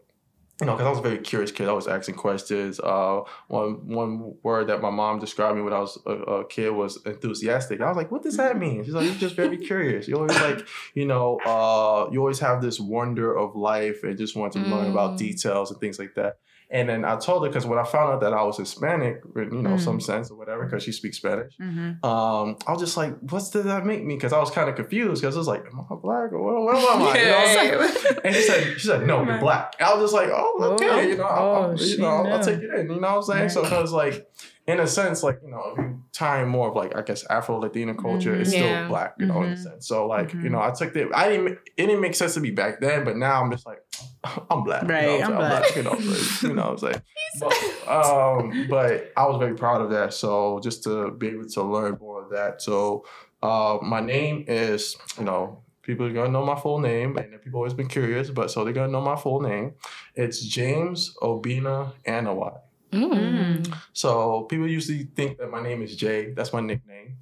you 0.59 0.65
know, 0.65 0.73
because 0.73 0.87
I 0.87 0.89
was 0.89 0.99
a 0.99 1.01
very 1.03 1.19
curious 1.19 1.51
kid. 1.51 1.67
I 1.69 1.73
was 1.73 1.87
asking 1.87 2.15
questions. 2.15 2.79
Uh, 2.79 3.21
one 3.47 3.87
one 3.87 4.35
word 4.43 4.67
that 4.67 4.81
my 4.81 4.89
mom 4.89 5.19
described 5.19 5.55
me 5.55 5.61
when 5.61 5.73
I 5.73 5.79
was 5.79 5.99
a, 6.05 6.11
a 6.11 6.45
kid 6.47 6.71
was 6.71 6.97
enthusiastic. 7.05 7.79
I 7.79 7.87
was 7.87 7.97
like, 7.97 8.11
what 8.11 8.23
does 8.23 8.37
that 8.37 8.57
mean? 8.57 8.83
She's 8.83 8.93
like, 8.93 9.05
you're 9.05 9.15
just 9.15 9.35
very 9.35 9.57
curious. 9.57 10.07
You 10.07 10.15
always 10.15 10.39
like, 10.41 10.67
you 10.95 11.05
know, 11.05 11.37
uh, 11.45 12.09
you 12.11 12.19
always 12.19 12.39
have 12.39 12.61
this 12.61 12.79
wonder 12.79 13.37
of 13.37 13.55
life 13.55 14.03
and 14.03 14.17
just 14.17 14.35
want 14.35 14.53
to 14.53 14.59
learn 14.59 14.89
about 14.91 15.11
Mm. 15.13 15.17
details 15.19 15.69
and 15.71 15.79
things 15.79 15.99
like 15.99 16.15
that. 16.15 16.37
And 16.69 16.89
then 16.89 17.05
I 17.05 17.15
told 17.15 17.43
her 17.43 17.49
because 17.49 17.65
when 17.65 17.79
I 17.79 17.83
found 17.85 18.11
out 18.13 18.19
that 18.21 18.33
I 18.33 18.43
was 18.43 18.57
Hispanic, 18.57 19.21
in, 19.37 19.53
you 19.53 19.61
know, 19.61 19.75
Mm. 19.75 19.79
some 19.79 20.01
sense 20.01 20.29
or 20.29 20.35
whatever, 20.37 20.65
because 20.65 20.83
she 20.83 20.91
speaks 20.91 21.15
Spanish 21.17 21.53
Mhm. 21.57 22.03
um, 22.03 22.57
I 22.67 22.71
was 22.73 22.81
just 22.81 22.97
like, 22.97 23.17
what 23.21 23.39
does 23.53 23.63
that 23.63 23.85
make 23.85 24.03
me? 24.03 24.15
Because 24.15 24.33
I 24.33 24.39
was 24.39 24.51
kind 24.51 24.69
of 24.69 24.75
confused 24.75 25.21
because 25.21 25.35
it 25.35 25.39
was 25.39 25.47
like, 25.47 25.63
am 25.65 25.79
I 25.89 25.95
black 25.95 26.33
or 26.33 26.41
what, 26.43 26.61
what 26.63 26.75
am 26.75 27.01
I? 27.03 27.17
You 27.19 27.25
know 27.25 27.31
what 27.31 27.47
I'm 27.47 27.87
saying? 27.93 28.17
And 28.25 28.35
she 28.35 28.41
said, 28.41 28.73
she 28.79 28.87
said, 28.87 29.07
no, 29.07 29.23
you're 29.23 29.39
black. 29.39 29.75
And 29.79 29.87
I 29.87 29.93
was 29.93 30.03
just 30.11 30.13
like, 30.13 30.29
oh, 30.29 30.73
okay, 30.73 30.89
Oh, 30.89 30.99
you 30.99 31.15
know, 31.15 31.23
I'll, 31.23 31.45
oh, 31.45 31.53
I'll- 31.71 31.77
you 31.77 31.97
know, 31.99 32.07
I'll, 32.07 32.33
I'll 32.33 32.43
take 32.43 32.59
it 32.59 32.69
in. 32.79 32.89
You 32.91 32.99
know 32.99 33.07
what 33.07 33.15
I'm 33.17 33.23
saying? 33.23 33.41
Right. 33.43 33.51
So 33.51 33.65
it 33.65 33.71
was 33.81 33.93
like, 33.93 34.27
in 34.67 34.81
a 34.81 34.87
sense, 34.87 35.23
like 35.23 35.39
you 35.45 35.49
know, 35.51 35.63
if 35.71 35.77
you 35.77 35.96
tie 36.17 36.41
in 36.41 36.49
more 36.49 36.69
of 36.69 36.75
like 36.75 36.95
I 36.95 37.01
guess 37.03 37.23
Afro 37.29 37.57
Latina 37.59 37.93
culture, 37.93 38.33
it's 38.35 38.49
Mhm. 38.51 38.55
still 38.55 38.71
Yeah. 38.71 38.87
black, 38.87 39.13
you 39.19 39.25
know, 39.27 39.43
in 39.43 39.51
a 39.51 39.55
sense. 39.55 39.87
So 39.87 40.07
like, 40.07 40.33
you 40.33 40.39
Mhm. 40.39 40.51
know, 40.53 40.61
I 40.61 40.71
took 40.71 40.93
the, 40.93 41.09
I 41.13 41.29
didn't, 41.29 41.47
it 41.77 41.85
didn't 41.87 42.01
make 42.01 42.15
sense 42.15 42.33
to 42.33 42.39
me 42.39 42.51
back 42.51 42.79
then, 42.81 43.03
but 43.05 43.15
now 43.17 43.41
I'm 43.41 43.51
just 43.51 43.65
like, 43.65 43.79
I'm 44.49 44.63
black, 44.63 44.81
you 44.83 44.87
know 44.87 44.93
Right, 44.93 45.19
what 45.19 45.29
I'm 45.29 45.37
saying? 45.37 45.49
black. 45.49 45.75
you 45.75 45.83
know, 45.83 45.91
like, 45.91 46.41
you 46.43 46.53
know 46.53 46.61
what 46.63 46.71
I'm 46.71 46.77
saying. 46.79 47.01
But, 47.39 47.53
um, 47.87 48.65
but 48.67 49.11
I 49.15 49.27
was 49.27 49.37
very 49.37 49.53
proud 49.53 49.81
of 49.81 49.89
that. 49.91 50.13
So 50.13 50.59
just 50.63 50.83
to 50.85 51.11
be 51.11 51.27
able 51.27 51.47
to 51.49 51.61
learn 51.63 51.97
more 51.99 52.23
of 52.23 52.31
that. 52.31 52.61
So 52.63 53.05
uh, 53.43 53.77
my 53.81 53.99
name 53.99 54.45
is, 54.47 54.95
you 55.19 55.23
know, 55.25 55.61
people 55.83 56.05
are 56.07 56.13
gonna 56.13 56.31
know 56.31 56.43
my 56.43 56.59
full 56.59 56.79
name, 56.79 57.15
and 57.17 57.39
people 57.43 57.59
always 57.59 57.73
been 57.73 57.87
curious, 57.87 58.29
but 58.31 58.49
so 58.49 58.63
they're 58.63 58.73
gonna 58.73 58.91
know 58.91 59.01
my 59.01 59.15
full 59.15 59.39
name. 59.41 59.73
It's 60.15 60.39
James 60.43 61.13
Obina 61.21 61.93
Anawai. 62.07 62.57
Mm. 62.91 63.73
So 63.93 64.43
people 64.43 64.67
usually 64.67 65.03
think 65.15 65.37
that 65.39 65.49
my 65.51 65.61
name 65.61 65.81
is 65.81 65.95
Jay. 65.95 66.33
That's 66.33 66.53
my 66.53 66.61
nickname. 66.61 67.17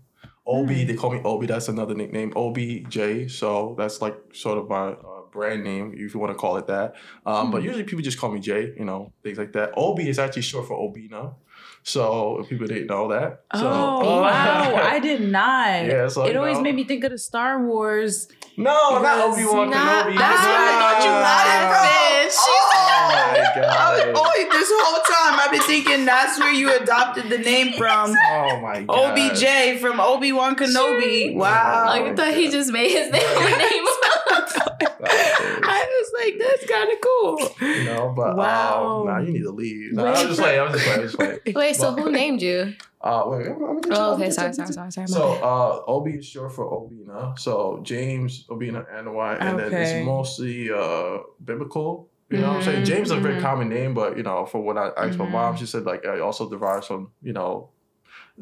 Obi, 0.47 0.81
Hmm. 0.81 0.87
they 0.87 0.93
call 0.93 1.11
me 1.11 1.21
Obi. 1.23 1.47
That's 1.47 1.69
another 1.69 1.95
nickname. 1.95 2.31
Obi 2.35 2.85
J. 2.87 3.27
So 3.27 3.73
that's 3.77 3.99
like 4.01 4.15
sort 4.33 4.59
of 4.59 4.69
my 4.69 4.89
uh, 4.89 5.21
brand 5.31 5.63
name, 5.63 5.93
if 5.97 6.13
you 6.13 6.19
want 6.19 6.31
to 6.33 6.37
call 6.37 6.57
it 6.57 6.67
that. 6.67 6.93
Um, 7.25 7.49
But 7.51 7.61
Mhm. 7.61 7.65
usually 7.65 7.83
people 7.83 8.03
just 8.03 8.19
call 8.19 8.31
me 8.31 8.39
Jay, 8.39 8.73
you 8.77 8.85
know, 8.85 9.11
things 9.23 9.37
like 9.39 9.53
that. 9.53 9.73
Ob 9.75 9.99
is 9.99 10.19
actually 10.19 10.43
short 10.43 10.67
for 10.67 10.77
Obina. 10.77 11.33
So 11.81 12.39
if 12.41 12.49
people 12.49 12.67
didn't 12.67 12.87
know 12.87 13.07
that. 13.09 13.41
So, 13.55 13.67
oh 13.67 14.21
wow, 14.21 14.75
I 14.75 14.99
did 14.99 15.21
not. 15.21 15.85
Yeah, 15.91 16.07
so, 16.09 16.25
it 16.25 16.35
always 16.35 16.57
know. 16.57 16.63
made 16.63 16.75
me 16.75 16.83
think 16.83 17.03
of 17.03 17.11
the 17.11 17.17
Star 17.17 17.63
Wars. 17.65 18.27
no, 18.57 19.01
not 19.01 19.17
Obi 19.25 19.45
Wan 19.45 19.69
Kenobi. 19.69 20.17
That's 20.17 20.43
what 20.45 20.61
I 20.61 20.73
thought 20.81 20.99
you 21.05 21.13
wanted, 21.25 22.29
Oh 22.37 22.64
my 23.07 23.65
I 23.69 23.95
was, 23.95 24.03
god. 24.05 24.13
oh, 24.15 24.31
this 24.51 24.69
whole 24.73 25.01
time 25.03 25.39
I've 25.39 25.51
been 25.51 25.61
thinking 25.61 26.05
that's 26.05 26.39
where 26.39 26.53
you 26.53 26.75
adopted 26.75 27.29
the 27.29 27.37
name 27.37 27.73
from. 27.77 28.11
Oh 28.11 28.59
my 28.61 28.83
god. 28.83 29.17
OBJ 29.17 29.79
from 29.79 29.99
Obi 29.99 30.31
Wan 30.31 30.55
Kenobi. 30.55 31.35
Wow. 31.35 31.85
Like, 31.87 32.03
I 32.03 32.15
thought 32.15 32.33
he 32.33 32.49
just 32.49 32.71
made 32.71 32.89
his 32.91 33.11
name. 33.11 33.21
name 33.21 33.85
I 35.07 35.85
was 35.87 36.11
like, 36.23 36.35
that's 36.39 36.71
kind 36.71 36.91
of 36.91 37.01
cool. 37.01 37.67
You 37.67 37.83
know, 37.85 38.13
but 38.15 38.35
Wow. 38.35 39.01
um, 39.01 39.07
nah, 39.07 39.19
you 39.19 39.33
need 39.33 39.43
to 39.43 39.51
leave. 39.51 39.93
Nah, 39.93 40.03
Wait. 40.03 40.09
I 40.09 40.11
was 40.11 40.21
just 40.29 40.39
playing. 40.41 40.59
I 40.59 40.63
was 40.63 40.73
just 40.73 40.85
playing. 40.85 40.99
I 40.99 41.03
was 41.03 41.11
just 41.11 41.17
playing. 41.17 41.55
Wait, 41.55 41.75
so 41.75 41.91
who 41.93 42.11
named 42.11 42.41
you? 42.41 42.73
Uh, 43.01 43.23
wait, 43.27 43.45
let 43.47 43.59
me 43.59 43.81
get 43.81 43.85
you- 43.85 43.91
Oh, 43.97 44.13
okay, 44.15 44.31
sorry, 44.31 44.53
sorry, 44.53 44.73
sorry, 44.73 44.91
sorry. 44.91 45.07
So, 45.07 45.33
uh, 45.33 45.83
Obi 45.87 46.11
is 46.13 46.25
short 46.25 46.51
for 46.53 46.65
Obina. 46.65 47.37
So 47.37 47.79
James, 47.83 48.45
Obina, 48.49 48.85
Anawai, 48.91 49.37
and 49.39 49.59
then 49.59 49.73
it's 49.73 50.05
mostly 50.05 50.71
uh 50.71 51.19
biblical. 51.43 52.09
You 52.35 52.41
know 52.41 52.49
what 52.49 52.57
I'm 52.57 52.61
saying? 52.63 52.81
Mhm, 52.83 52.85
James 52.85 53.07
is 53.11 53.17
a 53.17 53.19
very 53.19 53.35
mhm. 53.35 53.41
common 53.41 53.69
name, 53.69 53.93
but 53.93 54.17
you 54.17 54.23
know, 54.23 54.45
for 54.45 54.61
what 54.61 54.77
I 54.77 54.89
asked 54.97 55.19
my 55.19 55.25
mom, 55.25 55.55
she 55.55 55.65
said 55.65 55.83
like 55.85 56.03
it 56.03 56.19
also 56.21 56.49
derives 56.49 56.87
from 56.87 57.11
you 57.21 57.33
know 57.33 57.69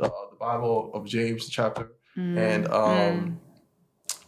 uh, 0.01 0.10
the 0.32 0.36
Bible 0.39 0.91
of 0.93 1.06
James 1.06 1.47
chapter, 1.49 1.91
and 2.15 2.65
Mm, 2.65 2.73
um, 2.73 3.39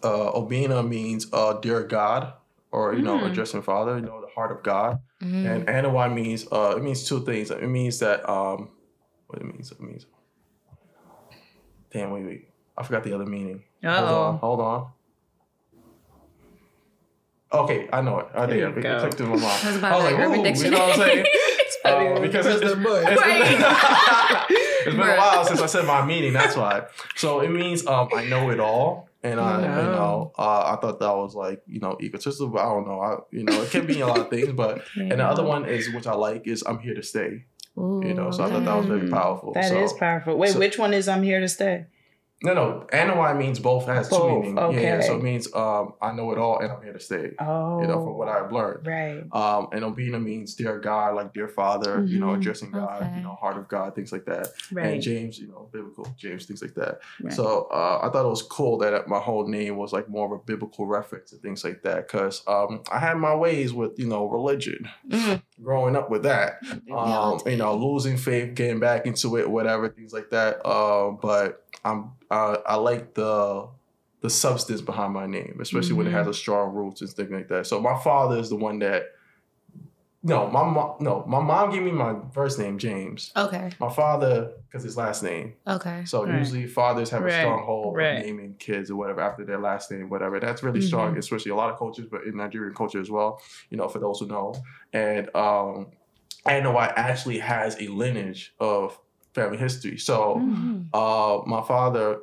uh, 0.04 0.32
Obina 0.34 0.88
means 0.88 1.28
uh, 1.34 1.54
dear 1.54 1.84
God, 1.84 2.34
or 2.72 2.94
you 2.94 3.02
know, 3.02 3.20
Mm. 3.20 3.28
addressing 3.32 3.62
Father. 3.62 3.96
You 3.98 4.04
know, 4.06 4.22
the 4.22 4.28
heart 4.36 4.52
of 4.52 4.64
God. 4.64 5.00
And 5.22 5.68
Anawai 5.68 6.14
means 6.14 6.46
uh 6.52 6.76
it 6.78 6.84
means 6.84 7.08
two 7.08 7.24
things. 7.26 7.52
It 7.52 7.62
means 7.68 8.00
that 8.00 8.28
um 8.30 8.70
what 9.28 9.42
it 9.42 9.46
means, 9.46 9.72
it 9.72 9.80
means 9.82 10.06
damn 11.92 12.12
wait 12.12 12.26
wait. 12.26 12.50
I 12.78 12.84
forgot 12.84 13.04
the 13.04 13.14
other 13.14 13.26
meaning. 13.26 13.64
Hold 13.84 13.96
on, 14.00 14.34
Uh-oh. 14.36 14.38
hold 14.38 14.60
on. 14.62 14.92
Okay, 17.64 17.88
I 17.94 18.02
know 18.02 18.20
it. 18.20 18.28
I 18.36 18.46
There 18.46 18.72
think 18.72 18.86
you 18.86 18.90
it 18.90 18.94
go. 18.94 19.00
clicked 19.00 19.20
in 19.22 19.28
my 19.30 19.36
mind. 19.38 19.44
I 19.44 19.48
was 19.48 19.84
I 19.84 19.96
was 19.96 20.04
like, 20.04 20.14
like 20.14 20.20
Urban 20.26 20.40
ooh, 20.40 20.64
you 20.64 20.70
know 20.72 20.80
what 20.80 21.00
I'm 21.00 21.08
saying? 21.08 21.26
Uh, 21.86 22.20
because 22.20 22.48
it's, 22.48 22.62
it's, 22.64 22.72
it's 22.74 22.82
been, 22.82 22.86
it's 23.06 24.86
been 24.86 25.00
a 25.00 25.16
while 25.18 25.46
since 25.46 25.62
I 25.62 25.68
said 25.68 25.86
my 25.86 26.04
meaning. 26.04 26.34
That's 26.34 26.56
why. 26.56 26.86
So 27.16 27.42
it 27.42 27.50
means 27.52 27.86
um, 27.86 28.10
I 28.16 28.26
know 28.26 28.50
it 28.50 28.60
all, 28.60 29.08
and 29.24 29.40
I, 29.40 29.62
you 29.62 29.68
Oh. 29.68 29.92
know, 29.92 30.32
uh, 30.38 30.74
I 30.76 30.82
thought 30.82 31.00
that 31.00 31.16
was 31.16 31.36
like 31.36 31.62
you 31.68 31.80
know 31.80 31.96
egotistical, 32.02 32.48
but 32.48 32.62
I 32.62 32.70
don't 32.74 32.88
know. 32.88 33.00
I, 33.02 33.18
you 33.30 33.44
know, 33.44 33.62
it 33.62 33.70
can 33.70 33.86
be 33.86 34.00
a 34.02 34.08
lot 34.08 34.18
of 34.20 34.30
things, 34.32 34.52
but 34.54 34.82
and 34.96 35.12
the 35.12 35.24
other 35.26 35.44
one 35.44 35.66
is 35.66 35.92
which 35.94 36.08
I 36.08 36.16
like 36.16 36.48
is 36.48 36.64
I'm 36.66 36.80
here 36.80 36.96
to 36.96 37.04
stay. 37.04 37.46
You 37.78 38.14
know, 38.16 38.32
so 38.32 38.46
I 38.46 38.50
thought 38.50 38.66
that 38.66 38.76
was 38.78 38.86
very 38.88 39.10
powerful. 39.10 39.52
That 39.54 39.72
is 39.74 39.92
so, 39.92 39.98
powerful. 39.98 40.38
Wait, 40.38 40.54
so- 40.54 40.60
which 40.60 40.80
one 40.80 40.94
is 40.94 41.08
I'm 41.08 41.22
here 41.24 41.40
to 41.42 41.48
stay? 41.50 41.86
No, 42.44 42.54
no, 42.54 42.86
Anawai 42.92 43.36
means 43.38 43.60
both. 43.60 43.86
Has 43.88 44.10
Both, 44.10 44.20
two 44.20 44.40
meanings. 44.42 44.58
Yeah, 44.58 44.96
okay. 44.98 45.02
so 45.08 45.16
it 45.16 45.24
means 45.24 45.52
um, 45.56 45.94
I 46.02 46.12
know 46.12 46.32
it 46.32 46.38
all, 46.38 46.60
and 46.60 46.70
I'm 46.72 46.84
here 46.84 46.92
to 46.92 47.00
stay. 47.00 47.32
Oh, 47.40 47.82
You 47.82 47.88
know, 47.88 48.04
from 48.04 48.18
what 48.18 48.28
I've 48.28 48.52
learned. 48.52 48.86
right. 48.86 49.24
Um, 49.32 49.70
and 49.72 49.84
Obina 49.84 50.22
means 50.22 50.54
dear 50.54 50.78
God, 50.80 51.16
like 51.16 51.34
dear 51.34 51.48
Father, 51.48 52.04
you 52.06 52.20
know, 52.20 52.28
Mhm. 52.28 52.38
addressing 52.38 52.72
God, 52.72 53.02
Okay. 53.04 53.14
you 53.18 53.24
know, 53.24 53.36
heart 53.36 53.58
of 53.58 53.70
God, 53.70 53.96
things 53.96 54.12
like 54.12 54.26
that. 54.26 54.50
Right. 54.72 54.86
And 54.96 55.02
James, 55.02 55.40
you 55.40 55.48
know, 55.48 55.70
biblical 55.72 56.08
James, 56.18 56.46
things 56.46 56.62
like 56.62 56.76
that. 56.76 57.00
right. 57.24 57.34
So 57.34 57.68
uh, 57.72 58.02
I 58.04 58.10
thought 58.10 58.26
it 58.26 58.30
was 58.30 58.44
cool 58.44 58.78
that 58.80 59.08
my 59.08 59.20
whole 59.20 59.48
name 59.48 59.78
was 59.78 59.94
like 59.94 60.10
more 60.10 60.26
of 60.26 60.32
a 60.34 60.44
biblical 60.44 60.86
reference 60.86 61.32
and 61.32 61.42
things 61.42 61.64
like 61.64 61.84
that, 61.84 62.06
because 62.08 62.44
um, 62.48 62.82
I 62.92 63.00
had 63.00 63.18
my 63.18 63.34
ways 63.34 63.74
with 63.74 63.98
you 63.98 64.08
know 64.08 64.26
religion, 64.28 64.90
Mm. 65.10 65.42
Growing 65.62 65.96
up 65.96 66.10
with 66.10 66.24
that, 66.24 66.60
um, 66.92 67.40
you 67.46 67.58
know, 67.58 67.76
losing 67.76 68.18
faith, 68.18 68.56
getting 68.56 68.80
back 68.80 69.06
into 69.06 69.38
it, 69.38 69.50
whatever, 69.50 69.90
things 69.90 70.14
like 70.14 70.30
that. 70.30 70.66
Um, 70.68 71.18
but 71.22 71.66
I'm 71.84 72.12
uh, 72.30 72.58
I 72.66 72.76
like 72.76 73.14
the 73.14 73.68
the 74.22 74.30
substance 74.30 74.82
behind 74.82 75.14
my 75.14 75.28
name, 75.28 75.58
especially 75.62 75.94
when 75.94 76.08
it 76.08 76.12
has 76.12 76.28
a 76.28 76.34
strong 76.34 76.74
roots 76.74 77.02
and 77.02 77.10
things 77.10 77.32
like 77.32 77.48
that. 77.50 77.68
So 77.68 77.80
my 77.82 77.98
father 78.00 78.38
is 78.38 78.50
the 78.50 78.56
one 78.58 78.80
that. 78.80 79.15
No, 80.28 80.50
my 80.50 80.64
mom. 80.68 80.96
No, 81.00 81.24
my 81.28 81.40
mom 81.40 81.70
gave 81.70 81.84
me 81.84 81.92
my 81.92 82.16
first 82.34 82.58
name, 82.58 82.80
James. 82.80 83.32
Okay. 83.38 83.70
My 83.80 83.90
father, 83.94 84.54
because 84.68 84.84
his 84.84 84.98
last 84.98 85.22
name. 85.22 85.54
Okay. 85.68 86.04
So 86.06 86.26
Right. 86.26 86.40
usually 86.40 86.66
fathers 86.66 87.12
have 87.12 87.22
Right. 87.22 87.32
a 87.34 87.42
strong 87.42 87.64
hold 87.64 87.96
Right. 87.96 88.18
of 88.18 88.26
naming 88.26 88.56
kids 88.58 88.90
or 88.90 88.96
whatever 88.96 89.22
after 89.22 89.46
their 89.46 89.60
last 89.60 89.92
name, 89.92 90.10
whatever. 90.10 90.40
That's 90.40 90.64
really 90.64 90.82
strong, 90.82 91.14
Mhm. 91.14 91.20
especially 91.20 91.52
a 91.52 91.56
lot 91.56 91.70
of 91.72 91.78
cultures, 91.78 92.08
but 92.10 92.24
in 92.24 92.36
Nigerian 92.38 92.74
culture 92.74 93.00
as 93.00 93.12
well. 93.12 93.40
You 93.70 93.78
know, 93.78 93.88
for 93.88 94.00
those 94.00 94.20
who 94.20 94.26
know. 94.26 94.56
And 94.94 95.30
um, 95.36 95.92
I 96.44 96.60
know 96.60 96.76
I 96.76 96.88
actually 96.88 97.38
has 97.38 97.80
a 97.80 97.88
lineage 97.90 98.56
of 98.60 99.00
family 99.36 99.58
history. 99.58 99.98
So 100.00 100.38
Mhm. 100.40 100.88
uh, 100.92 101.42
my 101.46 101.62
father. 101.62 102.18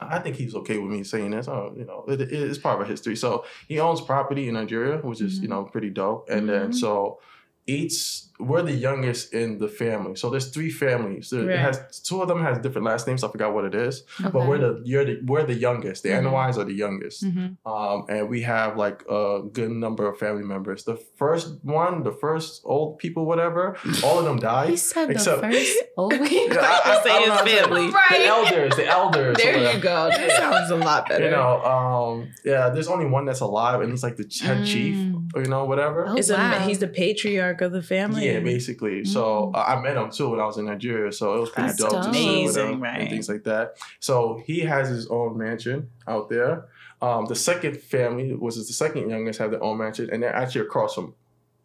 I 0.00 0.18
think 0.18 0.36
he's 0.36 0.54
okay 0.54 0.78
with 0.78 0.90
me 0.90 1.04
saying 1.04 1.30
this. 1.32 1.46
Uh, 1.48 1.70
you 1.76 1.84
know, 1.84 2.04
it, 2.08 2.20
it 2.20 2.32
is 2.32 2.58
part 2.58 2.74
of 2.76 2.80
our 2.80 2.86
history. 2.86 3.16
So 3.16 3.44
he 3.68 3.78
owns 3.78 4.00
property 4.00 4.48
in 4.48 4.54
Nigeria, 4.54 4.98
which 4.98 5.20
is 5.20 5.38
you 5.40 5.46
Mhm. 5.46 5.50
know 5.50 5.64
pretty 5.64 5.90
dope. 5.90 6.28
And 6.30 6.48
then 6.48 6.70
Mhm. 6.70 6.74
so 6.74 7.20
each 7.66 8.22
we're 8.40 8.62
the 8.62 8.72
youngest 8.72 9.34
in 9.34 9.58
the 9.58 9.68
family. 9.68 10.16
So 10.16 10.30
there's 10.30 10.48
three 10.48 10.70
families. 10.70 11.28
There, 11.28 11.40
Right. 11.44 11.56
It 11.56 11.58
has 11.58 12.00
two 12.00 12.22
of 12.22 12.28
them 12.28 12.42
has 12.42 12.56
different 12.56 12.86
last 12.86 13.06
names. 13.06 13.22
I 13.22 13.28
forgot 13.28 13.52
what 13.52 13.66
it 13.66 13.74
is. 13.74 14.04
But 14.18 14.46
we're 14.48 14.56
the 14.56 14.80
you're 14.82 15.04
the 15.04 15.20
we're 15.26 15.44
the 15.44 15.52
youngest. 15.54 16.04
The. 16.04 16.08
Anawais 16.08 16.56
are 16.56 16.64
the 16.64 16.72
youngest. 16.72 17.22
Mhm. 17.22 17.58
Um, 17.66 18.06
and 18.08 18.30
we 18.30 18.40
have 18.42 18.78
like 18.78 19.02
a 19.10 19.42
good 19.52 19.70
number 19.70 20.08
of 20.08 20.18
family 20.18 20.42
members. 20.42 20.84
The 20.84 20.96
first 21.16 21.58
one, 21.62 22.02
the 22.02 22.12
first 22.12 22.62
old 22.64 22.98
people, 22.98 23.26
whatever, 23.26 23.76
all 24.02 24.18
of 24.18 24.24
them 24.24 24.36
He 24.36 24.40
died. 24.40 24.78
said 24.78 25.08
the 25.08 25.12
Except- 25.12 25.42
first 25.42 25.76
old 25.98 26.12
Yeah, 26.14 26.18
I- 26.22 26.80
I- 26.98 27.02
say 27.02 27.18
his 27.24 27.40
it. 27.52 27.60
family. 27.62 27.86
The 27.90 28.24
elders, 28.24 28.76
the 28.76 28.86
elders. 28.86 29.36
There 29.36 29.74
you 29.74 29.80
go. 29.80 30.08
That 30.08 30.30
sounds 30.40 30.70
a 30.70 30.76
lot 30.76 31.10
better. 31.10 31.24
You 31.26 31.30
know, 31.30 31.60
um, 31.62 32.28
yeah, 32.42 32.70
there's 32.70 32.88
only 32.88 33.04
one 33.06 33.26
that's 33.26 33.40
alive, 33.40 33.82
and 33.82 33.90
he's 33.90 34.02
like 34.02 34.16
the 34.16 34.24
head 34.42 34.64
chief, 34.64 34.94
Mm. 34.96 35.09
Or, 35.34 35.42
you 35.42 35.48
know, 35.48 35.64
whatever. 35.64 36.06
Oh, 36.08 36.16
Is 36.16 36.30
a, 36.30 36.60
he's 36.62 36.78
the 36.80 36.88
patriarch 36.88 37.60
of 37.60 37.72
the 37.72 37.82
family. 37.82 38.26
Yeah, 38.26 38.40
basically. 38.40 39.04
So 39.04 39.52
uh, 39.54 39.64
I 39.66 39.80
met 39.80 39.96
him 39.96 40.10
too 40.10 40.30
when 40.30 40.40
I 40.40 40.44
was 40.46 40.58
in 40.58 40.66
Nigeria, 40.66 41.12
so 41.12 41.36
it 41.36 41.40
was 41.40 41.50
pretty 41.50 41.68
That's 41.68 41.78
dope, 41.80 41.90
to 41.90 41.96
dope. 42.02 42.14
see 42.14 42.42
him 42.42 42.50
Amazing, 42.50 42.80
right. 42.80 43.00
and 43.00 43.10
things 43.10 43.28
like 43.28 43.44
that. 43.44 43.76
So 44.00 44.42
he 44.44 44.60
has 44.60 44.88
his 44.88 45.06
own 45.08 45.38
mansion 45.38 45.90
out 46.08 46.28
there. 46.30 46.66
Um, 47.02 47.26
the 47.26 47.34
second 47.36 47.80
family, 47.80 48.34
which 48.34 48.56
is 48.56 48.66
the 48.66 48.74
second 48.74 49.08
youngest, 49.08 49.38
have 49.38 49.50
their 49.52 49.62
own 49.62 49.78
mansion, 49.78 50.10
and 50.12 50.22
they're 50.22 50.34
actually 50.34 50.62
across 50.62 50.94
from 50.94 51.14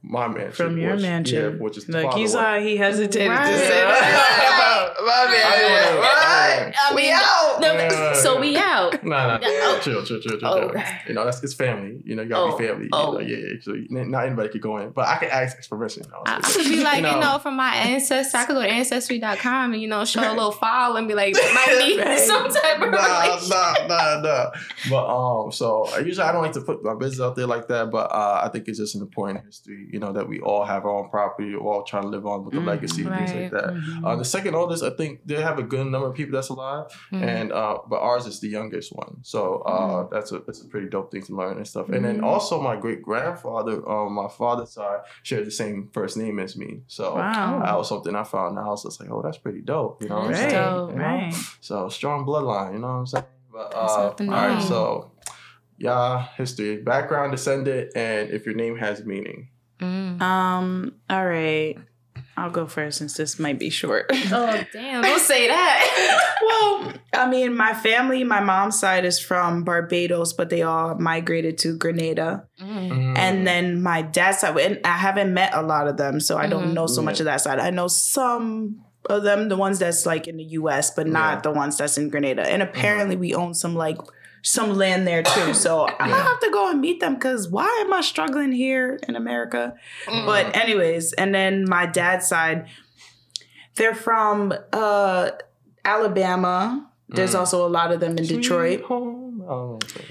my 0.07 0.27
mansion. 0.27 0.51
From 0.51 0.77
your 0.77 0.93
which- 0.93 1.01
mansion. 1.01 1.43
yeah, 1.55 1.59
which 1.61 1.77
is 1.77 1.85
the 1.85 1.93
Look, 1.93 2.03
father 2.03 2.19
you 2.19 2.27
saw 2.27 2.59
he 2.59 2.77
hesitated 2.77 3.29
Right. 3.29 3.51
to 3.51 3.57
say 3.59 3.69
that. 3.69 4.91
my 5.05 5.11
I 5.11 5.27
didn't 5.29 6.03
I 6.03 6.71
man. 6.89 6.95
We 6.95 7.11
out. 7.11 7.57
No, 7.59 7.73
Yeah. 7.73 8.13
so 8.13 8.39
we 8.39 8.57
out. 8.57 9.03
Nah, 9.03 9.37
nah, 9.37 9.39
Oh. 9.43 9.79
chill, 9.81 10.03
chill, 10.03 10.19
chill, 10.19 10.37
chill, 10.39 10.47
Oh. 10.47 10.69
chill. 10.71 10.81
You 11.07 11.13
know, 11.13 11.25
that's 11.25 11.43
it's 11.43 11.53
family. 11.53 12.01
You 12.05 12.15
know, 12.15 12.23
you 12.23 12.29
gotta 12.29 12.53
Oh. 12.53 12.57
be 12.57 12.67
family. 12.67 12.89
Oh. 12.91 13.19
You 13.19 13.25
know, 13.27 13.35
yeah, 13.35 13.37
yeah. 13.37 13.53
So 13.61 13.73
not 13.89 14.25
anybody 14.25 14.49
could 14.49 14.61
go 14.61 14.77
in, 14.77 14.89
but 14.91 15.07
I 15.07 15.17
can 15.17 15.29
ask 15.29 15.61
for 15.63 15.77
permission. 15.77 16.03
I, 16.25 16.37
I 16.37 16.41
could 16.41 16.63
be 16.65 16.83
like, 16.83 16.97
you 16.97 17.19
know, 17.19 17.39
from 17.41 17.55
my 17.55 17.73
ancestors, 17.75 18.33
I 18.33 18.45
could 18.45 18.55
go 18.55 18.61
to 18.63 18.67
ancestry.com 18.69 19.73
and, 19.73 19.81
you 19.81 19.87
know, 19.87 20.05
show 20.05 20.21
a 20.21 20.33
little 20.33 20.51
file 20.63 20.95
and 20.95 21.07
be 21.07 21.13
like, 21.13 21.33
there 21.35 21.53
might 21.53 21.77
be 21.85 22.17
some 22.17 22.49
type 22.49 22.81
of 22.81 22.91
nah, 22.91 23.37
nah, 23.47 23.87
nah, 23.87 24.21
nah. 24.21 24.51
But 24.89 25.05
um, 25.07 25.51
so 25.51 25.87
usually 25.99 26.27
I 26.27 26.31
don't 26.31 26.41
like 26.41 26.53
to 26.53 26.61
put 26.61 26.83
my 26.83 26.95
business 26.95 27.21
out 27.21 27.35
there 27.35 27.47
like 27.47 27.67
that, 27.67 27.91
but 27.91 28.11
uh, 28.11 28.41
I 28.43 28.49
think 28.49 28.67
it's 28.67 28.79
just 28.79 28.95
an 28.95 29.01
important 29.01 29.45
history, 29.45 29.87
you 29.95 29.99
know, 30.03 30.11
that 30.17 30.27
we 30.33 30.37
all 30.49 30.63
have 30.73 30.81
our 30.87 30.95
own 30.99 31.07
property, 31.17 31.47
we're 31.55 31.71
all 31.73 31.83
trying 31.91 32.03
to 32.07 32.11
live 32.15 32.25
on 32.33 32.37
with 32.43 32.53
the 32.53 32.59
Mhm. 32.59 32.67
legacy 32.73 33.01
and 33.05 33.15
things 33.19 33.33
like 33.39 33.51
that. 33.57 33.69
Mm-hmm. 33.73 34.05
Uh, 34.05 34.15
the 34.23 34.25
second 34.35 34.53
oldest, 34.59 34.81
I 34.83 34.91
think 34.99 35.11
they 35.29 35.39
have 35.49 35.57
a 35.57 35.63
good 35.73 35.87
number 35.93 36.07
of 36.11 36.15
people 36.19 36.33
that's 36.37 36.49
alive, 36.49 36.85
Mm. 37.13 37.21
and 37.33 37.47
uh, 37.61 37.75
but 37.91 37.99
ours 38.09 38.25
is 38.31 38.37
the 38.45 38.49
youngest 38.57 38.89
one, 39.03 39.13
so 39.33 39.39
uh, 39.61 39.71
Mm-hmm. 39.79 40.13
that's 40.13 40.29
a 40.35 40.37
that's 40.45 40.61
a 40.65 40.67
pretty 40.73 40.89
dope 40.95 41.09
thing 41.11 41.23
to 41.29 41.33
learn 41.41 41.55
and 41.61 41.67
stuff. 41.73 41.87
And 41.95 42.01
then 42.07 42.15
Mhm. 42.19 42.25
also 42.31 42.53
my 42.69 42.75
great 42.85 43.01
grandfather, 43.09 43.75
um, 43.93 44.07
my 44.23 44.27
father's 44.41 44.71
side, 44.77 44.99
shared 45.23 45.45
the 45.51 45.55
same 45.63 45.77
first 45.97 46.13
name 46.23 46.37
as 46.45 46.51
me, 46.57 46.69
so. 46.87 47.05
Wow. 47.15 47.61
That 47.65 47.77
was 47.77 47.87
something 47.93 48.15
I 48.23 48.25
found 48.35 48.57
out. 48.59 48.65
I 48.65 48.69
was 48.75 48.83
just 48.83 48.99
like, 48.99 49.09
oh, 49.13 49.21
that's 49.25 49.37
pretty 49.45 49.61
dope, 49.61 50.01
you 50.03 50.09
know. 50.09 50.15
what 50.15 50.25
I'm 50.25 50.31
right, 50.31 50.51
saying? 50.51 50.89
You 50.89 50.95
know? 50.95 51.05
right. 51.09 51.33
So 51.61 51.75
strong 51.89 52.25
bloodline, 52.25 52.73
you 52.73 52.79
know 52.83 52.87
what 52.87 52.93
I'm 53.03 53.05
saying? 53.13 53.25
But 53.53 53.67
uh, 53.73 54.13
all 54.19 54.25
right, 54.27 54.61
so 54.61 55.11
yeah, 55.77 56.27
history, 56.37 56.77
background, 56.77 57.31
descendant, 57.31 57.91
and 57.95 58.29
if 58.29 58.45
your 58.45 58.55
name 58.55 58.77
has 58.77 59.05
meaning. 59.05 59.49
Mm. 60.17 60.21
Um. 60.21 60.93
All 61.09 61.25
right. 61.25 61.75
I'll 62.37 62.49
go 62.51 62.65
first 62.67 62.97
since 62.97 63.15
this 63.15 63.39
might 63.39 63.59
be 63.59 63.69
short. 63.69 64.11
Oh, 64.31 64.61
damn. 64.73 65.01
Don't 65.01 65.21
say 65.21 65.47
that. 65.47 66.35
well, 66.41 66.93
I 67.13 67.29
mean, 67.29 67.55
my 67.55 67.73
family, 67.73 68.25
my 68.25 68.41
mom's 68.41 68.77
side 68.77 69.05
is 69.05 69.19
from 69.19 69.63
Barbados, 69.63 70.33
but 70.33 70.49
they 70.49 70.61
all 70.61 70.95
migrated 70.95 71.57
to 71.59 71.77
Grenada. 71.77 72.45
Mm. 72.61 73.17
And 73.17 73.47
then 73.47 73.81
my 73.81 74.01
dad's 74.01 74.39
side, 74.39 74.57
and 74.57 74.79
I 74.83 74.97
haven't 74.97 75.33
met 75.33 75.53
a 75.53 75.61
lot 75.61 75.87
of 75.87 75.95
them, 75.95 76.19
so 76.19 76.37
I 76.37 76.47
don't 76.47 76.71
Mhm. 76.71 76.73
know 76.73 76.87
so 76.87 77.01
much 77.01 77.19
of 77.21 77.25
that 77.25 77.39
side. 77.39 77.59
I 77.59 77.69
know 77.69 77.87
some 77.87 78.81
of 79.09 79.23
them, 79.23 79.47
the 79.47 79.55
ones 79.55 79.79
that's 79.79 80.05
like 80.05 80.27
in 80.27 80.35
the 80.35 80.43
US, 80.59 80.91
but 80.91 81.07
not 81.07 81.35
Yeah. 81.35 81.41
the 81.41 81.51
ones 81.51 81.77
that's 81.77 81.97
in 81.97 82.09
Grenada. 82.09 82.41
And 82.41 82.61
apparently, 82.61 83.15
we 83.15 83.33
own 83.33 83.53
some 83.53 83.75
like 83.75 83.97
some 84.47 84.75
land 84.75 85.07
there 85.07 85.23
too. 85.23 85.53
So 85.65 85.87
I 85.99 86.07
Yeah. 86.09 86.23
have 86.23 86.39
to 86.41 86.49
go 86.51 86.69
and 86.69 86.79
meet 86.79 86.99
them 86.99 87.15
because 87.15 87.49
why 87.49 87.67
am 87.83 87.91
I 87.91 88.01
struggling 88.01 88.51
here 88.51 88.99
in 89.07 89.15
America? 89.15 89.73
Mm. 90.05 90.25
But 90.25 90.55
anyways, 90.55 91.13
and 91.13 91.33
then 91.33 91.65
my 91.67 91.85
dad's 91.87 92.27
side, 92.27 92.67
they're 93.75 93.95
from 93.95 94.53
uh 94.71 95.31
Alabama. 95.83 96.89
There's 97.09 97.33
Mm. 97.35 97.39
also 97.39 97.65
a 97.65 97.69
lot 97.69 97.91
of 97.91 97.99
them 97.99 98.17
in 98.17 98.25
Detroit. 98.25 98.83
Oh, 98.89 99.79
okay. 99.83 100.05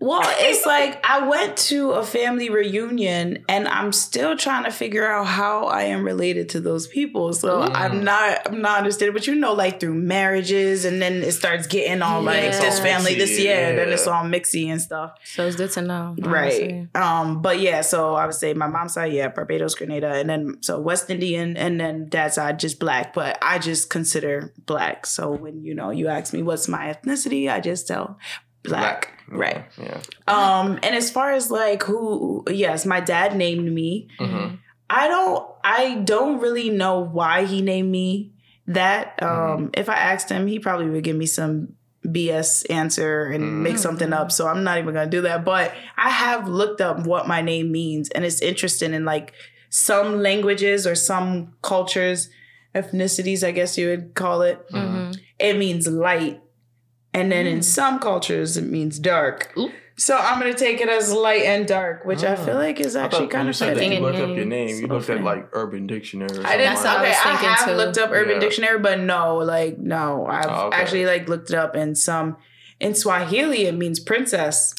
Well, 0.00 0.20
it's 0.24 0.64
like 0.64 1.04
I 1.04 1.26
went 1.26 1.56
to 1.56 1.92
a 1.92 2.04
family 2.04 2.50
reunion 2.50 3.44
and 3.48 3.66
I'm 3.66 3.92
still 3.92 4.36
trying 4.36 4.64
to 4.64 4.70
figure 4.70 5.06
out 5.06 5.26
how 5.26 5.64
I 5.66 5.82
am 5.84 6.04
related 6.04 6.50
to 6.50 6.60
those 6.60 6.86
people. 6.86 7.32
So 7.32 7.58
Mm. 7.62 7.72
I'm 7.74 8.04
not 8.04 8.46
I'm 8.46 8.60
not 8.62 8.78
understanding. 8.78 9.14
But 9.14 9.26
you 9.26 9.34
know, 9.34 9.54
like 9.54 9.80
through 9.80 9.94
marriages 9.94 10.84
and 10.84 11.02
then 11.02 11.22
it 11.22 11.32
starts 11.32 11.66
getting 11.66 12.02
all 12.02 12.22
like 12.22 12.52
this 12.52 12.78
family, 12.80 13.14
this 13.14 13.30
Mixy, 13.32 13.44
yeah, 13.44 13.74
then 13.74 13.88
it's 13.88 14.06
all 14.06 14.22
mixy 14.24 14.68
and 14.68 14.80
stuff. 14.80 15.12
So 15.24 15.46
it's 15.46 15.56
good 15.56 15.70
to 15.72 15.82
know. 15.82 16.14
Right. 16.18 16.88
Um, 16.94 17.42
but 17.42 17.58
yeah, 17.60 17.80
so 17.80 18.14
I 18.14 18.26
would 18.26 18.34
say 18.34 18.54
my 18.54 18.68
mom's 18.68 18.94
side, 18.94 19.12
yeah, 19.12 19.28
Barbados, 19.28 19.74
Grenada, 19.74 20.12
and 20.14 20.30
then 20.30 20.58
so 20.60 20.78
West 20.80 21.10
Indian, 21.10 21.56
and 21.56 21.80
then 21.80 22.08
dad's 22.08 22.36
side 22.36 22.58
just 22.60 22.78
black. 22.78 23.12
But 23.14 23.38
I 23.42 23.58
just 23.58 23.90
consider 23.90 24.52
black. 24.66 25.06
So 25.06 25.30
when 25.32 25.64
you 25.64 25.74
know 25.74 25.90
you 25.90 26.08
ask 26.08 26.32
me 26.32 26.42
what's 26.42 26.68
my 26.68 26.94
ethnicity, 26.94 27.50
I 27.52 27.60
just 27.60 27.88
tell 27.88 28.18
black. 28.62 29.17
Right. 29.30 29.64
Yeah. 29.80 30.00
Um, 30.26 30.78
and 30.82 30.94
as 30.94 31.10
far 31.10 31.32
as 31.32 31.50
like 31.50 31.82
who, 31.82 32.44
yes, 32.50 32.86
my 32.86 33.00
dad 33.00 33.36
named 33.36 33.70
me. 33.72 34.08
hmm 34.18 34.54
I 34.90 35.06
don't, 35.06 35.46
I 35.62 35.96
don't 35.96 36.40
really 36.40 36.70
know 36.70 37.00
why 37.00 37.44
he 37.44 37.60
named 37.60 37.90
me 37.90 38.32
that. 38.68 39.22
Um, 39.22 39.68
if 39.74 39.90
I 39.90 39.96
asked 39.96 40.30
him, 40.30 40.46
he 40.46 40.58
probably 40.58 40.88
would 40.88 41.04
give 41.04 41.14
me 41.16 41.26
some 41.26 41.74
BS 42.06 42.64
answer 42.70 43.24
and 43.26 43.62
make 43.62 43.74
Mhm. 43.74 43.78
something 43.80 44.12
up. 44.14 44.32
So 44.32 44.46
I'm 44.46 44.64
not 44.64 44.78
even 44.78 44.94
gonna 44.94 45.10
do 45.10 45.20
that. 45.22 45.44
But 45.44 45.74
I 45.98 46.08
have 46.08 46.48
looked 46.48 46.80
up 46.80 47.06
what 47.06 47.28
my 47.28 47.42
name 47.42 47.70
means, 47.70 48.08
and 48.10 48.24
it's 48.24 48.40
interesting 48.40 48.94
in 48.94 49.04
like 49.04 49.34
some 49.68 50.22
languages 50.22 50.86
or 50.86 50.94
some 50.94 51.52
cultures, 51.60 52.30
ethnicities, 52.74 53.46
I 53.46 53.50
guess 53.50 53.76
you 53.76 53.88
would 53.88 54.14
call 54.14 54.40
it. 54.40 54.66
Mhm. 54.70 55.18
It 55.38 55.58
means 55.58 55.86
light. 55.86 56.40
And 57.14 57.32
then 57.32 57.46
in 57.46 57.58
Mm. 57.60 57.64
some 57.64 57.98
cultures, 57.98 58.56
it 58.56 58.64
means 58.64 58.98
dark. 58.98 59.52
Ooh. 59.56 59.70
So 59.96 60.16
I'm 60.16 60.38
gonna 60.38 60.54
take 60.54 60.80
it 60.80 60.88
as 60.88 61.12
light 61.12 61.42
and 61.42 61.66
dark, 61.66 62.04
which 62.04 62.22
I 62.22 62.34
Ah. 62.34 62.36
feel 62.36 62.54
like 62.54 62.78
is 62.78 62.94
actually 62.94 63.22
thought 63.22 63.30
kind 63.30 63.44
you 63.46 63.50
of 63.50 63.56
said 63.56 63.68
that 63.70 63.74
fitting. 63.74 63.92
you 63.92 63.98
fitting. 63.98 64.20
looked 64.20 64.30
up 64.30 64.36
your 64.36 64.44
name. 64.46 64.68
You 64.68 64.86
So 64.86 64.94
looked 64.94 65.10
at 65.10 65.22
like 65.24 65.48
Urban 65.52 65.86
Dictionary. 65.88 66.38
Or 66.38 66.46
I 66.46 66.56
didn't. 66.56 66.74
That's 66.74 66.84
what 66.84 66.86
I 66.86 67.00
okay, 67.00 67.08
was 67.08 67.16
I, 67.18 67.22
thinking 67.30 67.48
have 67.48 67.64
too. 67.68 67.72
looked 67.74 67.98
up 67.98 68.10
Urban 68.12 68.34
Yeah. 68.34 68.38
Dictionary, 68.40 68.78
but 68.78 69.00
no, 69.00 69.38
like 69.38 69.78
no, 69.78 70.26
I've 70.30 70.46
Oh, 70.48 70.66
okay. 70.68 70.76
actually 70.80 71.06
like 71.06 71.28
looked 71.28 71.50
it 71.50 71.56
up 71.56 71.74
in 71.74 71.94
some. 71.96 72.36
In 72.78 72.94
Swahili, 72.94 73.66
it 73.66 73.74
means 73.74 73.98
princess. 73.98 74.74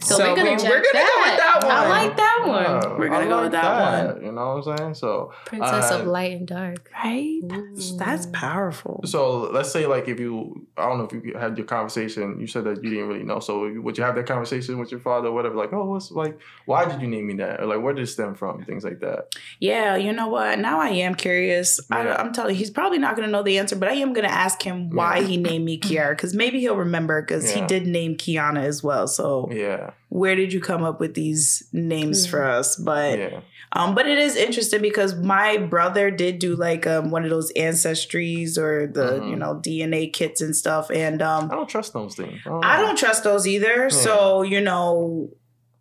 So, 0.00 0.16
we're 0.18 0.36
gonna, 0.36 0.50
we- 0.50 0.56
we're 0.56 0.82
gonna 0.82 0.82
that. 0.92 1.12
go 1.14 1.30
with 1.30 1.38
that 1.38 1.60
one. 1.62 1.72
I 1.76 1.88
like 1.88 2.16
that 2.16 2.44
one. 2.46 2.62
Yeah, 2.92 2.98
We're 2.98 3.08
gonna 3.08 3.24
I 3.24 3.28
go 3.28 3.34
like 3.36 3.42
with 3.44 3.52
that 3.52 4.14
one. 4.16 4.24
You 4.24 4.32
know 4.32 4.54
what 4.56 4.68
I'm 4.68 4.76
saying? 4.78 4.94
So, 4.94 5.32
Princess 5.46 5.90
Uh, 5.90 5.98
of 5.98 6.06
Light 6.06 6.32
and 6.36 6.46
Dark. 6.46 6.90
Right? 7.04 7.40
That's, 7.42 7.96
that's 7.96 8.26
powerful. 8.26 9.00
so 9.04 9.50
let's 9.50 9.70
say 9.72 9.86
like 9.86 10.06
if 10.08 10.20
you, 10.20 10.66
I 10.76 10.86
don't 10.88 10.98
know 10.98 11.04
if 11.04 11.12
you 11.12 11.34
had 11.36 11.56
your 11.58 11.66
conversation. 11.66 12.38
You 12.40 12.46
said 12.46 12.64
that 12.64 12.82
you 12.84 12.90
didn't 12.90 13.08
really 13.08 13.24
know. 13.24 13.40
So 13.40 13.70
would 13.80 13.98
you 13.98 14.04
have 14.04 14.14
that 14.14 14.26
conversation 14.26 14.78
with 14.78 14.90
your 14.90 15.00
father, 15.00 15.28
or 15.28 15.32
whatever? 15.32 15.56
Like, 15.56 15.72
oh, 15.72 15.84
what's 15.86 16.10
like, 16.10 16.38
why 16.66 16.84
did 16.84 17.00
you 17.02 17.08
name 17.08 17.26
me 17.26 17.34
that? 17.34 17.60
Or 17.60 17.66
like, 17.66 17.82
where 17.82 17.92
did 17.92 18.02
it 18.02 18.06
stem 18.06 18.34
from? 18.34 18.64
Things 18.64 18.84
like 18.84 19.00
that. 19.00 19.34
Yeah, 19.58 19.96
you 19.96 20.12
know 20.12 20.28
what? 20.28 20.58
Now 20.58 20.80
I 20.80 20.88
am 20.90 21.14
curious. 21.14 21.80
Yeah. 21.90 21.96
I, 21.96 22.20
I'm 22.20 22.32
telling 22.32 22.54
you, 22.54 22.58
he's 22.58 22.70
probably 22.70 22.98
not 22.98 23.16
going 23.16 23.26
to 23.26 23.32
know 23.32 23.42
the 23.42 23.58
answer, 23.58 23.74
but 23.76 23.88
I 23.88 23.94
am 23.94 24.12
going 24.12 24.26
to 24.26 24.32
ask 24.32 24.62
him 24.62 24.90
why 24.90 25.18
Yeah. 25.18 25.26
he 25.26 25.36
named 25.36 25.64
me 25.64 25.78
Kiara 25.78 26.10
because 26.10 26.34
maybe 26.34 26.60
he'll 26.60 26.76
remember 26.76 27.20
because 27.22 27.50
he 27.50 27.60
did 27.66 27.86
name 27.86 28.16
Kiana 28.16 28.62
as 28.62 28.82
well. 28.82 29.08
So 29.08 29.48
Yeah, 29.50 29.87
where 30.08 30.34
did 30.34 30.52
you 30.52 30.60
come 30.60 30.82
up 30.82 31.00
with 31.00 31.14
these 31.14 31.68
names 31.72 32.26
for 32.26 32.44
us? 32.44 32.76
But 32.76 33.18
yeah. 33.18 33.40
um, 33.72 33.94
but 33.94 34.06
it 34.06 34.18
is 34.18 34.36
interesting 34.36 34.80
because 34.82 35.14
my 35.14 35.56
brother 35.58 36.10
did 36.10 36.38
do 36.38 36.56
like 36.56 36.86
um 36.86 37.10
one 37.10 37.24
of 37.24 37.30
those 37.30 37.52
ancestries 37.54 38.58
or 38.58 38.86
the 38.86 39.20
Mhm. 39.20 39.30
you 39.30 39.36
know 39.36 39.54
DNA 39.56 40.12
kits 40.12 40.40
and 40.40 40.54
stuff, 40.54 40.90
and 40.90 41.22
um, 41.22 41.50
I 41.50 41.54
don't 41.54 41.68
trust 41.68 41.92
those 41.92 42.14
things. 42.14 42.40
I 42.46 42.48
don't, 42.50 42.64
I 42.64 42.80
don't 42.80 42.96
trust 42.98 43.24
those 43.24 43.46
either. 43.46 43.90
So 43.90 44.42
you 44.42 44.60
know. 44.60 45.30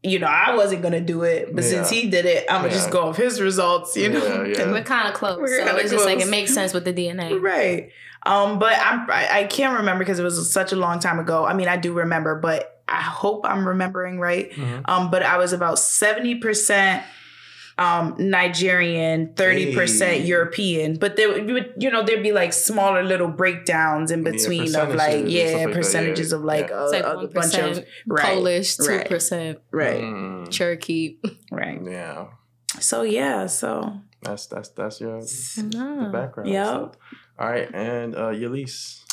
You 0.04 0.20
know, 0.20 0.28
I 0.28 0.56
wasn't 0.56 0.84
gonna 0.84 1.02
do 1.02 1.24
it, 1.24 1.54
but 1.54 1.64
since 1.64 1.90
he 1.90 2.08
did 2.10 2.26
it, 2.26 2.46
I'm 2.50 2.58
gonna 2.62 2.68
Yeah. 2.68 2.74
just 2.76 2.92
go 2.92 3.08
off 3.10 3.18
his 3.18 3.42
results. 3.42 3.98
You 3.98 4.10
know, 4.10 4.24
Yeah, 4.24 4.46
yeah. 4.46 4.62
And 4.62 4.72
we're 4.72 4.84
kind 4.84 5.08
of 5.08 5.16
close. 5.16 5.38
We're 5.38 5.48
so 5.60 5.66
kinda 5.66 5.82
it's 5.82 5.92
just 5.92 6.06
like 6.06 6.20
it 6.20 6.30
makes 6.30 6.54
sense 6.54 6.72
with 6.72 6.86
the 6.86 6.94
DNA. 6.94 7.42
Right. 7.42 7.90
Um, 8.26 8.60
but 8.60 8.78
I'm 8.80 9.10
I, 9.10 9.40
I 9.40 9.44
can't 9.46 9.80
remember 9.80 10.04
because 10.06 10.20
it 10.20 10.24
was 10.24 10.54
such 10.54 10.72
a 10.72 10.76
long 10.76 11.00
time 11.00 11.18
ago. 11.20 11.46
I 11.46 11.54
mean, 11.56 11.68
I 11.68 11.78
do 11.78 11.94
remember, 11.94 12.36
but 12.36 12.77
I 12.88 13.02
hope 13.02 13.46
I'm 13.46 13.68
remembering 13.68 14.20
right. 14.20 14.52
Mhm. 14.52 14.82
Um, 14.86 15.10
but 15.12 15.24
I 15.24 15.38
was 15.38 15.54
about 15.54 15.78
70% 15.78 17.04
um 17.80 18.16
Nigerian, 18.18 19.34
30% 19.36 20.08
Hey. 20.22 20.26
European. 20.26 20.96
But 20.98 21.16
there 21.16 21.30
would- 21.30 21.48
you 21.48 21.54
would, 21.54 21.74
you 21.78 21.92
know, 21.92 22.02
there'd 22.02 22.24
be 22.24 22.32
like 22.32 22.52
smaller 22.54 23.04
little 23.04 23.28
breakdowns 23.28 24.10
in 24.10 24.26
Yeah, 24.26 24.32
between 24.32 24.76
of 24.76 24.96
like, 24.96 25.26
yeah, 25.28 25.48
stuff 25.50 25.54
like 25.60 25.68
that, 25.68 25.74
percentages 25.76 26.32
yeah. 26.32 26.38
of 26.38 26.44
like, 26.44 26.70
Yeah. 26.70 26.80
a, 26.80 26.86
like 26.90 27.04
a 27.06 27.28
bunch 27.28 27.54
of 27.56 27.86
right, 28.08 28.26
Polish, 28.26 28.78
two 28.78 28.88
right. 28.98 29.08
percent 29.08 29.60
right, 29.72 30.02
Mm, 30.02 30.50
Cherokee. 30.50 31.18
right. 31.52 31.80
yeah, 31.86 32.26
So 32.80 33.04
yeah, 33.04 33.46
so 33.46 33.94
that's 34.24 34.48
that's 34.48 34.70
that's 34.70 35.00
your 35.00 35.22
the 35.22 36.10
background. 36.12 36.50
Yep. 36.50 36.66
So. 36.66 36.92
All 37.40 37.48
right, 37.48 37.70
and 37.76 38.16
uh, 38.16 38.32
Yelise. 38.34 39.04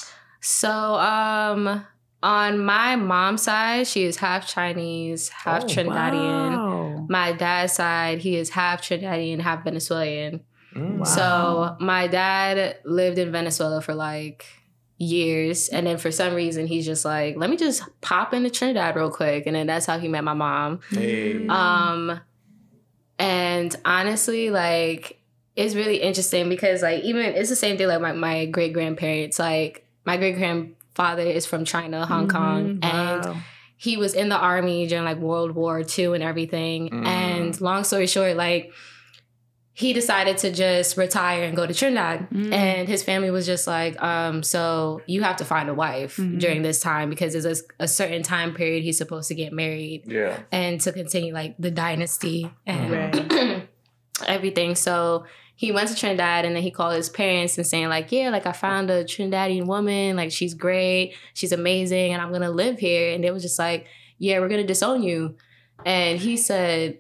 So, 0.41 0.71
um, 0.97 1.85
on 2.25 2.59
my 2.65 2.97
mom's 2.97 3.43
side, 3.43 3.87
she 3.87 4.05
is 4.05 4.17
half 4.17 4.49
Chinese, 4.49 5.29
half 5.29 5.65
Oh, 5.65 5.67
Trinidadian. 5.67 6.57
wow. 6.57 7.07
My 7.09 7.33
dad's 7.33 7.75
side, 7.75 8.19
he 8.21 8.37
is 8.37 8.49
half 8.51 8.81
Trinidadian, 8.81 9.41
half 9.41 9.63
Venezuelan. 9.63 10.41
Mm. 10.75 10.99
Wow. 10.99 11.05
So 11.05 11.77
my 11.81 12.07
dad 12.09 12.79
lived 12.85 13.19
in 13.19 13.31
Venezuela 13.31 13.83
for 13.83 13.95
like 13.95 14.47
years, 14.97 15.69
and 15.69 15.87
then 15.87 15.99
for 15.99 16.11
some 16.11 16.33
reason 16.35 16.67
he's 16.67 16.87
just 16.87 17.05
like, 17.05 17.37
let 17.37 17.51
me 17.51 17.57
just 17.59 17.83
pop 18.01 18.33
into 18.33 18.49
Trinidad 18.49 18.97
real 18.97 19.11
quick, 19.11 19.45
and 19.47 19.55
then 19.55 19.67
that's 19.67 19.85
how 19.85 19.99
he 19.99 20.09
met 20.09 20.25
my 20.25 20.33
mom. 20.35 20.81
Hey. 20.91 21.47
Um, 21.47 22.21
and 23.19 23.77
honestly, 23.85 24.51
like 24.51 25.21
it's 25.57 25.75
really 25.75 25.99
interesting 25.99 26.49
because 26.49 26.83
like 26.83 27.05
even 27.05 27.27
it's 27.27 27.51
the 27.51 27.55
same 27.57 27.77
thing 27.77 27.87
like 27.87 28.01
my, 28.01 28.13
my 28.13 28.47
great 28.47 28.73
grandparents. 28.73 29.39
Like 29.39 29.87
my 30.05 30.17
great 30.17 30.37
grandfather 30.95 31.23
is 31.29 31.47
from 31.47 31.65
China, 31.65 32.07
Hong 32.07 32.29
Kong, 32.29 32.79
Mhm. 32.79 32.85
and 32.85 33.25
Wow. 33.25 33.37
he 33.77 33.97
was 33.97 34.15
in 34.15 34.29
the 34.29 34.37
army 34.37 34.87
during 34.87 35.05
like 35.05 35.19
World 35.19 35.53
War 35.55 35.83
II 35.83 36.15
and 36.15 36.23
everything. 36.23 36.91
Mm. 36.91 37.07
And 37.07 37.61
long 37.61 37.85
story 37.85 38.07
short, 38.07 38.37
like 38.37 38.73
he 39.77 39.93
decided 39.93 40.39
to 40.39 40.53
just 40.53 40.97
retire 40.97 41.43
and 41.43 41.57
go 41.57 41.67
to 41.67 41.75
Trinidad. 41.75 42.29
Mm. 42.31 42.53
And 42.53 42.89
his 42.89 43.03
family 43.03 43.33
was 43.33 43.45
just 43.45 43.67
like, 43.67 44.01
um, 44.01 44.45
so 44.45 45.01
you 45.07 45.23
have 45.25 45.35
to 45.39 45.45
find 45.45 45.69
a 45.69 45.75
wife 45.75 46.17
Mhm. 46.17 46.39
during 46.39 46.63
this 46.63 46.79
time 46.81 47.11
because 47.11 47.33
there's 47.33 47.61
a, 47.61 47.63
a 47.81 47.89
certain 47.89 48.23
time 48.23 48.55
period 48.55 48.85
he's 48.85 48.99
supposed 48.99 49.27
to 49.29 49.35
get 49.35 49.53
married 49.53 50.05
yeah. 50.07 50.39
and 50.53 50.81
to 50.83 50.93
continue 50.93 51.35
like 51.35 51.57
the 51.59 51.73
dynasty 51.73 52.49
and 52.67 52.93
Right. 52.93 53.69
everything. 54.29 54.77
So 54.77 55.25
he 55.57 55.71
went 55.71 55.89
to 55.89 55.95
Trinidad 55.95 56.45
and 56.45 56.57
then 56.57 56.63
he 56.63 56.71
called 56.71 56.95
his 56.95 57.09
parents 57.09 57.57
and 57.57 57.67
saying 57.67 57.89
like, 57.89 58.11
yeah, 58.11 58.31
like 58.31 58.47
I 58.47 58.53
found 58.53 58.91
a 58.91 59.05
Trinidadian 59.05 59.67
woman, 59.67 60.17
like 60.17 60.33
she's 60.33 60.55
great, 60.55 61.15
she's 61.33 61.53
amazing, 61.53 62.13
and 62.13 62.21
I'm 62.21 62.33
gonna 62.33 62.51
live 62.51 62.79
here. 62.79 63.15
And 63.15 63.23
they 63.23 63.31
was 63.31 63.43
just 63.43 63.59
like, 63.59 63.87
yeah, 64.19 64.41
we're 64.41 64.49
gonna 64.49 64.65
disown 64.65 65.03
you. 65.03 65.37
And 65.87 66.19
he 66.19 66.37
said, 66.37 66.99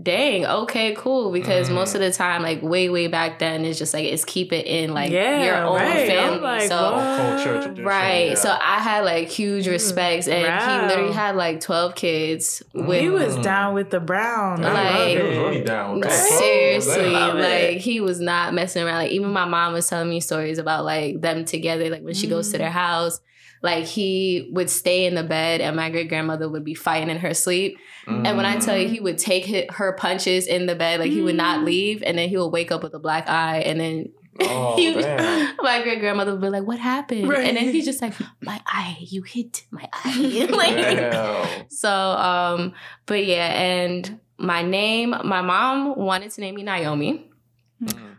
dang, 0.00 0.46
okay, 0.46 0.94
cool. 0.96 1.32
Because 1.32 1.68
Mm. 1.68 1.74
most 1.74 1.94
of 1.94 2.00
the 2.00 2.12
time, 2.12 2.42
like 2.42 2.62
way, 2.62 2.88
way 2.88 3.06
back 3.08 3.38
then, 3.38 3.64
it's 3.64 3.78
just 3.78 3.92
like 3.92 4.04
it's 4.04 4.24
keep 4.24 4.52
it 4.52 4.66
in 4.66 4.94
like 4.94 5.10
Yeah, 5.10 5.44
your 5.44 5.56
own 5.64 5.76
right. 5.76 6.06
Family. 6.06 6.38
like, 6.40 6.62
so? 6.62 6.76
Culture, 6.76 7.82
Right. 7.82 8.28
yeah. 8.30 8.34
So 8.34 8.50
I 8.50 8.78
had 8.80 9.04
like 9.04 9.28
huge 9.28 9.66
Mm, 9.66 9.70
respects 9.72 10.28
and 10.28 10.46
wow. 10.46 10.80
he 10.82 10.86
literally 10.86 11.12
had 11.12 11.34
like 11.36 11.60
12 11.60 11.94
kids 11.94 12.62
with 12.72 13.00
he 13.00 13.08
was 13.10 13.36
Mm. 13.36 13.42
down 13.42 13.74
with 13.74 13.90
the 13.90 14.00
brown. 14.00 14.64
I 14.64 14.72
Like- 14.72 15.08
he 15.08 15.16
was 15.22 15.36
it. 15.36 15.40
really 15.40 15.60
down. 15.62 15.98
with. 16.00 16.10
Seriously, 16.12 17.10
Love 17.10 17.38
it. 17.38 17.42
like 17.72 17.78
he 17.80 18.00
was 18.00 18.20
not 18.20 18.54
messing 18.54 18.82
around. 18.84 18.96
Like 18.98 19.10
even 19.12 19.30
my 19.30 19.44
mom 19.44 19.72
was 19.72 19.88
telling 19.88 20.08
me 20.08 20.20
stories 20.20 20.58
about 20.58 20.84
like 20.84 21.20
them 21.20 21.44
together. 21.44 21.90
Like 21.90 22.02
when 22.02 22.14
she 22.14 22.26
goes 22.26 22.50
to 22.50 22.56
Mm. 22.56 22.60
their 22.60 22.70
house, 22.70 23.20
like 23.62 23.84
he 23.84 24.48
would 24.52 24.70
stay 24.70 25.04
in 25.06 25.14
the 25.14 25.22
bed, 25.22 25.60
and 25.60 25.76
my 25.76 25.90
great 25.90 26.08
grandmother 26.08 26.48
would 26.48 26.64
be 26.64 26.74
fighting 26.74 27.10
in 27.10 27.18
her 27.18 27.34
sleep. 27.34 27.78
And 28.06 28.36
when 28.36 28.46
I 28.46 28.58
tell 28.58 28.76
you, 28.76 28.88
Mm. 28.88 28.92
he 28.92 29.00
would 29.00 29.18
take 29.18 29.46
hi- 29.46 29.66
her 29.70 29.92
punches 29.92 30.46
in 30.46 30.66
the 30.66 30.74
bed, 30.74 30.98
like 31.00 31.12
he 31.12 31.20
would 31.20 31.36
not 31.36 31.60
Mm. 31.60 31.64
leave, 31.64 32.02
and 32.02 32.18
then 32.18 32.28
he 32.28 32.36
would 32.36 32.48
wake 32.48 32.72
up 32.72 32.82
with 32.82 32.94
a 32.94 32.98
black 32.98 33.28
eye, 33.28 33.58
and 33.58 33.78
then 33.78 34.08
Oh, 34.40 34.74
he- 34.76 34.94
damn. 34.94 35.54
my 35.62 35.82
great 35.82 36.00
grandmother 36.00 36.32
would 36.32 36.40
be 36.40 36.48
like, 36.48 36.64
"What 36.66 36.78
happened?" 36.78 37.28
Right. 37.28 37.46
And 37.46 37.56
then 37.56 37.72
he's 37.72 37.84
just 37.84 38.00
like, 38.00 38.14
"My 38.40 38.60
eye, 38.66 38.96
you 39.00 39.22
hit 39.22 39.64
my 39.70 39.86
eye." 39.92 40.46
like, 40.50 40.76
Damn. 40.76 41.68
so, 41.68 41.90
um, 41.90 42.72
but 43.06 43.24
yeah, 43.26 43.46
and 43.48 44.18
my 44.38 44.62
name, 44.62 45.10
my 45.24 45.42
mom 45.42 45.96
wanted 45.98 46.30
to 46.32 46.40
name 46.40 46.54
me 46.54 46.62
Naomi. 46.62 47.29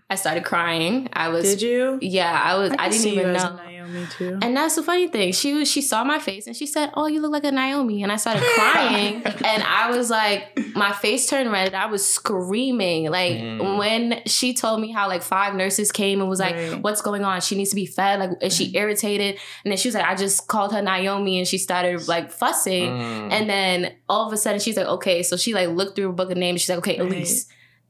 I 0.09 0.15
started 0.15 0.43
crying. 0.43 1.07
I 1.13 1.29
was. 1.29 1.45
Did 1.45 1.61
you? 1.61 1.97
Yeah, 2.01 2.37
I 2.43 2.57
was. 2.57 2.71
I, 2.71 2.75
can 2.75 2.89
didn't 2.91 3.01
see 3.03 3.11
even 3.13 3.27
you 3.29 3.35
as 3.35 3.43
know. 3.43 3.55
Naomi 3.55 4.07
too. 4.17 4.39
And 4.41 4.55
that's 4.57 4.75
the 4.75 4.83
funny 4.83 5.07
thing. 5.07 5.31
She 5.31 5.53
was 5.53 5.71
she 5.71 5.81
saw 5.81 6.03
my 6.03 6.19
face 6.19 6.47
and 6.47 6.55
she 6.55 6.65
said, 6.65 6.91
"Oh, 6.95 7.07
you 7.07 7.21
look 7.21 7.31
like 7.31 7.45
a 7.45 7.51
Naomi." 7.51 8.03
And 8.03 8.11
I 8.11 8.17
started 8.17 8.43
crying, 8.43 9.21
and 9.25 9.63
I 9.63 9.91
was 9.95 10.09
like, 10.09 10.59
my 10.75 10.91
face 10.91 11.27
turned 11.29 11.49
red. 11.51 11.67
And 11.67 11.75
I 11.77 11.85
was 11.85 12.05
screaming. 12.05 13.09
Like 13.09 13.37
Mm. 13.37 13.77
when 13.77 14.21
she 14.25 14.53
told 14.53 14.81
me 14.81 14.91
how 14.91 15.07
like 15.07 15.21
five 15.21 15.55
nurses 15.55 15.91
came 15.93 16.19
and 16.19 16.29
was 16.29 16.39
like, 16.39 16.55
Right. 16.55 16.81
"What's 16.81 17.01
going 17.01 17.23
on? 17.23 17.39
She 17.41 17.55
needs 17.55 17.69
to 17.69 17.75
be 17.77 17.85
fed." 17.85 18.19
Like, 18.19 18.31
is 18.41 18.53
she 18.55 18.75
irritated? 18.75 19.39
And 19.63 19.71
then 19.71 19.77
she 19.77 19.87
was 19.87 19.95
like, 19.95 20.05
"I 20.05 20.15
just 20.15 20.47
called 20.47 20.73
her 20.73 20.81
Naomi," 20.81 21.37
and 21.39 21.47
she 21.47 21.57
started 21.57 22.07
like 22.09 22.31
fussing. 22.31 22.89
Mm. 22.91 23.31
And 23.31 23.49
then 23.49 23.93
all 24.09 24.27
of 24.27 24.33
a 24.33 24.37
sudden, 24.37 24.59
she's 24.59 24.75
like, 24.75 24.87
"Okay." 24.87 25.23
So 25.23 25.37
she 25.37 25.53
like 25.53 25.69
looked 25.69 25.95
through 25.95 26.09
a 26.09 26.13
book 26.13 26.31
of 26.31 26.37
names. 26.37 26.61
She's 26.61 26.69
like, 26.69 26.79
"Okay, 26.79 26.99
Right. 27.01 27.27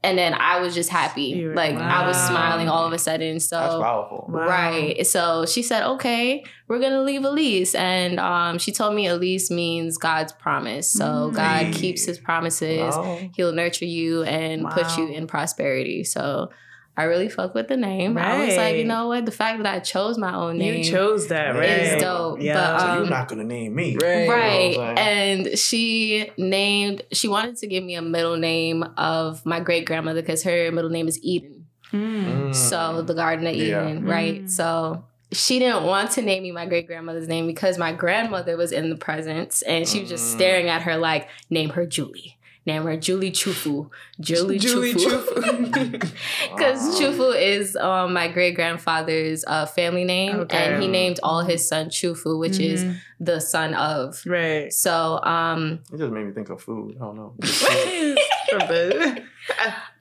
Elise." 0.02 0.10
And 0.10 0.18
then 0.18 0.34
I 0.34 0.60
was 0.60 0.74
just 0.74 0.90
happy. 0.90 1.22
You 1.22 1.48
were- 1.48 1.54
Like 1.54 1.76
I 1.76 2.06
was 2.06 2.16
smiling 2.16 2.68
all 2.68 2.86
of 2.86 2.92
a 2.92 2.98
sudden. 2.98 3.40
So 3.40 3.56
That's 3.56 3.74
powerful. 3.74 4.26
Wow. 4.28 4.46
Right. 4.46 5.06
So 5.06 5.46
she 5.46 5.62
said, 5.62 5.84
okay, 5.94 6.44
we're 6.68 6.80
going 6.80 6.92
to 6.92 7.02
leave 7.02 7.24
Elise. 7.24 7.74
And 7.74 8.18
um, 8.18 8.58
she 8.58 8.72
told 8.72 8.94
me 8.94 9.06
Elise 9.06 9.50
means 9.50 9.98
God's 9.98 10.32
promise. 10.32 10.90
So 10.90 11.04
Mm. 11.04 11.34
God 11.34 11.74
keeps 11.74 12.04
his 12.04 12.18
promises. 12.18 12.94
Wow. 12.96 13.18
He'll 13.36 13.52
nurture 13.52 13.84
you 13.86 14.22
and 14.24 14.68
put 14.68 14.96
you 14.98 15.08
in 15.08 15.26
prosperity. 15.26 16.04
So 16.04 16.50
I 16.96 17.04
really 17.04 17.30
fuck 17.30 17.54
with 17.54 17.68
the 17.68 17.76
name. 17.78 18.18
I 18.18 18.44
was 18.44 18.54
like, 18.56 18.76
you 18.76 18.84
know 18.84 19.08
what? 19.08 19.24
The 19.24 19.30
fact 19.32 19.62
that 19.62 19.74
I 19.74 19.78
chose 19.80 20.18
my 20.18 20.34
own 20.34 20.58
name. 20.58 20.78
You 20.78 20.84
chose 20.84 21.28
that, 21.28 21.56
It's 21.56 21.92
right? 21.92 22.00
dope, 22.00 22.40
Yeah. 22.42 22.52
but, 22.54 22.80
So 22.80 22.86
um, 22.86 22.98
you're 22.98 23.08
not 23.10 23.28
gonna 23.28 23.44
name 23.44 23.74
me, 23.74 23.96
Right. 23.96 24.20
You 24.22 24.26
know 24.28 24.32
Right. 24.34 24.74
saying? 24.74 24.98
And 24.98 25.58
she 25.58 26.30
named, 26.36 27.02
she 27.12 27.28
wanted 27.28 27.56
to 27.56 27.66
give 27.66 27.82
me 27.82 27.94
a 27.94 28.02
middle 28.02 28.36
name 28.36 28.82
of 28.98 29.44
my 29.46 29.58
great 29.60 29.86
grandmother 29.86 30.20
because 30.20 30.42
her 30.42 30.70
middle 30.70 30.90
name 30.90 31.08
is 31.08 31.18
Eden. 31.22 31.66
Mm. 31.92 32.54
So 32.54 33.00
the 33.02 33.14
Garden 33.14 33.46
of 33.46 33.54
Yeah. 33.54 33.88
Eden, 33.88 34.04
right? 34.04 34.44
Mm. 34.44 34.50
So 34.50 35.04
she 35.32 35.58
didn't 35.58 35.84
want 35.84 36.10
to 36.12 36.22
name 36.22 36.42
me 36.42 36.52
my 36.52 36.66
great 36.66 36.86
grandmother's 36.86 37.26
name 37.28 37.46
because 37.46 37.78
my 37.78 37.92
grandmother 37.92 38.56
was 38.58 38.70
in 38.70 38.90
the 38.90 38.96
presence 38.96 39.62
and 39.62 39.88
she 39.88 40.00
was 40.00 40.10
just 40.10 40.26
Mm. 40.26 40.36
staring 40.36 40.68
at 40.68 40.82
her 40.82 40.98
like, 40.98 41.28
name 41.48 41.70
her 41.70 41.86
Julie. 41.86 42.36
Name 42.64 42.84
her 42.84 42.96
Julie 42.96 43.32
Chufu. 43.32 43.90
Julie, 44.20 44.58
Julie 44.66 44.94
Chufu. 44.94 46.00
Because 46.00 46.12
Wow. 46.82 46.96
Chufu 46.98 47.36
is 47.40 47.74
um, 47.76 48.12
my 48.12 48.28
great 48.28 48.54
grandfather's 48.54 49.44
uh, 49.46 49.66
family 49.66 50.04
name, 50.04 50.36
Okay. 50.40 50.56
and 50.56 50.82
he 50.82 50.88
named 50.88 51.18
all 51.24 51.40
his 51.40 51.66
son 51.68 51.86
Chufu, 51.88 52.38
which 52.38 52.58
is 52.60 52.84
Mhm. 52.84 52.96
the 53.18 53.40
son 53.40 53.74
of. 53.74 54.22
right. 54.26 54.72
So, 54.72 55.20
um, 55.24 55.80
It 55.92 55.98
just 55.98 56.12
made 56.12 56.24
me 56.26 56.32
think 56.32 56.50
of 56.50 56.62
food. 56.62 56.96
I 57.00 57.04
don't 57.04 57.16
know. 57.16 57.34
But- 57.40 59.22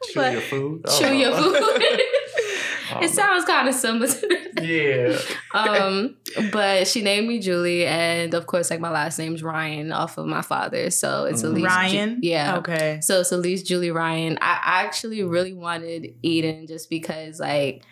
Chew 0.04 0.16
But- 0.16 0.34
your 0.34 0.42
food. 0.42 0.86
Chew 1.00 1.14
your 1.14 1.32
food. 1.36 1.56
I 2.98 3.04
it 3.04 3.10
sounds 3.12 3.46
kind 3.46 3.68
of 3.68 3.76
similar 3.76 4.08
to 4.08 4.14
this. 4.28 4.56
know. 4.56 4.64
Yeah. 4.64 5.18
um, 5.54 6.18
but 6.52 6.88
she 6.88 7.02
named 7.02 7.28
me 7.28 7.40
Julie, 7.40 7.86
and 7.86 8.34
of 8.34 8.46
course, 8.48 8.70
like 8.70 8.80
my 8.80 8.90
last 8.92 9.18
name's 9.20 9.42
Ryan 9.44 9.92
off 9.92 10.18
of 10.18 10.26
my 10.28 10.42
father, 10.42 10.90
so 10.90 11.26
it's 11.26 11.42
Mhm. 11.44 11.46
Elise. 11.46 11.62
Ju- 11.64 11.68
Ryan. 11.68 12.20
yeah. 12.22 12.58
Okay. 12.58 13.00
So 13.02 13.22
it's 13.22 13.32
Elise 13.32 13.64
Julie 13.64 13.92
Ryan. 13.92 14.38
I 14.42 14.60
I 14.64 14.84
actually 14.84 15.24
really 15.24 15.54
wanted 15.54 16.14
Eden 16.22 16.68
just 16.68 16.90
because, 16.90 17.40
like, 17.40 17.84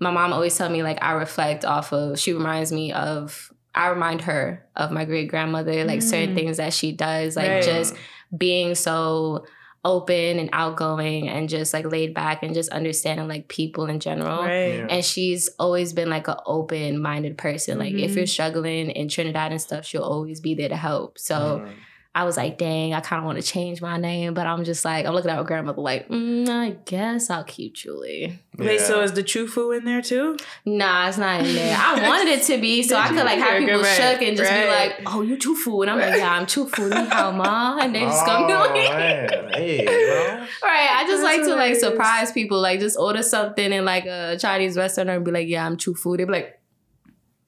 my 0.00 0.10
mom 0.10 0.32
always 0.32 0.56
tell 0.56 0.68
me 0.68 0.82
like 0.82 0.98
I 1.02 1.12
reflect 1.12 1.64
off 1.64 1.92
of. 1.92 2.18
She 2.18 2.32
reminds 2.32 2.72
me 2.72 2.92
of. 2.92 3.52
I 3.74 3.88
remind 3.88 4.22
her 4.22 4.64
of 4.74 4.90
my 4.90 5.04
great 5.04 5.28
grandmother, 5.28 5.84
like 5.84 6.00
certain 6.00 6.30
Mm. 6.30 6.34
things 6.34 6.56
that 6.56 6.72
she 6.72 6.92
does, 6.92 7.36
like 7.36 7.48
Right. 7.50 7.62
just 7.62 7.94
being 8.34 8.74
so 8.74 9.44
open 9.86 10.38
and 10.38 10.50
outgoing 10.52 11.28
and 11.28 11.48
just 11.48 11.72
like 11.72 11.86
laid 11.90 12.12
back 12.12 12.42
and 12.42 12.52
just 12.54 12.68
understanding 12.70 13.28
like 13.28 13.46
people 13.48 13.86
in 13.86 14.00
general. 14.00 14.42
Right. 14.42 14.78
Yeah. 14.78 14.86
And 14.90 15.04
she's 15.04 15.48
always 15.58 15.92
been 15.92 16.10
like 16.10 16.26
an 16.28 16.36
open 16.44 17.00
minded 17.00 17.38
person. 17.38 17.78
Like 17.78 17.94
if 17.94 18.10
Mhm. 18.10 18.16
you're 18.16 18.26
struggling 18.26 18.90
in 18.90 19.08
Trinidad 19.08 19.52
and 19.52 19.60
stuff, 19.62 19.84
she'll 19.86 20.02
always 20.02 20.40
be 20.40 20.54
there 20.54 20.68
to 20.68 20.76
help. 20.76 21.18
So 21.18 21.36
Mm. 21.64 21.72
I 22.16 22.24
was 22.24 22.38
like, 22.38 22.56
dang, 22.56 22.94
I 22.94 23.00
kind 23.00 23.20
of 23.20 23.26
want 23.26 23.36
to 23.38 23.44
change 23.46 23.82
my 23.82 23.98
name, 23.98 24.32
but 24.32 24.46
I'm 24.46 24.64
just 24.64 24.86
like, 24.86 25.04
I'm 25.04 25.12
looking 25.12 25.30
at 25.30 25.36
my 25.36 25.42
grandmother 25.42 25.82
like, 25.82 26.08
mm, 26.08 26.48
I 26.48 26.70
guess 26.86 27.28
I'll 27.28 27.44
keep 27.44 27.74
Julie. 27.74 28.38
Wait, 28.56 28.80
so 28.80 29.02
is 29.02 29.12
the 29.12 29.22
Chufu 29.22 29.76
in 29.76 29.84
there 29.84 30.00
too? 30.00 30.38
Nah, 30.64 31.08
it's 31.08 31.18
not 31.18 31.40
in 31.44 31.54
there. 31.54 31.76
I 31.78 32.08
wanted 32.08 32.28
it 32.32 32.42
to 32.44 32.58
be 32.58 32.82
so 32.82 32.96
I 32.96 33.08
could 33.08 33.16
like 33.18 33.38
have 33.38 33.52
Right, 33.52 33.66
people 33.66 33.82
right, 33.82 33.96
shook 33.96 34.22
and 34.22 34.34
just 34.34 34.50
be 34.50 34.66
like, 34.66 35.02
oh, 35.04 35.20
you 35.20 35.36
Chufu. 35.36 35.82
And 35.82 35.90
I'm 35.90 35.98
like, 36.00 36.16
yeah, 36.18 36.32
I'm 36.32 36.46
Chufu. 36.46 36.88
Ni 36.88 37.06
hao 37.10 37.32
ma. 37.32 37.76
And 37.82 37.94
they 37.94 38.00
just 38.00 38.24
gonna 38.24 38.46
be 38.46 38.52
Oh, 38.54 38.60
like, 38.60 38.72
man. 38.96 39.50
Hey, 39.52 39.84
bro. 39.84 40.46
Right, 40.64 40.88
I 40.90 41.04
just 41.06 41.22
That's 41.22 41.36
like 41.38 41.42
to 41.42 41.54
like 41.54 41.76
surprise 41.76 42.32
people, 42.32 42.58
like 42.62 42.80
just 42.80 42.96
order 42.98 43.22
something 43.22 43.72
in 43.72 43.84
like 43.84 44.06
a 44.06 44.38
Chinese 44.38 44.78
restaurant 44.78 45.10
and 45.10 45.22
be 45.22 45.32
like, 45.32 45.48
"Yeah, 45.48 45.66
I'm 45.66 45.76
Chufu." 45.76 46.16
They 46.16 46.24
be 46.24 46.32
like, 46.32 46.55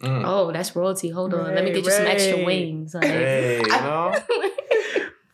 Mm. 0.03 0.23
"Oh, 0.25 0.53
that's 0.53 0.75
royalty. 0.77 1.11
Hold 1.11 1.35
on, 1.35 1.55
let 1.55 1.65
me 1.65 1.71
get 1.71 1.85
you 1.85 1.91
some 1.91 2.07
extra 2.07 2.39
wings." 2.39 2.95
Like, 2.95 3.11
Hey, 3.11 3.73
you 3.73 3.81
know? 3.81 4.15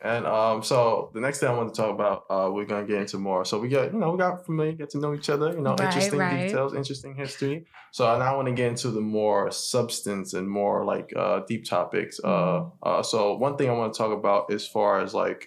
And 0.01 0.27
um, 0.27 0.63
so 0.63 1.11
the 1.15 1.21
next 1.21 1.39
thing 1.41 1.49
I 1.49 1.55
want 1.57 1.75
to 1.75 1.81
talk 1.81 1.95
about, 1.95 2.25
uh, 2.29 2.51
we're 2.53 2.67
gonna 2.67 2.87
get 2.87 2.99
into 3.01 3.17
more. 3.17 3.47
So 3.47 3.59
we 3.59 3.71
got, 3.71 3.91
you 3.91 3.99
know, 3.99 4.11
we 4.11 4.19
got 4.19 4.45
familiar, 4.45 4.73
get 4.73 4.91
to 4.91 4.99
know 4.99 5.15
each 5.15 5.31
other, 5.31 5.53
you 5.53 5.63
know, 5.63 5.77
Right, 5.79 5.85
interesting 5.85 6.21
right. 6.21 6.41
details, 6.43 6.75
interesting 6.75 7.15
history. 7.17 7.67
So 7.91 8.05
now 8.19 8.35
I 8.35 8.37
want 8.37 8.49
to 8.49 8.53
get 8.55 8.69
into 8.69 8.91
the 8.91 9.01
more 9.01 9.51
substance 9.51 10.35
and 10.35 10.47
more 10.51 10.85
like 10.85 11.11
uh, 11.17 11.41
deep 11.49 11.65
topics. 11.65 12.21
Uh, 12.23 12.29
Mm-hmm. 12.29 12.69
uh, 12.83 13.03
so 13.03 13.37
one 13.39 13.57
thing 13.57 13.71
I 13.71 13.73
want 13.73 13.95
to 13.95 13.99
talk 13.99 14.13
about 14.13 14.53
as 14.53 14.67
far 14.67 15.01
as 15.01 15.15
like 15.15 15.47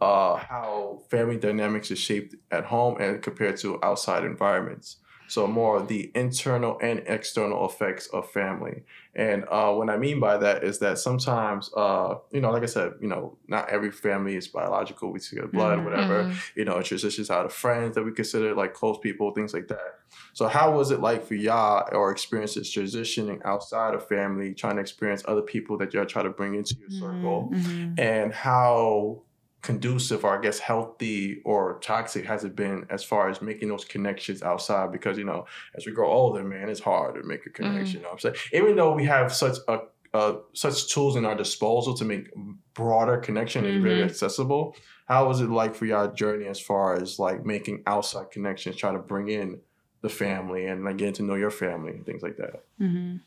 uh, 0.00 0.36
how 0.36 1.02
family 1.10 1.36
dynamics 1.36 1.90
is 1.90 1.98
shaped 1.98 2.34
at 2.50 2.64
home 2.64 3.00
and 3.00 3.22
compared 3.22 3.56
to 3.58 3.78
outside 3.84 4.24
environments. 4.24 5.00
So 5.32 5.46
more 5.46 5.80
the 5.82 6.10
internal 6.14 6.78
and 6.82 7.02
external 7.06 7.64
effects 7.66 8.06
of 8.08 8.30
family. 8.30 8.82
And 9.14 9.44
uh, 9.50 9.72
what 9.72 9.88
I 9.88 9.96
mean 9.96 10.20
by 10.20 10.36
that 10.36 10.62
is 10.62 10.78
that 10.80 10.98
sometimes, 10.98 11.70
uh, 11.74 12.16
you 12.30 12.40
know, 12.42 12.50
like 12.50 12.62
I 12.62 12.66
said, 12.66 12.92
you 13.00 13.08
know, 13.08 13.38
not 13.48 13.70
every 13.70 13.90
family 13.90 14.36
is 14.36 14.46
biological. 14.48 15.10
We 15.10 15.20
see 15.20 15.36
the 15.40 15.46
blood, 15.46 15.78
Mhm. 15.78 15.84
whatever. 15.84 16.24
Mhm. 16.24 16.34
You 16.56 16.64
know, 16.66 16.76
it 16.78 16.84
transitions 16.84 17.30
out 17.30 17.46
of 17.46 17.52
friends 17.52 17.94
that 17.94 18.04
we 18.04 18.12
consider 18.12 18.54
like 18.54 18.74
close 18.74 18.98
people, 18.98 19.30
things 19.32 19.54
like 19.54 19.68
that. 19.68 19.90
So 20.34 20.48
how 20.48 20.76
was 20.76 20.90
it 20.90 21.00
like 21.00 21.24
for 21.24 21.34
y'all 21.34 21.88
or 21.92 22.10
experiences 22.10 22.70
transitioning 22.74 23.40
outside 23.46 23.94
of 23.94 24.06
family, 24.06 24.52
trying 24.52 24.76
to 24.76 24.82
experience 24.82 25.22
other 25.26 25.42
people 25.54 25.78
that 25.78 25.94
y'all 25.94 26.04
try 26.04 26.22
to 26.22 26.30
bring 26.30 26.54
into 26.54 26.74
your 26.78 26.90
circle? 26.90 27.50
Mhm. 27.52 27.98
and 27.98 28.32
how 28.34 29.22
conducive 29.62 30.24
or 30.24 30.36
I 30.38 30.40
guess 30.42 30.58
healthy 30.58 31.40
or 31.44 31.78
toxic 31.80 32.24
has 32.26 32.44
it 32.44 32.54
been 32.56 32.84
as 32.90 33.04
far 33.04 33.28
as 33.30 33.40
making 33.40 33.68
those 33.68 33.84
connections 33.84 34.42
outside? 34.42 34.92
Because 34.92 35.16
you 35.16 35.24
know, 35.24 35.46
as 35.76 35.86
we 35.86 35.92
grow 35.92 36.10
older, 36.10 36.42
man, 36.42 36.68
it's 36.68 36.80
hard 36.80 37.14
to 37.14 37.22
make 37.22 37.46
a 37.46 37.50
connection. 37.50 38.00
You 38.00 38.02
know 38.04 38.10
I'm 38.12 38.18
saying? 38.18 38.34
Even 38.52 38.76
though 38.76 38.92
we 38.92 39.04
have 39.06 39.32
such 39.32 39.58
a 39.68 39.78
uh, 40.14 40.36
such 40.52 40.92
tools 40.92 41.16
in 41.16 41.24
our 41.24 41.34
disposal 41.34 41.94
to 41.94 42.04
make 42.04 42.28
broader 42.74 43.16
connection 43.16 43.64
is 43.64 43.82
very 43.82 44.00
Mhm. 44.02 44.04
accessible. 44.10 44.76
How 45.06 45.26
was 45.26 45.40
it 45.40 45.48
like 45.48 45.74
for 45.74 45.86
your 45.86 46.08
journey 46.08 46.46
as 46.48 46.60
far 46.60 47.00
as 47.00 47.18
like 47.18 47.46
making 47.46 47.82
outside 47.86 48.30
connections, 48.30 48.76
trying 48.76 48.92
to 48.94 49.00
bring 49.00 49.28
in 49.28 49.60
the 50.02 50.10
family 50.10 50.66
and 50.66 50.84
like 50.84 50.98
getting 50.98 51.14
to 51.14 51.22
know 51.22 51.34
your 51.36 51.50
family 51.50 51.92
and 51.92 52.04
things 52.04 52.22
like 52.22 52.36
that? 52.36 52.62
Mhm. 52.78 53.20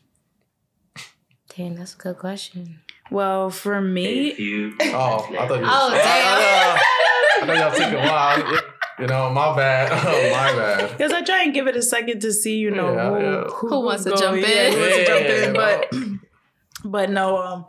Dang, 1.56 1.74
that's 1.74 1.94
a 1.94 1.98
good 1.98 2.18
question. 2.18 2.80
Well, 3.10 3.50
for 3.50 3.80
me, 3.80 4.32
Oh, 4.82 5.26
I 5.38 5.46
thought 5.46 5.58
you. 5.60 5.64
Oh, 5.64 5.90
I, 5.92 6.78
I, 7.38 7.42
I 7.42 7.46
thought 7.46 7.56
y'all 7.56 7.70
took 7.90 7.92
a 7.92 8.02
while. 8.08 8.60
You 8.98 9.06
know, 9.06 9.30
my 9.30 9.54
bad. 9.54 9.90
my 10.32 10.52
bad. 10.58 10.90
because 10.96 11.12
I 11.12 11.22
try 11.22 11.42
and 11.42 11.52
give 11.52 11.66
it 11.66 11.76
a 11.76 11.82
second 11.82 12.20
to 12.20 12.32
see, 12.32 12.56
you 12.56 12.70
know, 12.70 12.94
Yeah, 12.94 13.10
who, 13.10 13.20
yeah. 13.20 13.44
Who 13.70 13.80
wants 13.80 14.04
to 14.04 14.10
go- 14.10 14.16
jump 14.16 14.40
yeah, 14.40 14.68
in? 14.68 14.72
who 14.72 14.80
wants 14.80 14.96
to 14.96 15.04
jump 15.06 15.26
in, 15.26 15.52
but 15.52 15.92
but 16.84 17.10
no, 17.10 17.36
um, 17.38 17.66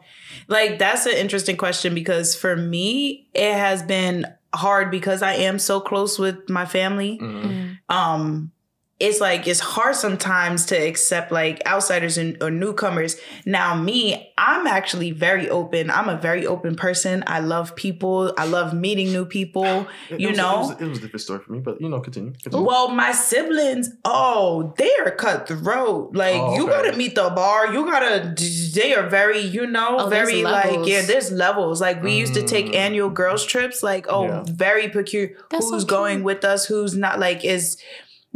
like 0.48 0.80
that's 0.80 1.06
an 1.06 1.14
interesting 1.18 1.58
question 1.58 1.94
because 1.94 2.34
for 2.36 2.56
me, 2.56 3.28
it 3.34 3.54
has 3.54 3.84
been 3.84 4.26
hard 4.56 4.90
because 4.90 5.22
I 5.22 5.34
am 5.34 5.60
so 5.60 5.80
close 5.82 6.18
with 6.18 6.50
my 6.50 6.66
family. 6.66 7.20
Mhm. 7.22 7.78
um 7.90 8.52
it's 9.00 9.22
like 9.22 9.48
it's 9.48 9.60
hard 9.60 9.96
sometimes 9.96 10.66
to 10.66 10.76
accept 10.76 11.32
like 11.32 11.62
outsiders 11.68 12.18
and 12.18 12.36
or 12.42 12.50
newcomers. 12.50 13.16
Now, 13.46 13.76
me, 13.76 14.34
I'm 14.40 14.66
actually 14.66 15.12
very 15.12 15.48
open. 15.50 15.92
I'm 15.92 16.10
a 16.10 16.18
very 16.18 16.48
open 16.48 16.76
person. 16.76 17.24
I 17.28 17.40
love 17.42 17.76
people. 17.76 18.34
I 18.40 18.46
love 18.46 18.74
meeting 18.74 19.12
new 19.12 19.24
people. 19.26 19.88
It 20.10 20.20
You 20.20 20.30
was- 20.30 20.38
know? 20.38 20.56
it 20.56 20.60
was, 20.60 20.82
it 20.82 20.86
was 20.88 20.98
a 20.98 21.02
different 21.02 21.22
story 21.22 21.40
for 21.46 21.52
me, 21.52 21.60
but 21.60 21.80
you 21.80 21.90
know, 21.90 22.00
continue. 22.00 22.34
continue. 22.42 22.66
Well, 22.66 22.88
my 22.90 23.12
siblings, 23.12 23.92
oh, 24.04 24.74
they 24.78 24.92
are 25.06 25.12
cutthroat. 25.12 26.16
Like 26.16 26.36
Oh, 26.36 26.56
you 26.56 26.64
okay. 26.68 26.72
gotta 26.88 26.98
meet 26.98 27.14
the 27.14 27.30
bar. 27.30 27.72
You 27.72 27.86
gotta. 27.86 28.34
They 28.74 28.96
are 28.96 29.08
very, 29.08 29.42
you 29.42 29.68
know, 29.68 29.98
Oh, 30.00 30.10
very 30.10 30.44
like 30.44 30.88
yeah. 30.88 31.04
There's 31.04 31.32
levels. 31.32 31.80
Like 31.82 32.02
we 32.02 32.14
used 32.16 32.34
to 32.34 32.42
take 32.44 32.68
Mm. 32.68 32.76
annual 32.76 33.10
girls 33.12 33.46
trips. 33.46 33.84
Like 33.84 34.08
oh, 34.10 34.24
Yeah. 34.26 34.44
very 34.48 34.90
peculiar. 34.90 35.38
That's 35.52 35.70
who's 35.70 35.84
cute. 35.84 35.90
going 35.90 36.24
with 36.24 36.44
us? 36.44 36.66
Who's 36.66 36.96
not? 36.96 37.20
Like 37.20 37.46
is 37.46 37.78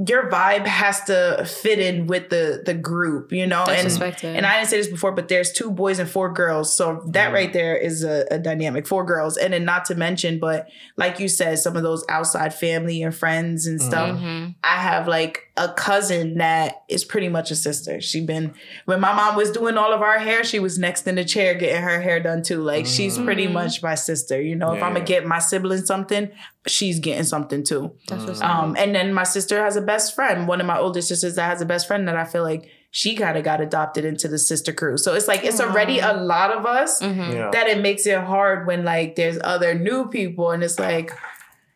your 0.08 0.30
vibe 0.30 0.66
has 0.66 1.04
to 1.06 1.46
fit 1.46 1.80
in 1.80 2.08
with 2.08 2.30
the 2.30 2.64
the 2.66 2.74
group, 2.74 3.32
you 3.32 3.46
know. 3.46 3.64
That's 3.66 3.80
and 3.82 3.86
respected. 3.86 4.36
and 4.36 4.46
I 4.46 4.58
didn't 4.58 4.70
say 4.70 4.78
this 4.78 4.88
before, 4.88 5.12
but 5.12 5.28
there's 5.28 5.52
two 5.52 5.70
boys 5.70 6.00
and 6.00 6.10
four 6.10 6.32
girls, 6.34 6.74
so 6.74 7.04
that 7.10 7.30
Mm. 7.30 7.34
right 7.34 7.54
there 7.54 7.76
is 7.76 8.04
a, 8.04 8.26
a 8.32 8.40
dynamic. 8.40 8.88
Four 8.88 9.06
girls, 9.06 9.38
and 9.38 9.54
then 9.54 9.66
not 9.66 9.86
to 9.86 9.96
mention, 9.96 10.40
but 10.40 10.68
like 10.98 11.20
you 11.20 11.28
said, 11.28 11.60
some 11.60 11.76
of 11.76 11.84
those 11.84 12.04
outside 12.10 12.54
family 12.54 13.04
and 13.04 13.14
friends 13.14 13.68
and 13.68 13.82
stuff. 13.82 14.18
Mhm. 14.18 14.56
I 14.64 14.78
have 14.82 15.08
like 15.08 15.51
a 15.58 15.68
cousin 15.74 16.38
that 16.38 16.84
is 16.88 17.04
pretty 17.04 17.28
much 17.28 17.52
a 17.52 17.56
sister. 17.56 18.00
She 18.00 18.22
been 18.26 18.54
when 18.86 19.02
my 19.02 19.14
mom 19.14 19.36
was 19.36 19.52
doing 19.52 19.78
all 19.78 19.92
of 19.94 20.02
our 20.02 20.18
hair, 20.18 20.44
she 20.46 20.60
was 20.60 20.80
next 20.80 21.06
in 21.08 21.16
the 21.16 21.26
chair 21.26 21.54
getting 21.56 21.82
her 21.82 22.00
hair 22.02 22.22
done 22.22 22.42
too. 22.42 22.62
Like 22.62 22.86
she's 22.86 23.18
pretty 23.18 23.48
Mhm. 23.48 23.52
much 23.54 23.84
my 23.84 23.96
sister. 23.96 24.42
You 24.42 24.56
know, 24.56 24.74
if 24.74 24.82
I'm 24.82 24.94
gonna 24.94 25.06
get 25.06 25.26
my 25.26 25.40
sibling 25.40 25.86
something, 25.86 26.30
she's 26.68 27.00
getting 27.00 27.26
something 27.26 27.64
too. 27.64 27.92
That's 28.08 28.24
what's 28.24 28.42
Mm. 28.42 28.46
Um, 28.50 28.76
and 28.80 28.96
then 28.96 29.14
my 29.14 29.24
sister 29.24 29.62
has 29.62 29.76
a 29.76 29.82
best 29.82 30.16
friend. 30.16 30.48
One 30.48 30.62
of 30.62 30.68
my 30.68 30.78
older 30.78 31.02
sisters 31.02 31.36
that 31.36 31.44
has 31.50 31.62
a 31.62 31.66
best 31.66 31.86
friend 31.86 32.08
that 32.08 32.16
I 32.16 32.24
feel 32.24 32.44
like 32.44 32.70
she 32.94 33.16
kind 33.16 33.38
of 33.38 33.44
got 33.44 33.62
adopted 33.62 34.04
into 34.06 34.28
the 34.28 34.38
sister 34.38 34.72
crew. 34.74 34.98
So 34.98 35.14
it's 35.16 35.28
like 35.28 35.44
it's 35.46 35.60
already 35.62 36.00
a 36.00 36.14
lot 36.14 36.52
of 36.52 36.66
us 36.66 37.02
Mhm. 37.02 37.34
Yeah. 37.34 37.50
that 37.52 37.68
it 37.68 37.80
makes 37.80 38.06
it 38.06 38.20
hard 38.20 38.68
when 38.68 38.84
like 38.86 39.16
there's 39.16 39.38
other 39.44 39.74
new 39.76 40.08
people 40.10 40.52
and 40.52 40.62
it's 40.64 40.78
like 40.80 41.12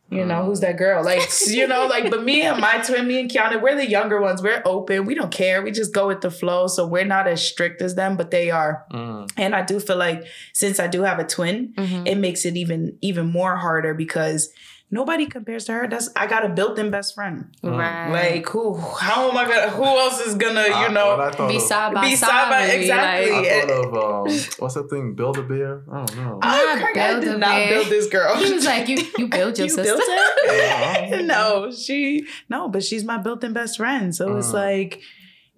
you 0.10 0.24
know 0.24 0.46
who's 0.46 0.60
that 0.60 0.78
girl? 0.78 1.04
Like 1.04 1.22
you 1.48 1.68
know 1.68 1.88
like 1.88 2.10
but 2.12 2.24
me 2.24 2.42
and 2.44 2.62
my 2.62 2.78
twin 2.78 3.08
me 3.08 3.20
and 3.20 3.30
Kiana 3.30 3.62
we're 3.62 3.76
the 3.76 3.90
younger 3.90 4.22
ones. 4.22 4.42
We're 4.42 4.62
open. 4.66 5.06
We 5.06 5.16
don't 5.16 5.32
care. 5.32 5.62
We 5.64 5.72
just 5.72 5.94
go 5.94 6.08
with 6.08 6.22
the 6.22 6.30
flow. 6.32 6.68
So 6.68 6.86
we're 6.86 7.06
not 7.06 7.28
as 7.28 7.42
strict 7.46 7.82
as 7.82 7.96
them 7.96 8.16
but 8.16 8.30
they 8.32 8.52
are. 8.52 8.86
Mm. 8.92 9.30
and 9.38 9.56
I 9.56 9.64
do 9.64 9.80
feel 9.80 9.98
like 9.98 10.24
since 10.54 10.80
I 10.80 10.88
do 10.88 11.02
have 11.04 11.20
a 11.20 11.24
twin 11.26 11.74
Mhm. 11.78 12.08
it 12.08 12.18
makes 12.18 12.46
it 12.46 12.56
even 12.56 12.98
even 13.02 13.26
more 13.32 13.56
harder 13.58 13.94
because 13.94 14.52
nobody 14.92 15.26
compares 15.26 15.66
to 15.66 15.74
her 15.74 15.88
that's 15.88 16.10
I 16.16 16.28
got 16.28 16.46
a 16.46 16.50
built-in 16.50 16.92
best 16.92 17.16
friend 17.16 17.50
Right. 17.64 18.12
like 18.12 18.48
who 18.50 18.76
how 18.78 19.30
am 19.32 19.38
I 19.38 19.44
gonna 19.50 19.70
who 19.72 19.84
else 19.84 20.20
is 20.22 20.36
gonna 20.36 20.62
you 20.64 20.92
know 20.94 21.18
when 21.18 21.28
I 21.28 21.48
be 21.48 21.60
side 21.60 21.94
by 21.94 22.02
Be 22.10 22.16
side. 22.16 22.28
side 22.30 22.50
by- 22.50 22.66
exactly. 22.66 23.32
like- 23.32 23.46
I 23.46 23.62
thought 23.62 23.72
of 23.72 23.94
um, 24.32 24.40
what's 24.60 24.76
that 24.76 24.90
thing? 24.90 25.16
Build-A-Bear. 25.16 25.82
I 25.92 26.06
don't 26.06 26.18
know. 26.18 26.40
I, 26.42 26.92
I 26.94 26.94
build 26.94 27.24
did 27.24 27.34
a 27.36 27.38
not 27.38 27.50
bear. 27.50 27.70
build 27.70 27.88
this 27.88 28.08
girl 28.08 28.36
He 28.38 28.54
was 28.54 28.66
like, 28.66 28.88
"You, 28.88 28.98
you 29.18 29.28
build 29.28 29.58
your 29.58 29.68
You 29.68 29.74
sister." 29.74 29.84
built 29.84 30.02
Yeah. 30.46 31.16
it? 31.16 31.26
no, 31.34 31.72
she 31.72 32.26
no, 32.50 32.70
but 32.70 32.84
she's 32.84 33.04
my 33.04 33.18
built-in 33.18 33.54
best 33.54 33.78
friend. 33.78 34.16
So 34.16 34.38
it's 34.38 34.50
Mm. 34.52 34.54
like, 34.54 35.02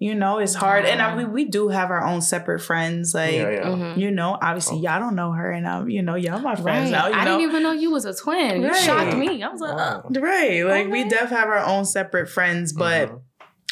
you 0.00 0.14
know, 0.14 0.38
it's 0.38 0.54
hard. 0.54 0.84
And 0.84 1.02
I, 1.02 1.16
we 1.16 1.24
we 1.24 1.44
do 1.46 1.68
have 1.68 1.90
our 1.90 2.04
own 2.04 2.20
separate 2.22 2.60
friends. 2.60 3.14
Like, 3.14 3.34
yeah, 3.34 3.50
yeah. 3.50 3.62
Mhm. 3.64 3.96
you 3.98 4.10
know, 4.12 4.38
obviously 4.40 4.78
y'all 4.78 5.00
don't 5.00 5.16
know 5.16 5.32
her, 5.32 5.50
and 5.50 5.66
I'm, 5.66 5.88
you 5.90 6.02
know, 6.02 6.14
y'all 6.14 6.38
my 6.40 6.54
friends 6.54 6.90
Right. 6.90 6.98
now. 6.98 7.08
You 7.08 7.14
I 7.14 7.24
know, 7.24 7.38
didn't 7.38 7.50
even 7.50 7.62
know 7.64 7.72
you 7.72 7.90
was 7.90 8.04
a 8.04 8.14
twin. 8.14 8.62
You 8.62 8.74
shocked 8.74 9.16
me. 9.16 9.42
I 9.42 9.48
was 9.48 9.60
like, 9.60 9.74
Wow. 9.76 10.02
oh. 10.04 10.20
right? 10.20 10.64
Like 10.64 10.88
we 10.88 11.00
Okay. 11.00 11.08
def 11.08 11.30
have 11.30 11.48
our 11.48 11.64
own 11.64 11.84
separate 11.84 12.28
friends, 12.28 12.72
but 12.72 13.08
Mhm. 13.10 13.20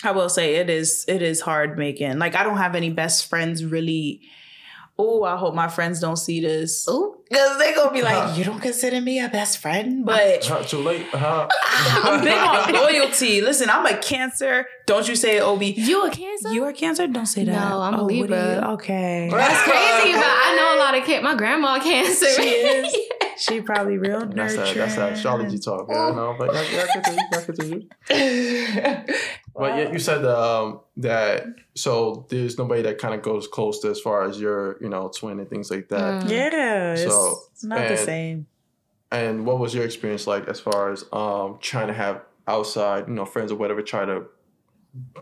I 0.04 0.10
will 0.10 0.28
say 0.28 0.56
it 0.56 0.68
is 0.68 1.04
it 1.08 1.22
is 1.22 1.40
hard 1.40 1.78
making. 1.78 2.18
Like 2.18 2.34
I 2.34 2.42
don't 2.44 2.58
have 2.58 2.74
any 2.74 2.90
best 2.90 3.30
friends 3.30 3.64
really. 3.64 4.20
Oh, 4.98 5.24
I 5.24 5.36
hope 5.36 5.54
my 5.54 5.68
friends 5.68 6.00
don't 6.00 6.16
see 6.16 6.40
this. 6.40 6.88
Ooh. 6.88 7.16
Because 7.28 7.58
they 7.58 7.74
gonna 7.74 7.90
be 7.92 8.00
Huh. 8.00 8.28
like, 8.28 8.38
you 8.38 8.44
don't 8.44 8.60
consider 8.60 9.00
me 9.00 9.20
a 9.20 9.28
best 9.28 9.58
friend, 9.58 10.06
but 10.06 10.40
too 10.68 10.78
late. 10.78 11.04
Uh, 11.12 11.46
I'm 11.72 12.24
big 12.24 12.32
on 12.38 12.72
loyalty. 12.72 13.42
Listen, 13.42 13.68
I'm 13.68 13.84
a 13.84 13.96
Cancer. 13.98 14.66
Don't 14.86 15.06
you 15.08 15.16
say 15.16 15.36
it, 15.38 15.42
Obi. 15.42 15.66
You 15.76 16.06
a 16.06 16.10
cancer? 16.10 16.52
You 16.52 16.64
are 16.64 16.72
Cancer? 16.72 17.06
Don't 17.08 17.26
say 17.26 17.44
that. 17.44 17.52
No, 17.70 17.80
I'm 17.82 17.94
a 17.94 18.04
what 18.04 18.06
Libra. 18.12 18.70
Okay. 18.74 19.28
That's 19.30 19.62
crazy, 19.64 20.12
but 20.16 20.24
I 20.24 20.54
know 20.56 20.76
a 20.76 20.78
lot 20.78 20.96
of 20.96 21.04
can- 21.04 21.22
my 21.24 21.34
grandma 21.34 21.78
cancer. 21.80 22.26
She 22.30 22.42
is. 22.48 22.96
She 23.38 23.60
probably 23.60 23.98
real 23.98 24.20
that's 24.26 24.54
that. 24.54 24.58
nurturing. 24.58 24.78
That's 24.78 24.96
that 24.96 25.12
astrology 25.12 25.58
talk. 25.58 25.86
Yeah, 25.88 26.10
no, 26.10 26.34
but 26.38 26.54
yeah, 26.54 26.64
yeah, 26.72 26.86
continue, 26.92 27.88
yeah, 28.08 29.04
continue. 29.04 29.14
But 29.58 29.78
yeah, 29.78 29.90
you 29.90 29.98
said 29.98 30.24
um, 30.26 30.80
that 30.98 31.46
so 31.74 32.26
there's 32.28 32.58
nobody 32.58 32.82
that 32.82 32.98
kind 32.98 33.14
of 33.14 33.22
goes 33.22 33.48
close 33.48 33.80
to 33.80 33.90
as 33.90 34.00
far 34.00 34.24
as 34.28 34.38
your, 34.38 34.76
you 34.82 34.88
know, 34.88 35.08
twin 35.08 35.38
and 35.38 35.48
things 35.48 35.70
like 35.70 35.88
that. 35.88 36.24
Mm. 36.24 36.30
yeah, 36.30 36.92
it's, 36.92 37.02
So, 37.02 37.38
it's 37.52 37.64
not 37.64 37.88
the 37.88 37.96
same. 37.96 38.46
And 39.10 39.46
what 39.46 39.58
was 39.58 39.74
your 39.74 39.84
experience 39.84 40.26
like 40.26 40.46
as 40.48 40.60
far 40.60 40.92
as 40.92 41.04
um, 41.12 41.58
trying 41.60 41.86
to 41.86 41.94
have 41.94 42.22
outside, 42.46 43.08
you 43.08 43.14
know, 43.14 43.24
friends 43.24 43.50
or 43.50 43.54
whatever, 43.56 43.80
try 43.80 44.04
to 44.04 44.24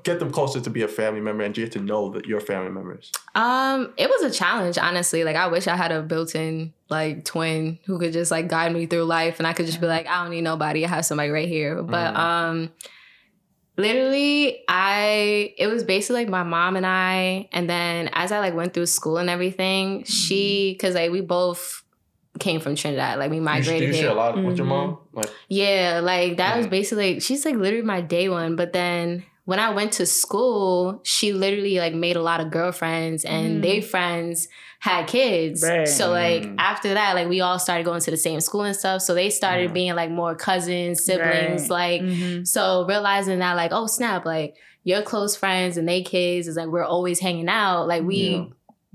get 0.02 0.18
them 0.18 0.30
closer 0.30 0.60
to 0.60 0.70
be 0.70 0.82
a 0.82 0.88
family 0.88 1.20
member 1.20 1.42
and 1.44 1.54
get 1.54 1.72
to 1.72 1.80
know 1.80 2.10
that 2.10 2.26
your 2.26 2.40
family 2.40 2.70
members? 2.70 3.10
Um, 3.34 3.92
it 3.96 4.08
was 4.08 4.22
a 4.22 4.30
challenge, 4.30 4.76
honestly. 4.78 5.24
Like 5.24 5.36
I 5.36 5.46
wish 5.48 5.66
I 5.66 5.76
had 5.76 5.92
a 5.92 6.02
built-in 6.02 6.72
like 6.90 7.24
twin 7.24 7.78
who 7.86 7.98
could 7.98 8.12
just 8.12 8.30
like 8.30 8.48
guide 8.48 8.72
me 8.72 8.86
through 8.86 9.04
life 9.04 9.38
and 9.38 9.46
I 9.46 9.52
could 9.52 9.66
just 9.66 9.80
be 9.80 9.86
like, 9.86 10.06
I 10.06 10.22
don't 10.22 10.30
need 10.30 10.42
nobody. 10.42 10.84
I 10.84 10.88
have 10.88 11.04
somebody 11.06 11.30
right 11.30 11.48
here. 11.48 11.82
But 11.82 12.14
Mhm. 12.14 12.18
um 12.18 12.70
literally 13.76 14.62
I 14.68 15.52
it 15.58 15.66
was 15.66 15.82
basically 15.84 16.22
like 16.22 16.28
my 16.28 16.42
mom 16.44 16.76
and 16.76 16.86
I 16.86 17.48
and 17.52 17.68
then 17.68 18.08
as 18.12 18.30
I 18.30 18.38
like 18.38 18.54
went 18.54 18.72
through 18.74 18.86
school 18.86 19.18
and 19.18 19.28
everything, 19.28 20.04
she 20.04 20.76
cuz 20.80 20.94
like 20.94 21.10
we 21.10 21.20
both 21.20 21.82
came 22.38 22.60
from 22.60 22.74
Trinidad. 22.76 23.18
Like 23.18 23.30
we 23.30 23.40
migrated 23.40 23.78
do 23.90 23.96
you 23.96 24.02
share 24.02 24.10
a 24.10 24.14
lot 24.14 24.42
with 24.42 24.56
your 24.58 24.66
mom? 24.66 24.98
Like, 25.12 25.30
Yeah, 25.48 26.00
like 26.02 26.36
that 26.36 26.56
was 26.56 26.66
Mhm. 26.66 26.70
basically 26.70 27.20
she's 27.20 27.44
like 27.44 27.54
literally 27.56 27.84
my 27.84 28.00
day 28.00 28.28
one. 28.28 28.56
But 28.56 28.72
then 28.72 29.24
when 29.44 29.58
I 29.60 29.70
went 29.70 29.92
to 29.94 30.06
school, 30.06 31.00
she 31.04 31.32
literally 31.32 31.78
like 31.78 31.94
made 31.94 32.16
a 32.16 32.22
lot 32.22 32.40
of 32.40 32.50
girlfriends 32.50 33.24
and 33.24 33.58
Mm. 33.58 33.62
they 33.62 33.80
friends 33.80 34.48
had 34.80 35.06
kids. 35.06 35.62
Right. 35.62 35.86
So 35.88 36.10
like 36.10 36.44
Mm. 36.44 36.54
after 36.58 36.94
that, 36.94 37.14
like 37.14 37.28
we 37.28 37.40
all 37.40 37.58
started 37.58 37.84
going 37.84 38.00
to 38.00 38.10
the 38.10 38.16
same 38.16 38.40
school 38.40 38.62
and 38.62 38.74
stuff. 38.76 39.02
So 39.02 39.14
they 39.14 39.30
started 39.30 39.70
Mm. 39.70 39.74
being 39.74 39.94
like 39.94 40.10
more 40.10 40.34
cousins, 40.34 41.04
siblings, 41.04 41.68
like 41.70 42.00
Mhm. 42.02 42.46
so 42.46 42.84
realizing 42.88 43.38
that 43.40 43.54
like, 43.54 43.72
oh 43.72 43.86
snap, 43.86 44.24
like 44.24 44.56
your 44.84 45.02
close 45.02 45.36
friends 45.36 45.76
and 45.76 45.88
they 45.88 46.02
kids 46.02 46.46
is 46.48 46.56
like 46.56 46.68
we're 46.68 46.84
always 46.84 47.20
hanging 47.20 47.48
out. 47.48 47.86
Like 47.88 48.02
we 48.02 48.16
Yeah. 48.36 48.44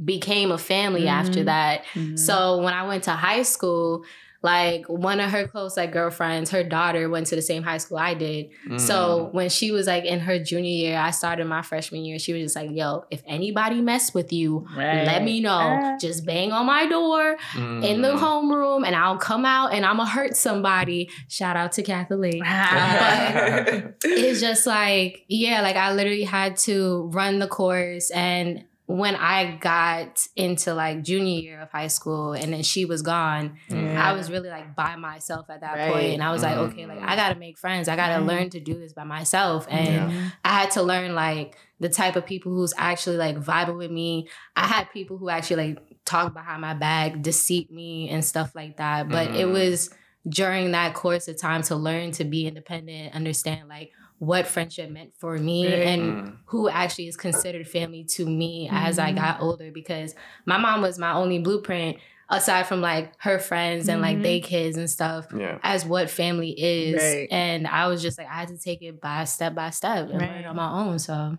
became 0.04 0.52
a 0.52 0.58
family 0.58 1.08
after 1.08 1.42
Mhm. 1.42 1.46
that. 1.46 1.84
Mhm. 1.94 2.18
So 2.18 2.58
when 2.64 2.74
I 2.74 2.88
went 2.88 3.04
to 3.04 3.12
high 3.12 3.42
school, 3.44 4.04
like 4.42 4.86
one 4.88 5.20
of 5.20 5.32
her 5.32 5.48
close 5.48 5.76
like 5.76 5.92
girlfriends, 5.92 6.52
her 6.52 6.64
daughter 6.64 7.10
went 7.10 7.28
to 7.28 7.36
the 7.36 7.42
same 7.42 7.62
high 7.64 7.78
school 7.78 7.98
I 7.98 8.14
did. 8.14 8.50
mm, 8.68 8.80
So 8.80 9.30
when 9.34 9.50
she 9.50 9.72
was 9.72 9.86
like 9.88 10.06
in 10.06 10.20
her 10.22 10.40
junior 10.40 10.70
year, 10.72 10.98
I 10.98 11.12
started 11.12 11.46
my 11.46 11.62
freshman 11.62 12.06
year. 12.06 12.20
She 12.20 12.32
was 12.34 12.44
just 12.44 12.56
like, 12.56 12.70
"Yo, 12.72 13.04
if 13.12 13.22
anybody 13.28 13.82
mess 13.82 14.14
with 14.14 14.32
you, 14.32 14.66
Right. 14.78 15.04
let 15.06 15.24
me 15.24 15.42
know. 15.42 15.60
Ah. 15.60 15.98
Just 16.00 16.26
bang 16.26 16.52
on 16.54 16.66
my 16.66 16.88
door 16.88 17.36
mm, 17.54 17.84
in 17.86 18.02
the 18.02 18.14
homeroom, 18.14 18.86
and 18.88 18.96
I'll 18.96 19.18
come 19.18 19.44
out 19.46 19.74
and 19.74 19.86
I'ma 19.86 20.06
hurt 20.06 20.38
somebody." 20.38 21.10
Shout 21.28 21.58
out 21.58 21.74
to 21.74 21.84
Kathleen. 21.84 22.42
it's 24.04 24.40
just 24.40 24.66
like 24.66 25.26
yeah 25.28 25.62
like 25.62 25.76
i 25.76 25.94
literally 25.94 26.24
had 26.24 26.56
to 26.58 27.10
run 27.14 27.40
the 27.40 27.48
course 27.48 28.12
and 28.12 28.64
when 28.92 29.16
i 29.18 29.56
got 29.58 30.26
into 30.36 30.74
like 30.74 31.04
junior 31.04 31.40
year 31.42 31.62
of 31.62 31.70
high 31.72 31.86
school 31.86 32.34
and 32.34 32.52
then 32.52 32.64
she 32.64 32.86
was 32.86 33.04
gone 33.04 33.56
Yeah. 33.70 34.04
i 34.10 34.14
was 34.14 34.32
really 34.32 34.50
like 34.50 34.76
by 34.76 34.96
myself 34.96 35.48
at 35.52 35.62
that 35.62 35.76
Right. 35.78 35.92
point 35.94 36.14
and 36.16 36.24
i 36.24 36.32
was 36.32 36.42
like 36.42 36.56
Mm. 36.56 36.72
okay 36.72 36.86
like 36.88 36.98
i 37.00 37.16
gotta 37.16 37.38
make 37.38 37.60
friends 37.60 37.88
i 37.88 37.96
gotta 37.96 38.16
Right. 38.16 38.26
learn 38.26 38.50
to 38.50 38.60
do 38.60 38.74
this 38.74 38.94
by 38.94 39.04
myself 39.04 39.68
and 39.70 40.12
Yeah. 40.12 40.30
i 40.44 40.50
had 40.62 40.72
to 40.72 40.82
learn 40.82 41.14
like 41.14 41.56
the 41.80 41.88
type 41.90 42.16
of 42.16 42.26
people 42.26 42.52
who's 42.52 42.74
actually 42.78 43.18
like 43.18 43.38
vibing 43.38 43.78
with 43.78 43.92
me 43.92 44.28
i 44.56 44.66
had 44.66 44.90
people 44.92 45.20
who 45.20 45.30
actually 45.30 45.68
like 45.76 45.78
talk 46.04 46.34
behind 46.34 46.62
my 46.62 46.74
back 46.74 47.22
deceive 47.22 47.70
me 47.70 48.10
and 48.10 48.26
stuff 48.26 48.56
like 48.56 48.78
that 48.78 49.08
but 49.08 49.28
it 49.36 49.46
Mhm. 49.46 49.52
was 49.54 49.92
during 50.28 50.72
that 50.72 50.96
course 50.96 51.28
of 51.28 51.40
time 51.40 51.62
to 51.62 51.76
learn 51.76 52.10
to 52.14 52.24
be 52.24 52.48
independent 52.48 53.14
understand 53.14 53.70
like 53.70 53.92
what 54.20 54.48
friendship 54.48 54.90
meant 54.90 55.14
for 55.18 55.38
me 55.38 55.66
Right. 55.66 55.82
and 55.88 56.02
Mm. 56.02 56.38
who 56.46 56.70
actually 56.70 57.08
is 57.08 57.18
considered 57.18 57.68
family 57.68 58.04
to 58.16 58.26
me 58.26 58.70
as 58.72 59.00
I 59.00 59.12
Mhm. 59.12 59.16
got 59.16 59.42
older 59.42 59.72
because 59.72 60.14
my 60.46 60.58
mom 60.58 60.82
was 60.82 61.00
my 61.00 61.14
only 61.14 61.40
blueprint 61.40 61.98
aside 62.30 62.68
from 62.68 62.80
like 62.82 63.14
her 63.22 63.40
friends 63.40 63.88
and 63.90 64.02
like 64.02 64.22
they 64.22 64.40
kids 64.40 64.78
and 64.78 64.90
stuff 64.90 65.28
Yeah. 65.36 65.58
as 65.64 65.86
what 65.86 66.10
family 66.10 66.52
is 66.58 67.02
Right. 67.02 67.28
and 67.32 67.66
I 67.68 67.88
was 67.88 68.02
just 68.02 68.18
like 68.18 68.28
I 68.28 68.36
had 68.36 68.50
to 68.50 68.58
take 68.58 68.82
it 68.82 69.02
by 69.02 69.24
step 69.24 69.56
by 69.56 69.72
step 69.72 70.10
and 70.10 70.20
learn 70.22 70.30
Right. 70.30 70.46
on 70.46 70.56
my 70.56 70.72
own 70.72 71.00
so 71.00 71.38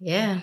yeah 0.00 0.40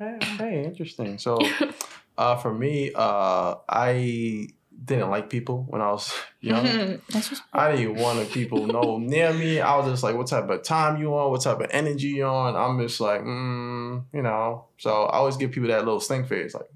Okay, 0.00 0.18
okay, 0.34 0.64
interesting. 0.64 1.18
So, 1.18 1.38
uh, 2.18 2.36
for 2.36 2.54
me, 2.54 2.92
uh, 2.94 3.56
I 3.68 4.48
didn't 4.84 5.10
like 5.10 5.28
people 5.28 5.64
when 5.68 5.80
I 5.80 5.90
was 5.90 6.12
young. 6.40 6.66
I 7.52 7.72
didn't 7.74 7.96
want 7.96 8.30
people 8.30 8.66
know 8.66 8.98
near 9.02 9.32
me. 9.32 9.60
I 9.60 9.76
was 9.76 9.86
just 9.90 10.02
like, 10.02 10.16
what 10.16 10.28
type 10.28 10.48
of 10.48 10.62
time 10.62 11.00
you 11.00 11.14
on? 11.14 11.30
What 11.30 11.42
type 11.42 11.60
of 11.60 11.66
energy 11.70 12.08
you 12.08 12.24
on? 12.24 12.54
I'm 12.56 12.78
just 12.86 13.00
like, 13.00 13.22
mm, 13.22 14.04
you 14.12 14.22
know. 14.22 14.66
So 14.78 15.04
I 15.04 15.16
always 15.18 15.36
give 15.36 15.50
people 15.50 15.68
that 15.70 15.78
little 15.84 16.00
stink 16.00 16.28
face, 16.28 16.54
like, 16.54 16.66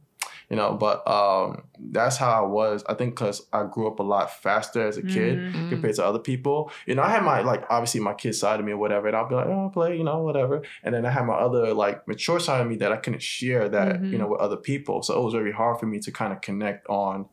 you 0.51 0.57
know. 0.57 0.75
But 0.75 1.07
um, 1.09 1.63
that's 1.79 2.17
how 2.17 2.31
I 2.31 2.41
was. 2.47 2.83
I 2.89 2.95
think 2.95 3.15
because 3.15 3.47
I 3.53 3.65
grew 3.71 3.87
up 3.87 4.01
a 4.01 4.03
lot 4.03 4.31
faster 4.43 4.85
as 4.87 4.97
a 4.97 5.03
kid 5.03 5.39
Mhm. 5.39 5.53
Mm. 5.53 5.69
compared 5.69 5.95
to 5.97 6.05
other 6.05 6.19
people. 6.19 6.71
You 6.87 6.97
know, 6.97 7.03
I 7.03 7.11
had 7.11 7.23
my 7.23 7.43
like 7.43 7.65
obviously 7.71 8.01
my 8.01 8.15
kid 8.15 8.35
side 8.35 8.59
of 8.59 8.67
me 8.67 8.73
or 8.73 8.79
whatever, 8.79 9.07
and 9.07 9.17
I'll 9.17 9.29
be 9.29 9.37
like, 9.37 9.47
oh, 9.47 9.63
I'll 9.65 9.71
play, 9.71 9.97
you 9.97 10.05
know, 10.05 10.23
whatever. 10.25 10.63
And 10.83 10.93
then 10.95 11.07
I 11.07 11.11
had 11.11 11.25
my 11.25 11.35
other 11.35 11.73
like 11.73 12.07
mature 12.09 12.41
side 12.41 12.61
of 12.63 12.67
me 12.67 12.77
that 12.77 12.91
I 12.91 12.97
couldn't 12.97 13.23
share 13.23 13.69
that, 13.69 14.01
Mhm. 14.03 14.11
you 14.13 14.19
know, 14.19 14.27
with 14.27 14.41
other 14.41 14.57
people. 14.57 15.03
So 15.03 15.19
it 15.21 15.25
was 15.25 15.35
very 15.35 15.53
hard 15.53 15.79
for 15.79 15.87
me 15.87 16.01
to 16.01 16.11
kind 16.11 16.33
of 16.33 16.41
connect 16.41 16.87
on 16.89 17.27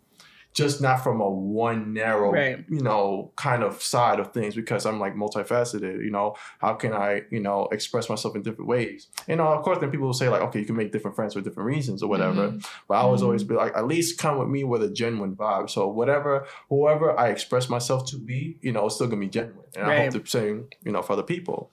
just 0.53 0.81
not 0.81 0.97
from 1.03 1.21
a 1.21 1.29
one 1.29 1.93
narrow, 1.93 2.31
Right. 2.31 2.65
you 2.67 2.81
know, 2.81 3.31
kind 3.35 3.63
of 3.63 3.81
side 3.81 4.19
of 4.19 4.33
things 4.33 4.55
because 4.55 4.85
I'm 4.85 4.99
like 4.99 5.15
multifaceted. 5.15 6.03
You 6.03 6.11
know, 6.11 6.35
how 6.59 6.73
can 6.73 6.91
I, 6.93 7.21
you 7.29 7.39
know, 7.39 7.67
express 7.71 8.09
myself 8.09 8.35
in 8.35 8.41
different 8.41 8.67
ways? 8.67 9.07
You 9.27 9.35
know, 9.35 9.47
of 9.47 9.63
course, 9.63 9.77
then 9.79 9.91
people 9.91 10.07
will 10.07 10.13
say 10.13 10.27
like, 10.27 10.41
okay, 10.41 10.59
you 10.59 10.65
can 10.65 10.75
make 10.75 10.91
different 10.91 11.15
friends 11.15 11.33
for 11.35 11.41
different 11.41 11.67
reasons 11.67 12.01
or 12.03 12.09
whatever. 12.09 12.57
But 12.87 12.95
I 12.95 13.01
always 13.01 13.21
Mhm. 13.21 13.25
always 13.25 13.43
be 13.43 13.55
like, 13.55 13.75
at 13.77 13.87
least 13.87 14.17
come 14.19 14.37
with 14.39 14.49
me 14.49 14.63
with 14.63 14.83
a 14.83 14.89
genuine 14.89 15.35
vibe. 15.35 15.69
So 15.69 15.87
whatever, 15.87 16.45
whoever 16.69 17.17
I 17.17 17.29
express 17.29 17.69
myself 17.69 18.07
to 18.09 18.17
be, 18.17 18.57
you 18.61 18.71
know, 18.71 18.87
it's 18.87 18.95
still 18.95 19.07
gonna 19.07 19.19
be 19.19 19.29
genuine, 19.29 19.65
and 19.75 19.85
I 19.85 19.89
Right. 19.89 20.11
hope 20.13 20.23
the 20.23 20.29
same, 20.29 20.65
you 20.83 20.91
know, 20.91 21.01
for 21.01 21.13
other 21.13 21.23
people. 21.23 21.71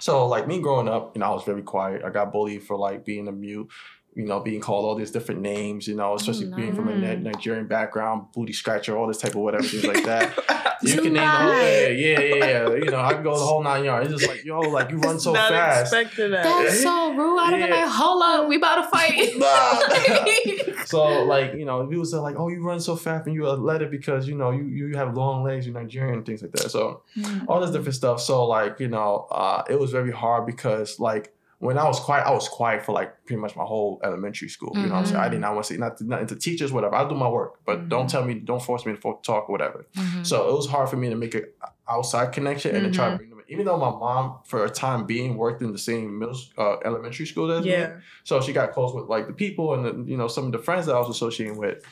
So 0.00 0.26
like 0.26 0.46
me 0.48 0.60
growing 0.60 0.88
up, 0.88 1.14
you 1.14 1.20
know, 1.20 1.26
I 1.26 1.30
was 1.34 1.44
very 1.44 1.62
quiet. 1.62 2.02
I 2.04 2.10
got 2.10 2.32
bullied 2.32 2.62
for 2.64 2.76
like 2.76 3.04
being 3.04 3.28
a 3.28 3.32
mute, 3.32 3.68
you 4.14 4.24
know, 4.24 4.40
being 4.40 4.60
called 4.60 4.84
all 4.84 4.94
these 4.94 5.10
different 5.10 5.40
names, 5.40 5.86
you 5.88 5.94
know, 5.96 6.14
especially 6.14 6.46
no. 6.46 6.56
being 6.56 6.74
from 6.74 6.88
a 6.88 6.92
Mm. 6.92 7.22
Nigerian 7.22 7.66
background, 7.66 8.26
booty 8.32 8.52
scratcher, 8.52 8.96
all 8.96 9.06
this 9.08 9.18
type 9.18 9.32
of 9.34 9.40
whatever 9.42 9.64
things 9.64 9.84
like 9.84 10.04
that. 10.04 10.38
You 10.82 10.96
can 11.00 11.14
name 11.14 11.14
the 11.14 11.20
whole 11.26 11.52
thing. 11.54 11.98
Yeah, 11.98 12.20
yeah, 12.20 12.34
yeah. 12.44 12.68
You 12.74 12.90
know, 12.90 13.00
I 13.00 13.14
can 13.14 13.22
go 13.22 13.38
the 13.38 13.44
whole 13.44 13.62
nine 13.62 13.84
yards. 13.84 14.12
It's 14.12 14.20
just 14.20 14.30
like, 14.30 14.44
yo, 14.44 14.60
like 14.60 14.90
you 14.90 14.98
run 14.98 15.18
so 15.18 15.32
Not 15.32 15.48
fast. 15.50 15.80
expecting 15.94 16.32
that. 16.32 16.42
That's 16.44 16.82
so 16.82 17.14
rude. 17.14 17.38
I'd 17.38 17.50
have 17.52 17.60
been 17.60 17.68
Yeah. 17.70 17.84
like, 17.86 17.88
hold 17.94 18.22
up, 18.22 18.48
we 18.48 18.56
about 18.56 18.82
to 18.82 18.88
fight. 18.94 19.38
Nah. 19.38 20.74
So 20.86 21.24
like 21.24 21.54
you 21.54 21.64
know, 21.64 21.86
people 21.86 22.04
say 22.04 22.18
like, 22.18 22.36
"Oh, 22.38 22.48
you 22.48 22.62
run 22.62 22.80
so 22.80 22.96
fast 22.96 23.26
and 23.26 23.34
you're 23.34 23.50
athletic 23.50 23.90
because 23.90 24.28
you 24.28 24.34
know 24.34 24.50
you 24.50 24.64
you 24.64 24.94
have 24.96 25.16
long 25.16 25.42
legs, 25.42 25.66
you're 25.66 25.74
Nigerian, 25.80 26.22
things 26.22 26.42
like 26.42 26.52
that." 26.52 26.70
So 26.70 27.02
Mm. 27.16 27.46
all 27.48 27.60
this 27.60 27.70
different 27.70 27.94
stuff. 27.94 28.20
So 28.20 28.44
like 28.46 28.78
you 28.80 28.88
know, 28.88 29.26
uh, 29.30 29.62
it 29.70 29.78
was 29.78 29.90
very 29.90 30.10
hard 30.12 30.44
because 30.44 31.00
like 31.00 31.32
when 31.58 31.78
I 31.78 31.84
was 31.84 31.98
quiet, 32.00 32.26
I 32.26 32.30
was 32.32 32.48
quiet 32.48 32.84
for 32.84 32.92
like 32.92 33.24
pretty 33.26 33.40
much 33.40 33.56
my 33.56 33.64
whole 33.64 34.00
elementary 34.04 34.48
school. 34.48 34.72
You 34.74 34.82
know 34.88 34.94
what 34.94 34.98
I'm 35.00 35.06
saying? 35.06 35.16
I 35.20 35.28
did 35.28 35.40
not 35.40 35.54
want 35.54 35.66
to 35.66 35.72
say 35.74 35.78
not 35.78 36.00
not 36.02 36.20
into 36.20 36.36
teachers, 36.36 36.72
whatever. 36.72 36.94
I'll 36.94 37.08
do 37.08 37.14
my 37.14 37.28
work, 37.28 37.60
but 37.64 37.88
don't 37.88 38.06
Mhm. 38.06 38.10
tell 38.10 38.24
me, 38.24 38.34
don't 38.34 38.62
force 38.62 38.84
me 38.86 38.94
to 38.96 39.14
talk, 39.22 39.48
whatever. 39.48 39.86
Mhm. 39.96 40.26
So 40.26 40.48
it 40.48 40.52
was 40.52 40.68
hard 40.68 40.88
for 40.88 40.96
me 40.96 41.08
to 41.10 41.16
make 41.16 41.34
an 41.34 41.44
outside 41.88 42.32
connection 42.32 42.74
and 42.74 42.84
to 42.84 42.90
try 42.90 43.06
to 43.08 43.14
Mhm. 43.14 43.18
bring 43.18 43.30
them. 43.30 43.38
in. 43.38 43.44
Even 43.48 43.66
though 43.66 43.76
my 43.76 43.90
mom, 43.90 44.38
for 44.44 44.64
a 44.64 44.70
time 44.70 45.04
being, 45.06 45.36
worked 45.36 45.60
in 45.62 45.70
the 45.72 45.78
same 45.78 46.18
middle 46.18 46.36
uh, 46.56 46.76
elementary 46.84 47.26
school 47.26 47.50
as 47.52 47.64
me, 47.64 47.86
so 48.24 48.40
she 48.40 48.52
got 48.54 48.72
close 48.72 48.94
with 48.94 49.04
like 49.06 49.26
the 49.26 49.32
people 49.34 49.74
and 49.74 49.84
the, 49.84 50.10
you 50.10 50.16
know 50.16 50.28
some 50.28 50.46
of 50.46 50.52
the 50.52 50.58
friends 50.58 50.86
that 50.86 50.94
I 50.96 50.98
was 50.98 51.10
associating 51.10 51.58
with, 51.58 51.82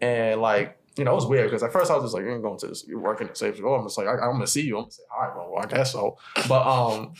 and 0.00 0.40
like 0.40 0.78
you 0.96 1.04
know 1.04 1.12
it 1.12 1.14
was 1.14 1.26
weird 1.26 1.46
because 1.48 1.62
at 1.62 1.72
first 1.72 1.90
I 1.90 1.94
was 1.94 2.04
just 2.04 2.14
like 2.14 2.24
you're 2.24 2.38
going 2.40 2.58
to 2.58 2.66
this, 2.66 2.84
you're 2.88 2.98
working 2.98 3.28
at 3.28 3.36
Safe 3.36 3.56
School. 3.56 3.74
I'm 3.74 3.84
just 3.84 3.98
like 3.98 4.06
I, 4.08 4.12
am 4.14 4.32
gonna 4.32 4.46
see 4.46 4.62
you. 4.62 4.76
I'm 4.78 4.84
gonna 4.84 4.90
say 4.92 5.02
hi. 5.10 5.32
Well, 5.36 5.54
I 5.62 5.66
guess 5.66 5.92
so. 5.92 6.16
But 6.48 6.66
um, 6.66 7.12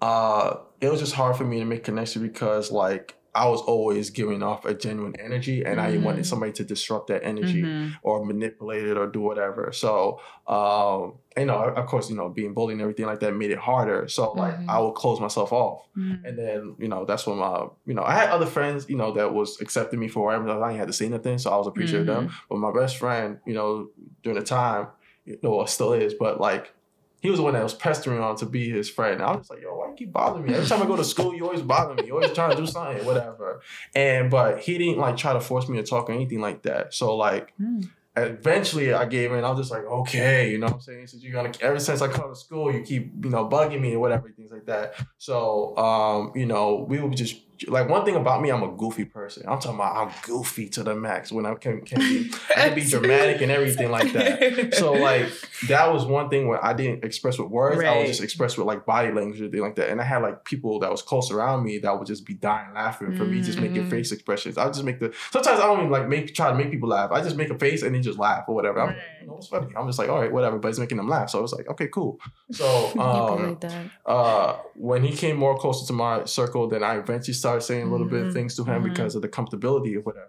uh, 0.00 0.56
it 0.80 0.90
was 0.90 1.00
just 1.00 1.14
hard 1.14 1.36
for 1.36 1.44
me 1.44 1.58
to 1.58 1.64
make 1.64 1.84
connection 1.84 2.22
because 2.22 2.70
like 2.72 3.16
I 3.32 3.48
was 3.48 3.60
always 3.62 4.10
giving 4.10 4.42
off 4.42 4.64
a 4.64 4.74
genuine 4.74 5.14
energy, 5.20 5.64
and 5.64 5.80
I 5.80 5.92
Mhm. 5.92 6.02
wanted 6.02 6.26
somebody 6.26 6.50
to 6.54 6.64
disrupt 6.64 7.06
that 7.08 7.22
energy 7.24 7.62
Mhm. 7.62 7.92
or 8.02 8.24
manipulate 8.24 8.84
it 8.88 8.96
or 8.98 9.06
do 9.06 9.20
whatever. 9.20 9.70
So, 9.70 10.18
um, 10.48 11.14
you 11.36 11.44
know, 11.44 11.62
of 11.62 11.86
course, 11.86 12.10
you 12.10 12.16
know, 12.16 12.28
being 12.28 12.54
bullied 12.54 12.72
and 12.72 12.80
everything 12.82 13.06
like 13.06 13.20
that 13.20 13.36
made 13.36 13.52
it 13.52 13.58
harder. 13.58 14.08
So, 14.08 14.32
like, 14.32 14.58
Mhm. 14.58 14.68
I 14.68 14.80
would 14.80 14.94
close 14.96 15.20
myself 15.20 15.52
off. 15.52 15.86
Mhm. 15.96 16.24
And 16.24 16.36
then, 16.36 16.74
you 16.80 16.88
know, 16.88 17.04
that's 17.04 17.24
when 17.24 17.38
my, 17.38 17.68
you 17.86 17.94
know, 17.94 18.02
I 18.02 18.14
had 18.14 18.30
other 18.30 18.46
friends, 18.46 18.90
you 18.90 18.96
know, 18.96 19.12
that 19.12 19.32
was 19.32 19.60
accepting 19.60 20.00
me 20.00 20.08
for 20.08 20.24
where 20.26 20.34
I. 20.34 20.40
I 20.40 20.68
didn't 20.70 20.78
have 20.78 20.86
to 20.88 20.92
say 20.92 21.08
nothing, 21.08 21.38
so 21.38 21.52
I 21.52 21.56
was 21.56 21.68
appreciative 21.68 22.08
of 22.08 22.24
them. 22.24 22.32
But 22.48 22.56
my 22.58 22.72
best 22.72 22.96
friend, 22.96 23.38
you 23.46 23.54
know, 23.54 23.90
during 24.24 24.40
the 24.40 24.44
time, 24.44 24.88
you 25.24 25.38
know, 25.44 25.64
still 25.66 25.92
is, 25.92 26.14
but 26.14 26.40
like, 26.40 26.74
he 27.20 27.28
was 27.30 27.38
the 27.38 27.42
one 27.44 27.52
that 27.54 27.62
was 27.62 27.74
pestering 27.74 28.20
on 28.20 28.36
to 28.36 28.46
be 28.46 28.70
his 28.70 28.88
friend. 28.90 29.14
And 29.14 29.22
I 29.22 29.36
was 29.36 29.50
like, 29.50 29.60
yo, 29.60 29.76
why 29.76 29.88
you 29.88 29.94
keep 29.94 30.12
bothering 30.12 30.46
me? 30.46 30.54
Every 30.54 30.66
time 30.66 30.82
I 30.82 30.86
go 30.86 30.96
to 30.96 31.04
school, 31.04 31.34
you 31.34 31.44
always 31.44 31.62
bother 31.62 31.94
me. 31.94 32.06
You 32.06 32.14
always 32.14 32.32
trying 32.32 32.56
to 32.56 32.62
do 32.62 32.66
something, 32.66 33.04
whatever. 33.04 33.60
And 33.94 34.30
but 34.30 34.60
he 34.60 34.78
didn't 34.78 34.98
like 34.98 35.16
try 35.16 35.32
to 35.32 35.40
force 35.40 35.68
me 35.68 35.76
to 35.78 35.82
talk 35.84 36.08
or 36.08 36.12
anything 36.12 36.40
like 36.40 36.62
that. 36.62 36.94
So 36.94 37.16
like 37.16 37.52
Mm. 37.60 37.88
eventually 38.16 38.92
I 38.92 39.04
gave 39.06 39.32
in. 39.32 39.44
I 39.44 39.50
was 39.50 39.60
just 39.60 39.70
like, 39.70 39.84
okay, 39.84 40.50
you 40.50 40.58
know 40.58 40.66
what 40.66 40.74
I'm 40.74 40.80
saying? 40.80 41.06
Since 41.06 41.22
you're 41.22 41.32
gonna 41.32 41.52
ever 41.60 41.78
since 41.78 42.00
I 42.02 42.08
come 42.08 42.28
to 42.30 42.36
school, 42.36 42.72
you 42.72 42.82
keep, 42.82 43.12
you 43.24 43.30
know, 43.30 43.48
bugging 43.48 43.80
me 43.80 43.94
or 43.94 43.98
whatever, 44.00 44.28
things 44.30 44.50
like 44.50 44.66
that. 44.66 44.94
So 45.18 45.76
um, 45.76 46.32
you 46.34 46.46
know, 46.46 46.86
we 46.88 47.00
would 47.00 47.16
just 47.16 47.36
like 47.68 47.88
one 47.88 48.04
thing 48.04 48.16
about 48.16 48.40
me, 48.42 48.50
I'm 48.50 48.62
a 48.62 48.72
goofy 48.72 49.04
person. 49.04 49.44
I'm 49.48 49.58
talking 49.60 49.74
about 49.74 49.96
I'm 49.96 50.12
goofy 50.22 50.68
to 50.70 50.82
the 50.82 50.94
max 50.94 51.30
when 51.32 51.46
I 51.46 51.54
can 51.54 51.82
can 51.82 51.98
be 51.98 52.30
I 52.56 52.68
can 52.68 52.74
be 52.74 52.84
dramatic 52.88 53.40
and 53.42 53.50
everything 53.52 53.90
like 53.90 54.12
that. 54.12 54.74
So 54.74 54.92
like 55.08 55.28
that 55.68 55.92
was 55.92 56.06
one 56.06 56.30
thing 56.30 56.48
where 56.48 56.64
I 56.64 56.72
didn't 56.72 57.04
express 57.04 57.38
with 57.38 57.48
words. 57.50 57.82
I 57.84 57.94
was 57.96 58.08
just 58.08 58.22
express 58.22 58.56
with 58.56 58.66
like 58.66 58.86
body 58.86 59.12
language 59.12 59.40
or 59.40 59.48
thing 59.48 59.60
like 59.60 59.76
that. 59.76 59.90
And 59.90 60.00
I 60.00 60.04
had 60.04 60.22
like 60.22 60.44
people 60.44 60.78
that 60.80 60.90
was 60.90 61.02
close 61.02 61.30
around 61.30 61.64
me 61.64 61.78
that 61.78 61.98
would 61.98 62.06
just 62.06 62.24
be 62.24 62.34
dying 62.34 62.72
laughing 62.74 63.14
for 63.14 63.24
me 63.26 63.40
just 63.40 63.58
making 63.60 63.82
Mhm. 63.84 63.90
face 63.90 64.12
expressions. 64.12 64.56
I 64.56 64.64
would 64.64 64.74
just 64.74 64.84
make 64.86 64.98
the 65.00 65.12
sometimes 65.30 65.60
I 65.60 65.66
don't 65.66 65.80
even 65.80 65.90
like 65.90 66.08
make 66.08 66.34
try 66.34 66.50
to 66.50 66.56
make 66.56 66.70
people 66.70 66.88
laugh. 66.88 67.10
I 67.12 67.20
just 67.20 67.36
make 67.36 67.50
a 67.50 67.58
face 67.58 67.82
and 67.82 67.94
then 67.94 68.02
just 68.02 68.18
laugh 68.18 68.44
or 68.48 68.54
whatever. 68.54 68.80
I'm 68.80 68.86
like, 68.88 68.96
Right. 68.96 69.28
know, 69.28 69.36
it's 69.36 69.48
funny. 69.48 69.68
I'm 69.76 69.86
just 69.86 69.98
like, 69.98 70.08
all 70.08 70.18
right, 70.18 70.32
whatever, 70.32 70.58
but 70.58 70.68
it's 70.68 70.78
making 70.78 70.96
them 70.96 71.08
laugh. 71.08 71.28
So 71.28 71.38
I 71.38 71.42
was 71.42 71.52
like, 71.52 71.68
okay, 71.68 71.88
cool. 71.88 72.18
So 72.50 72.94
um 72.98 73.58
like 73.60 73.60
uh, 74.06 74.56
when 74.74 75.02
he 75.02 75.14
came 75.14 75.36
more 75.36 75.56
closer 75.58 75.86
to 75.86 75.92
my 75.92 76.24
circle, 76.24 76.68
then 76.68 76.82
I 76.82 76.96
eventually 76.96 77.34
started 77.34 77.49
saying 77.58 77.88
a 77.88 77.90
little 77.90 78.06
bit 78.06 78.22
of 78.22 78.28
Mhm. 78.28 78.32
things 78.34 78.56
to 78.56 78.64
him 78.64 78.82
Mhm. 78.82 78.90
because 78.90 79.14
of 79.16 79.22
the 79.22 79.28
comfortability 79.28 79.96
of 79.98 80.06
whatever. 80.06 80.26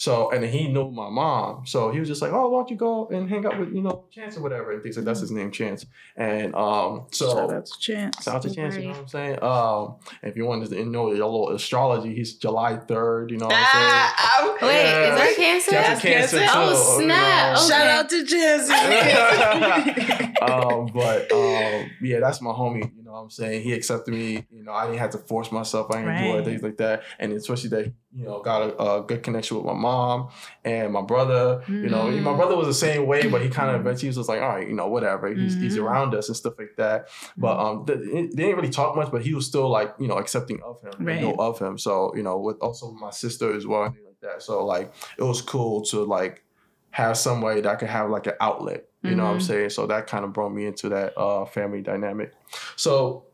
So, 0.00 0.30
and 0.30 0.44
he 0.44 0.68
knew 0.68 0.92
my 0.92 1.08
mom. 1.10 1.66
So 1.66 1.90
he 1.90 1.98
was 1.98 2.08
just 2.08 2.22
like, 2.22 2.32
oh, 2.32 2.48
why 2.50 2.60
don't 2.60 2.70
you 2.70 2.76
go 2.76 3.08
and 3.08 3.28
hang 3.28 3.44
out 3.44 3.58
with, 3.58 3.72
you 3.74 3.82
know, 3.82 4.04
Chance 4.12 4.36
or 4.36 4.42
whatever. 4.42 4.70
And 4.70 4.80
things 4.80 4.96
like 4.96 5.04
that's 5.04 5.18
his 5.18 5.32
name, 5.32 5.50
Chance. 5.50 5.86
And 6.16 6.54
um, 6.54 7.06
so 7.10 7.28
Shout 7.34 7.52
out 7.52 7.66
to 7.66 7.72
Chance. 7.80 8.22
Shout 8.22 8.34
out 8.36 8.42
to 8.42 8.54
Chance, 8.54 8.76
you 8.76 8.82
know 8.82 8.88
what 8.90 8.98
I'm 9.00 9.08
saying? 9.08 9.42
Um, 9.42 9.96
if 10.22 10.36
you 10.36 10.44
wanted 10.46 10.70
to 10.70 10.84
know 10.84 11.08
your 11.12 11.26
little 11.26 11.48
astrology, 11.50 12.14
he's 12.14 12.34
July 12.34 12.76
3rd, 12.76 13.32
you 13.32 13.38
know 13.38 13.46
what 13.46 13.56
I'm 13.56 13.72
saying? 13.72 13.90
Ah, 13.90 14.38
I'm- 14.38 14.54
Wait, 14.62 14.82
Yeah. 14.84 15.02
is 15.14 15.18
that 15.18 15.36
cancer? 15.36 15.70
Cancer, 15.72 15.72
That's 15.72 16.00
cancer, 16.02 16.38
cancer. 16.38 16.52
too, 16.54 16.60
Oh, 16.60 16.98
you 17.00 17.04
snap. 17.04 17.56
know. 17.56 17.60
Okay. 17.64 17.68
Shout 17.68 17.86
out 17.88 18.10
to 18.10 18.24
Jesse. 18.24 18.72
um, 20.42 20.86
but 20.94 21.32
um, 21.32 21.90
yeah, 22.00 22.20
that's 22.20 22.40
my 22.40 22.50
homie. 22.52 22.88
You 23.08 23.12
know 23.12 23.20
what 23.20 23.24
I'm 23.24 23.30
saying? 23.30 23.62
He 23.62 23.72
accepted 23.72 24.12
me. 24.12 24.44
You 24.50 24.64
know, 24.64 24.72
I 24.72 24.84
didn't 24.84 24.98
have 24.98 25.08
to 25.12 25.18
force 25.18 25.50
myself. 25.50 25.90
I 25.90 26.02
didn't 26.02 26.18
do 26.18 26.24
it, 26.24 26.34
Right. 26.34 26.44
things 26.44 26.62
like 26.62 26.76
that. 26.76 27.04
And 27.18 27.32
especially 27.32 27.70
that, 27.70 27.86
you 28.14 28.26
know, 28.26 28.42
got 28.42 28.60
a, 28.60 28.76
a 28.96 29.02
good 29.02 29.22
connection 29.22 29.56
with 29.56 29.64
my 29.64 29.72
mom 29.72 30.28
and 30.62 30.92
my 30.92 31.00
brother. 31.00 31.62
You 31.68 31.88
know, 31.88 32.10
my 32.10 32.36
brother 32.36 32.54
was 32.54 32.66
the 32.66 32.74
same 32.74 33.06
way, 33.06 33.26
but 33.26 33.40
he 33.40 33.48
kind 33.48 33.74
of 33.74 33.80
eventually 33.80 34.08
was 34.10 34.16
just 34.16 34.28
like, 34.28 34.42
all 34.42 34.48
right, 34.50 34.68
you 34.68 34.74
know, 34.74 34.88
whatever. 34.88 35.26
He's, 35.34 35.54
he's 35.54 35.76
Mhm. 35.78 35.84
around 35.84 36.14
us 36.14 36.28
and 36.28 36.36
stuff 36.36 36.58
like 36.58 36.76
that. 36.76 37.08
But 37.38 37.58
um, 37.58 37.86
th- 37.86 37.98
they 37.98 38.26
didn't 38.26 38.56
really 38.56 38.68
talk 38.68 38.94
much, 38.94 39.10
but 39.10 39.22
he 39.22 39.32
was 39.32 39.46
still 39.46 39.70
like, 39.70 39.94
you 39.98 40.06
know, 40.06 40.18
accepting 40.18 40.60
of 40.62 40.82
him, 40.82 40.92
Right. 40.98 41.16
and 41.16 41.22
know 41.28 41.34
of 41.36 41.58
him. 41.58 41.78
So, 41.78 42.14
you 42.14 42.22
know, 42.22 42.36
with 42.38 42.58
also 42.60 42.90
my 42.92 43.08
sister 43.08 43.54
as 43.56 43.66
well, 43.66 43.84
and 43.84 43.94
like 44.04 44.20
that. 44.20 44.42
So, 44.42 44.66
like, 44.66 44.92
it 45.16 45.22
was 45.22 45.40
cool 45.40 45.80
to 45.86 46.04
like 46.04 46.44
have 46.90 47.16
somebody 47.16 47.62
that 47.62 47.70
I 47.72 47.76
could 47.76 47.88
have 47.88 48.10
like 48.10 48.26
an 48.26 48.34
outlet. 48.38 48.84
You 49.02 49.14
know 49.14 49.24
what 49.24 49.30
I'm 49.30 49.38
Mhm. 49.38 49.42
saying? 49.42 49.70
So 49.70 49.86
that 49.86 50.06
kind 50.08 50.24
of 50.24 50.32
brought 50.32 50.50
me 50.52 50.66
into 50.66 50.88
that 50.88 51.16
uh 51.16 51.44
family 51.44 51.82
dynamic. 51.82 52.32
So 52.76 53.24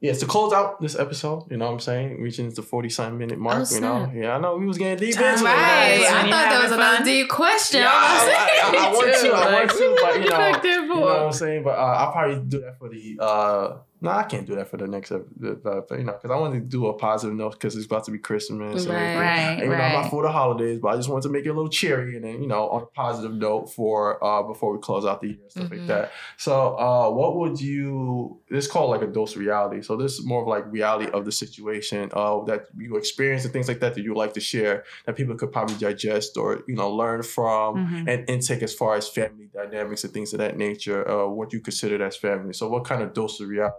yeah, 0.00 0.12
to 0.12 0.26
close 0.26 0.52
out 0.52 0.82
this 0.82 0.98
episode, 0.98 1.46
you 1.50 1.56
know 1.56 1.64
what 1.66 1.72
I'm 1.72 1.80
saying? 1.80 2.20
Reaching 2.20 2.50
the 2.50 2.60
40 2.62 2.90
something 2.90 3.16
minute 3.16 3.38
mark, 3.38 3.66
Oh, 3.70 3.74
you 3.74 3.80
know? 3.80 4.12
Yeah, 4.14 4.34
I 4.36 4.38
know 4.38 4.56
we 4.56 4.66
was 4.66 4.76
getting 4.76 4.98
deep 4.98 5.16
into 5.18 5.24
it. 5.24 5.44
Right. 5.44 6.04
I 6.06 6.22
thought 6.22 6.30
that 6.30 6.68
was 6.68 6.76
fun? 6.78 7.04
deep 7.04 7.28
question. 7.30 7.80
Yeah, 7.80 7.88
I, 7.90 8.70
I, 8.74 8.78
I, 8.78 8.86
I 8.88 8.92
want 8.92 9.14
to, 9.14 9.32
I 9.32 9.52
want 9.54 9.70
to, 9.70 9.98
but 10.02 10.14
you 10.20 10.28
know, 10.28 10.60
you 10.94 11.00
know 11.00 11.06
what 11.06 11.20
I'm 11.22 11.32
saying? 11.32 11.62
But 11.62 11.78
uh, 11.78 11.82
I'll 11.82 12.12
probably 12.12 12.40
do 12.46 12.60
that 12.60 12.78
for 12.78 12.90
the. 12.90 13.16
uh 13.18 13.76
No, 14.04 14.10
I 14.10 14.24
can't 14.24 14.46
do 14.46 14.54
that 14.56 14.68
for 14.68 14.76
the 14.76 14.86
next. 14.86 15.10
ep- 15.12 15.26
The, 15.44 15.50
the, 15.88 15.96
you 15.98 16.04
know, 16.04 16.12
because 16.12 16.30
I 16.30 16.38
wanted 16.38 16.60
to 16.60 16.66
do 16.76 16.86
a 16.88 16.94
positive 16.94 17.34
note 17.36 17.52
because 17.52 17.74
it's 17.76 17.86
about 17.86 18.04
to 18.04 18.10
be 18.10 18.18
Christmas. 18.18 18.84
and 18.84 18.94
Right. 18.94 19.00
everything. 19.00 19.20
Right, 19.20 19.58
And, 19.60 19.70
you 19.70 19.76
know, 19.78 19.82
I'm 19.88 19.92
not 19.92 20.00
right. 20.02 20.10
for 20.10 20.22
the 20.22 20.30
holidays, 20.40 20.78
but 20.82 20.88
I 20.88 20.96
just 20.96 21.08
wanted 21.08 21.22
to 21.28 21.32
make 21.36 21.44
it 21.46 21.50
a 21.54 21.56
little 21.58 21.70
cheery 21.80 22.14
and 22.16 22.24
then 22.24 22.36
you 22.42 22.48
know 22.52 22.68
on 22.68 22.82
a 22.82 22.86
positive 22.86 23.32
note 23.46 23.66
for 23.76 24.22
uh 24.28 24.42
before 24.52 24.70
we 24.74 24.78
close 24.88 25.04
out 25.04 25.20
the 25.22 25.28
year 25.28 25.38
and 25.42 25.50
stuff 25.50 25.68
Mhm. 25.68 25.78
like 25.78 25.86
that. 25.92 26.12
So, 26.36 26.54
uh, 26.86 27.08
what 27.10 27.30
would 27.38 27.56
you? 27.60 28.40
This 28.50 28.66
called 28.72 28.90
like 28.94 29.02
a 29.02 29.06
dose 29.18 29.32
of 29.34 29.40
reality. 29.40 29.80
So 29.82 29.96
this 29.96 30.12
is 30.18 30.24
more 30.32 30.42
of 30.42 30.48
like 30.48 30.64
reality 30.70 31.08
of 31.16 31.24
the 31.24 31.32
situation 31.32 32.10
uh, 32.12 32.44
that 32.44 32.60
you 32.76 32.96
experience 32.96 33.44
and 33.44 33.52
things 33.52 33.68
like 33.68 33.80
that 33.80 33.94
that 33.94 34.02
you 34.04 34.10
would 34.12 34.18
like 34.24 34.34
to 34.34 34.40
share 34.52 34.84
that 35.06 35.16
people 35.16 35.34
could 35.40 35.52
probably 35.52 35.76
digest 35.76 36.36
or 36.36 36.48
you 36.70 36.76
know 36.80 36.90
learn 37.02 37.22
from 37.22 37.68
Mhm. 37.76 38.04
and 38.10 38.18
intake 38.28 38.62
as 38.68 38.74
far 38.74 38.92
as 39.00 39.08
family 39.08 39.48
dynamics 39.60 40.04
and 40.04 40.12
things 40.12 40.32
of 40.34 40.38
that 40.44 40.56
nature, 40.56 41.00
uh, 41.08 41.26
what 41.38 41.52
you 41.54 41.60
consider 41.60 41.96
as 42.04 42.16
family. 42.16 42.52
So, 42.52 42.68
what 42.68 42.84
kind 42.84 43.02
of 43.02 43.08
dose 43.14 43.40
of 43.40 43.48
reality 43.48 43.76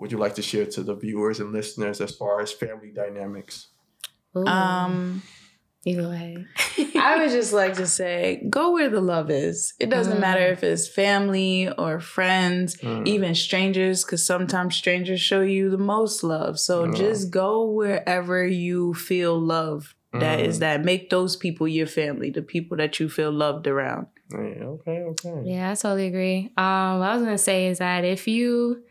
would 0.00 0.10
you 0.12 0.18
like 0.18 0.34
to 0.36 0.42
share 0.42 0.66
to 0.66 0.82
the 0.82 0.94
viewers 0.94 1.40
and 1.40 1.52
listeners 1.52 2.00
as 2.00 2.16
far 2.16 2.40
as 2.40 2.50
family 2.52 2.90
dynamics? 2.90 3.68
Ooh. 4.36 4.46
Um, 4.46 5.22
you 5.84 5.96
go 6.00 6.10
ahead. 6.10 6.46
I 6.96 7.16
would 7.18 7.30
just 7.30 7.52
like 7.52 7.74
to 7.74 7.86
say, 7.86 8.44
go 8.50 8.72
where 8.72 8.88
the 8.90 9.00
love 9.00 9.30
is. 9.30 9.74
It 9.78 9.90
doesn't 9.90 10.16
Mm. 10.18 10.20
matter 10.20 10.46
if 10.48 10.62
it's 10.62 10.88
family 10.88 11.70
or 11.78 12.00
friends, 12.00 12.76
Mm. 12.78 13.06
even 13.06 13.34
strangers, 13.34 14.04
because 14.04 14.24
sometimes 14.24 14.74
strangers 14.76 15.20
show 15.20 15.40
you 15.40 15.70
the 15.70 15.78
most 15.78 16.22
love. 16.22 16.58
So 16.58 16.84
Yeah. 16.84 16.92
just 16.92 17.30
go 17.30 17.64
wherever 17.64 18.44
you 18.46 18.94
feel 18.94 19.38
love. 19.38 19.94
That 20.12 20.40
is 20.40 20.56
Mm. 20.56 20.60
that. 20.60 20.84
Make 20.84 21.10
those 21.10 21.36
people 21.36 21.68
your 21.68 21.86
family, 21.86 22.30
the 22.30 22.42
people 22.42 22.76
that 22.78 22.98
you 23.00 23.08
feel 23.08 23.30
loved 23.32 23.66
around. 23.66 24.06
Yeah, 24.32 24.64
okay, 24.74 25.02
okay. 25.12 25.42
Yeah, 25.44 25.70
I 25.70 25.74
totally 25.74 26.06
agree. 26.08 26.52
Um, 26.56 26.98
what 27.00 27.08
I 27.10 27.14
was 27.14 27.22
gonna 27.24 27.38
say 27.38 27.68
is 27.68 27.78
that 27.78 28.04
if 28.04 28.26
you 28.28 28.82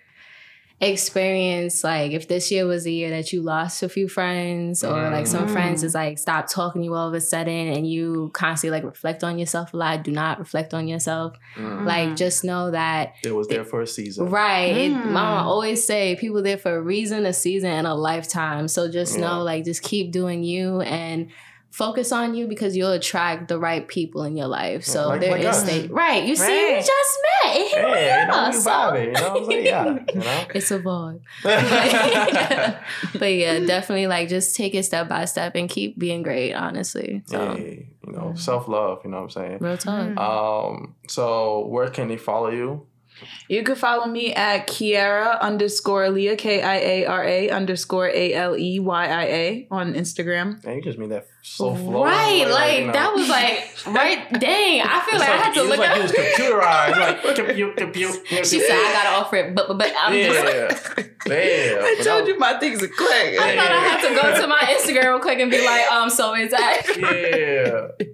experience 0.82 1.84
like 1.84 2.12
if 2.14 2.28
this 2.28 2.52
year 2.52 2.66
was 2.66 2.84
the 2.86 2.94
year 2.94 3.10
that 3.10 3.34
you 3.34 3.42
lost 3.42 3.84
a 3.84 3.90
few 3.90 4.08
friends 4.08 4.84
or 4.84 5.10
like 5.10 5.28
some 5.28 5.48
Mm. 5.48 5.52
friends 5.52 5.84
is 5.84 5.94
like 5.94 6.18
stop 6.18 6.48
talking 6.50 6.82
to 6.82 6.86
you 6.86 6.94
all 6.96 7.08
of 7.08 7.14
a 7.14 7.20
sudden 7.22 7.68
and 7.68 7.90
you 7.90 8.30
constantly 8.34 8.78
like 8.78 8.86
reflect 8.86 9.24
on 9.24 9.38
yourself 9.40 9.74
a 9.74 9.78
lot 9.78 10.04
do 10.04 10.12
not 10.12 10.40
reflect 10.40 10.74
on 10.74 10.88
yourself 10.88 11.36
Mm. 11.58 11.86
like 11.86 12.16
just 12.16 12.44
know 12.44 12.72
that 12.72 13.14
It 13.24 13.36
was 13.36 13.48
there 13.48 13.66
for 13.66 13.82
a 13.82 13.88
season. 13.88 14.30
right 14.30 14.76
it, 14.78 14.92
Mm. 14.94 15.12
mama 15.12 15.48
always 15.50 15.86
say 15.86 16.16
people 16.16 16.42
there 16.42 16.58
for 16.58 16.76
a 16.78 16.82
reason 16.82 17.26
a 17.26 17.34
season 17.34 17.72
and 17.72 17.86
a 17.88 17.94
lifetime 17.94 18.68
so 18.68 18.90
just 18.90 19.18
know 19.18 19.44
like 19.44 19.66
just 19.66 19.82
keep 19.82 20.12
doing 20.12 20.44
you 20.44 20.82
and 20.82 21.28
focus 21.72 22.12
on 22.12 22.34
you 22.34 22.48
because 22.48 22.76
you'll 22.76 22.92
attract 22.92 23.48
the 23.48 23.60
right 23.60 23.88
people 23.88 24.24
in 24.24 24.36
your 24.36 24.48
life 24.48 24.84
so 24.84 25.08
Like- 25.10 25.22
there 25.22 25.32
like 25.32 25.44
is 25.44 25.58
state 25.58 25.92
right 25.92 26.24
you 26.26 26.36
see 26.36 26.76
we 26.76 26.80
just 26.80 27.18
met 27.44 27.56
and 27.56 27.64
here 27.70 27.86
we 27.86 27.92
Yeah, 27.94 28.22
you 28.22 28.52
know, 28.52 28.60
so- 28.60 28.70
vibing, 28.72 29.06
you 29.06 29.12
know 29.12 29.30
what 29.30 29.38
I'm 29.38 29.46
saying? 29.46 29.66
Yeah, 29.66 30.00
you 30.14 30.20
know? 30.20 30.44
it's 30.56 30.72
a 30.72 30.80
vibe 30.80 31.22
but 33.20 33.34
yeah, 33.34 33.60
definitely 33.60 34.08
like 34.08 34.30
just 34.30 34.56
take 34.56 34.74
it 34.76 34.84
step 34.84 35.08
by 35.08 35.26
step 35.26 35.56
and 35.56 35.70
keep 35.70 35.98
being 35.98 36.24
great, 36.24 36.54
honestly. 36.54 37.22
So 37.26 37.54
Yeah, 37.54 37.64
you 37.64 37.86
know, 38.14 38.34
self 38.36 38.68
love, 38.68 39.02
you 39.04 39.12
know 39.12 39.18
what 39.18 39.24
I'm 39.24 39.30
saying? 39.30 39.58
real 39.60 39.78
talk. 39.78 40.08
Mm. 40.08 40.18
Um, 40.18 40.96
so 41.08 41.66
where 41.68 41.90
can 41.90 42.08
they 42.08 42.18
follow 42.18 42.50
you? 42.50 42.86
You 43.48 43.64
can 43.64 43.76
follow 43.76 44.06
me 44.06 44.34
at 44.34 44.68
Kiara 44.68 45.40
underscore 45.42 46.10
Leah, 46.10 46.36
K 46.36 46.62
I 46.62 46.76
A 46.78 47.06
R 47.06 47.24
A 47.24 47.50
underscore 47.50 48.08
A 48.10 48.34
L 48.34 48.58
E 48.58 48.80
Y 48.80 49.06
I 49.08 49.24
A 49.26 49.68
on 49.72 49.94
Instagram. 49.94 50.64
Man, 50.64 50.76
you 50.78 50.82
just 50.84 50.98
made 50.98 51.10
that 51.12 51.28
so 51.42 51.74
flow. 51.76 52.04
right, 52.06 52.48
like 52.50 52.80
you 52.80 52.86
know. 52.88 52.94
that 52.94 53.14
was 53.16 53.28
like 53.30 53.96
right. 53.96 54.32
Dang, 54.40 54.82
I 54.82 55.02
feel 55.02 55.16
It's 55.16 55.20
like, 55.20 55.30
I 55.30 55.38
had 55.38 55.54
to 55.56 55.64
look 55.64 55.80
like 55.80 55.90
up. 55.90 55.98
it 55.98 56.02
was 56.04 56.12
computerized, 56.12 56.98
like 57.00 57.36
compute, 57.36 57.78
compute. 57.78 58.46
she 58.46 58.60
said 58.60 58.72
I 58.72 58.94
gotta 58.94 59.16
offer 59.18 59.36
it, 59.38 59.56
but 59.56 59.68
but, 59.68 59.78
but 59.80 59.94
I'm 60.00 60.14
just. 60.14 60.46
Like, 60.46 61.16
yeah. 61.28 61.78
I 61.82 62.02
told 62.04 62.28
you 62.28 62.38
my 62.40 62.58
things 62.60 62.82
are 62.82 62.88
quick. 62.88 63.40
I 63.40 63.56
thought 63.56 63.72
I 63.72 63.80
had 63.80 64.08
to 64.08 64.16
go 64.16 64.42
to 64.42 64.48
my 64.48 64.60
Instagram 64.60 65.10
real 65.10 65.20
quick 65.20 65.40
and 65.40 65.52
be 65.52 65.64
like, 65.66 65.92
um, 65.92 66.10
so 66.10 66.34
is 66.36 66.52
that? 66.52 66.82
Yeah. 68.00 68.06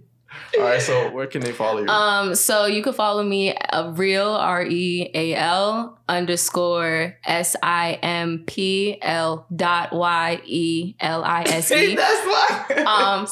All 0.57 0.63
right, 0.63 0.81
so 0.81 1.11
where 1.11 1.27
can 1.27 1.41
they 1.41 1.51
follow 1.51 1.81
you? 1.81 1.87
Um, 1.87 2.35
so 2.35 2.65
you 2.65 2.81
can 2.81 2.93
follow 2.93 3.23
me 3.23 3.55
a 3.73 3.91
real 3.91 4.29
R 4.29 4.63
E 4.63 5.09
A 5.13 5.35
L 5.35 5.99
underscore 6.07 7.17
S 7.25 7.55
I 7.61 7.93
M 8.01 8.43
P 8.45 8.97
L 9.01 9.45
dot 9.53 9.91
Y 9.93 10.41
E 10.45 10.95
L 10.99 11.23
I 11.23 11.43
S 11.43 11.71
E. 11.71 11.91
E. 11.91 11.95
that's 11.95 12.25
why. 12.25 12.83
Um, 12.83 13.27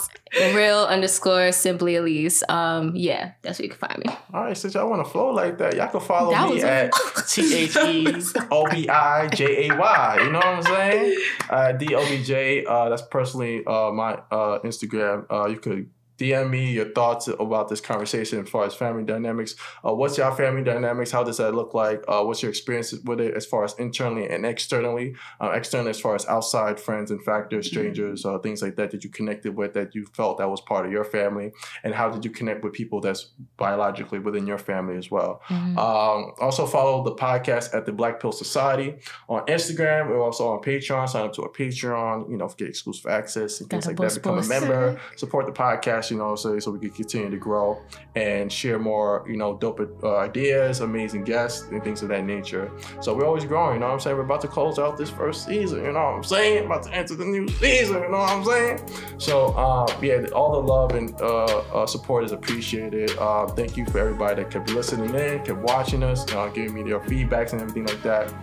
real 0.55 0.86
underscore 0.86 1.51
simply 1.51 1.95
Elise. 1.95 2.43
Um, 2.49 2.93
yeah, 2.95 3.34
that's 3.41 3.59
where 3.59 3.65
you 3.65 3.71
can 3.71 3.80
find 3.80 4.03
me. 4.05 4.13
All 4.34 4.43
right, 4.43 4.57
since 4.57 4.74
y'all 4.74 4.89
want 4.89 5.05
to 5.05 5.09
flow 5.09 5.30
like 5.30 5.57
that, 5.59 5.76
y'all 5.76 5.89
can 5.89 6.01
follow 6.01 6.32
That 6.32 6.49
me 6.49 6.61
at 6.61 6.91
T 7.30 7.55
H 7.55 7.76
E 7.78 8.21
O 8.51 8.67
B 8.69 8.89
I 8.89 9.28
J 9.28 9.69
A 9.69 9.78
Y. 9.78 10.19
You 10.24 10.32
know 10.32 10.39
what 10.39 10.45
I'm 10.45 10.63
saying? 10.63 11.17
Uh, 11.49 11.71
D 11.74 11.95
O 11.95 12.05
B 12.05 12.24
J. 12.24 12.65
Uh, 12.65 12.89
that's 12.89 13.03
personally 13.03 13.63
uh, 13.65 13.91
my 13.91 14.13
uh, 14.32 14.59
Instagram. 14.59 15.26
Uh, 15.32 15.47
you 15.47 15.59
could 15.59 15.89
DM 16.24 16.49
me 16.49 16.71
your 16.71 16.89
thoughts 16.93 17.28
about 17.28 17.67
this 17.67 17.82
conversation 17.82 18.39
as 18.39 18.49
far 18.49 18.65
as 18.65 18.74
family 18.74 19.03
dynamics. 19.03 19.55
Uh, 19.86 19.93
what's 19.93 20.17
your 20.17 20.34
family 20.36 20.63
dynamics? 20.63 21.11
How 21.11 21.24
does 21.24 21.38
that 21.38 21.53
look 21.53 21.74
like? 21.74 22.01
Uh, 22.07 22.24
what's 22.24 22.41
your 22.41 22.49
experience 22.49 22.93
with 23.03 23.19
it 23.19 23.34
as 23.36 23.45
far 23.45 23.63
as 23.65 23.74
internally 23.78 24.30
and 24.30 24.45
externally? 24.45 25.15
Uh, 25.41 25.51
externally, 25.51 25.89
as 25.89 25.99
far 25.99 26.15
as 26.15 26.26
outside 26.28 26.80
friends 26.80 27.11
and 27.11 27.21
factors, 27.24 27.67
strangers, 27.67 28.26
uh, 28.26 28.38
things 28.39 28.61
like 28.61 28.76
that 28.78 28.91
that 28.91 29.03
you 29.03 29.09
connected 29.09 29.55
with 29.55 29.74
that 29.74 29.93
you 29.93 30.05
felt 30.13 30.38
that 30.38 30.49
was 30.49 30.61
part 30.61 30.86
of 30.86 30.91
your 30.91 31.03
family, 31.03 31.51
and 31.84 31.93
how 31.93 32.09
did 32.09 32.24
you 32.24 32.32
connect 32.32 32.63
with 32.63 32.74
people 32.74 33.01
that's 33.01 33.32
biologically 33.57 34.19
within 34.19 34.47
your 34.47 34.57
family 34.57 34.95
as 34.97 35.11
well? 35.11 35.41
Mhm. 35.49 35.78
Um, 35.78 36.32
also 36.39 36.65
follow 36.65 37.03
the 37.03 37.15
podcast 37.15 37.74
at 37.76 37.86
the 37.86 37.91
Black 37.91 38.19
Pill 38.21 38.32
Society 38.32 38.95
on 39.28 39.45
Instagram. 39.47 40.09
We're 40.09 40.21
also 40.24 40.47
on 40.53 40.59
Patreon. 40.61 41.09
Sign 41.09 41.26
up 41.26 41.34
to 41.34 41.43
our 41.43 41.49
Patreon. 41.49 42.30
You 42.30 42.38
know, 42.38 42.47
get 42.57 42.69
exclusive 42.69 43.07
access 43.11 43.59
and 43.59 43.69
things 43.69 43.88
like 43.88 43.97
that. 43.97 44.13
Become 44.13 44.39
a 44.39 44.43
member. 44.47 44.99
Support 45.17 45.47
the 45.47 45.51
podcast. 45.51 46.11
You 46.14 46.20
know, 46.20 46.26
what 46.26 46.32
I'm 46.32 46.38
saying, 46.38 46.61
so 46.61 46.72
we 46.72 46.80
can 46.80 46.91
continue 46.91 47.30
to 47.30 47.38
grow 47.38 47.82
and 48.16 48.51
share 48.51 48.80
more. 48.80 49.26
You 49.28 49.38
know, 49.38 49.57
dope 49.57 49.82
uh, 50.03 50.18
ideas, 50.18 50.80
amazing 50.80 51.24
guests, 51.24 51.68
and 51.70 51.84
things 51.84 52.01
of 52.03 52.09
that 52.09 52.24
nature. 52.24 52.72
So 53.01 53.16
we're 53.16 53.26
always 53.26 53.45
growing. 53.45 53.76
You 53.76 53.80
know 53.80 53.88
what 53.88 53.93
I'm 53.93 53.99
saying? 53.99 54.16
We're 54.16 54.24
about 54.24 54.41
to 54.41 54.47
close 54.47 54.78
out 54.80 54.97
this 54.97 55.09
first 55.09 55.45
season. 55.45 55.80
You 55.84 55.91
know 55.91 56.03
what 56.03 56.16
I'm 56.16 56.24
saying? 56.24 56.66
About 56.66 56.84
to 56.84 56.93
enter 56.93 57.16
the 57.16 57.26
new 57.26 57.47
season. 57.47 57.95
You 57.95 58.11
know 58.11 58.20
what 58.20 58.30
I'm 58.30 58.45
saying? 58.45 58.80
So 59.18 59.57
um, 59.57 59.88
yeah, 60.03 60.26
all 60.36 60.51
the 60.53 60.68
love 60.68 60.91
and 60.91 61.20
uh, 61.20 61.45
uh, 61.74 61.88
support 61.88 62.24
is 62.24 62.32
appreciated. 62.32 63.18
Uh, 63.18 63.47
thank 63.47 63.76
you 63.76 63.86
for 63.86 63.99
everybody 63.99 64.43
that 64.43 64.51
kept 64.51 64.70
listening 64.70 65.14
in, 65.16 65.43
kept 65.43 65.59
watching 65.59 66.03
us, 66.03 66.32
uh, 66.34 66.47
giving 66.47 66.74
me 66.74 66.84
their 66.84 66.99
feedbacks 66.99 67.53
and 67.53 67.61
everything 67.61 67.86
like 67.86 68.01
that. 68.03 68.34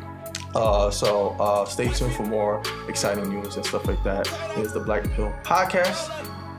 Uh, 0.55 0.91
so 0.91 1.37
uh, 1.39 1.65
stay 1.65 1.89
tuned 1.89 2.13
for 2.15 2.25
more 2.25 2.61
exciting 2.89 3.29
news 3.29 3.57
and 3.57 3.65
stuff 3.65 3.87
like 3.87 4.03
that. 4.03 4.27
Here's 4.57 4.73
the 4.73 4.81
Black 4.81 5.05
Pill 5.13 5.33
Podcast 5.45 6.11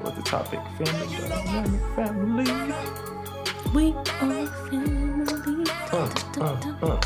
with 0.04 0.16
the 0.16 0.22
topic 0.22 0.60
family 0.78 1.18
dynamic 1.18 1.82
family. 1.96 2.74
We 3.74 3.94
are 3.94 4.48
family. 4.48 5.66
Uh, 5.92 6.10
uh, 6.40 6.86
uh. 6.88 7.00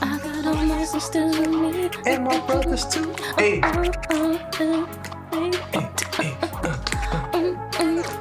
I 0.00 0.18
got 0.18 0.46
all 0.46 0.64
my 0.66 0.84
sisters 0.84 1.38
with 1.38 1.48
me. 1.50 1.90
And 2.06 2.24
my 2.24 2.38
brothers 2.46 2.86
too. 2.86 3.14
Hey, 3.36 3.60
hey. 4.18 4.38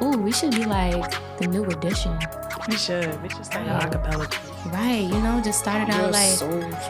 Ooh, 0.01 0.17
we 0.17 0.31
should 0.31 0.51
be 0.51 0.65
like 0.65 1.13
the 1.39 1.47
new 1.47 1.63
edition. 1.65 2.17
We 2.67 2.75
should. 2.77 3.21
We 3.23 3.29
should 3.29 3.45
start 3.45 3.65
Yeah. 3.65 3.83
an 3.85 3.89
acapella. 3.91 4.27
Right, 4.73 5.03
you 5.03 5.19
know, 5.21 5.39
just 5.43 5.59
started 5.59 5.89
out 5.93 6.11
like 6.11 6.37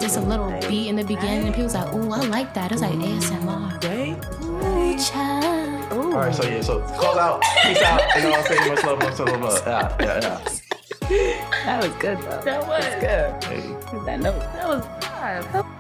just 0.01 0.17
a 0.17 0.21
little 0.21 0.49
beat 0.67 0.88
in 0.88 0.95
the 0.95 1.03
beginning, 1.03 1.45
and 1.45 1.53
people 1.53 1.65
was 1.65 1.75
like, 1.75 1.93
"Ooh, 1.93 2.11
I 2.11 2.21
like 2.25 2.53
that." 2.55 2.71
It's 2.71 2.81
like 2.81 2.93
ASMR. 2.95 3.77
Right? 3.83 4.17
Ooh, 4.43 4.97
child. 4.97 5.76
Ooh. 5.93 6.13
All 6.13 6.19
right, 6.19 6.35
so 6.35 6.43
yeah, 6.43 6.61
so 6.61 6.81
close 6.81 7.17
out. 7.17 7.41
Peace 7.63 7.81
out. 7.81 8.01
You 8.15 8.23
know 8.23 8.31
what 8.31 8.39
I'm 8.39 8.57
saying? 8.57 8.69
Much 8.69 8.83
love, 8.83 8.99
much 8.99 9.19
love, 9.19 9.41
love. 9.41 9.63
Yeah, 9.65 9.97
yeah, 10.01 10.19
yeah. 10.21 11.45
That 11.65 11.83
was 11.83 11.93
good 12.01 12.17
though. 12.19 12.41
That 12.41 12.67
was. 12.67 12.83
That's 12.83 13.41
good. 13.41 13.43
Hey. 13.43 14.05
That 14.05 14.19
note. 14.19 14.39
That 14.39 14.67
was. 14.67 15.76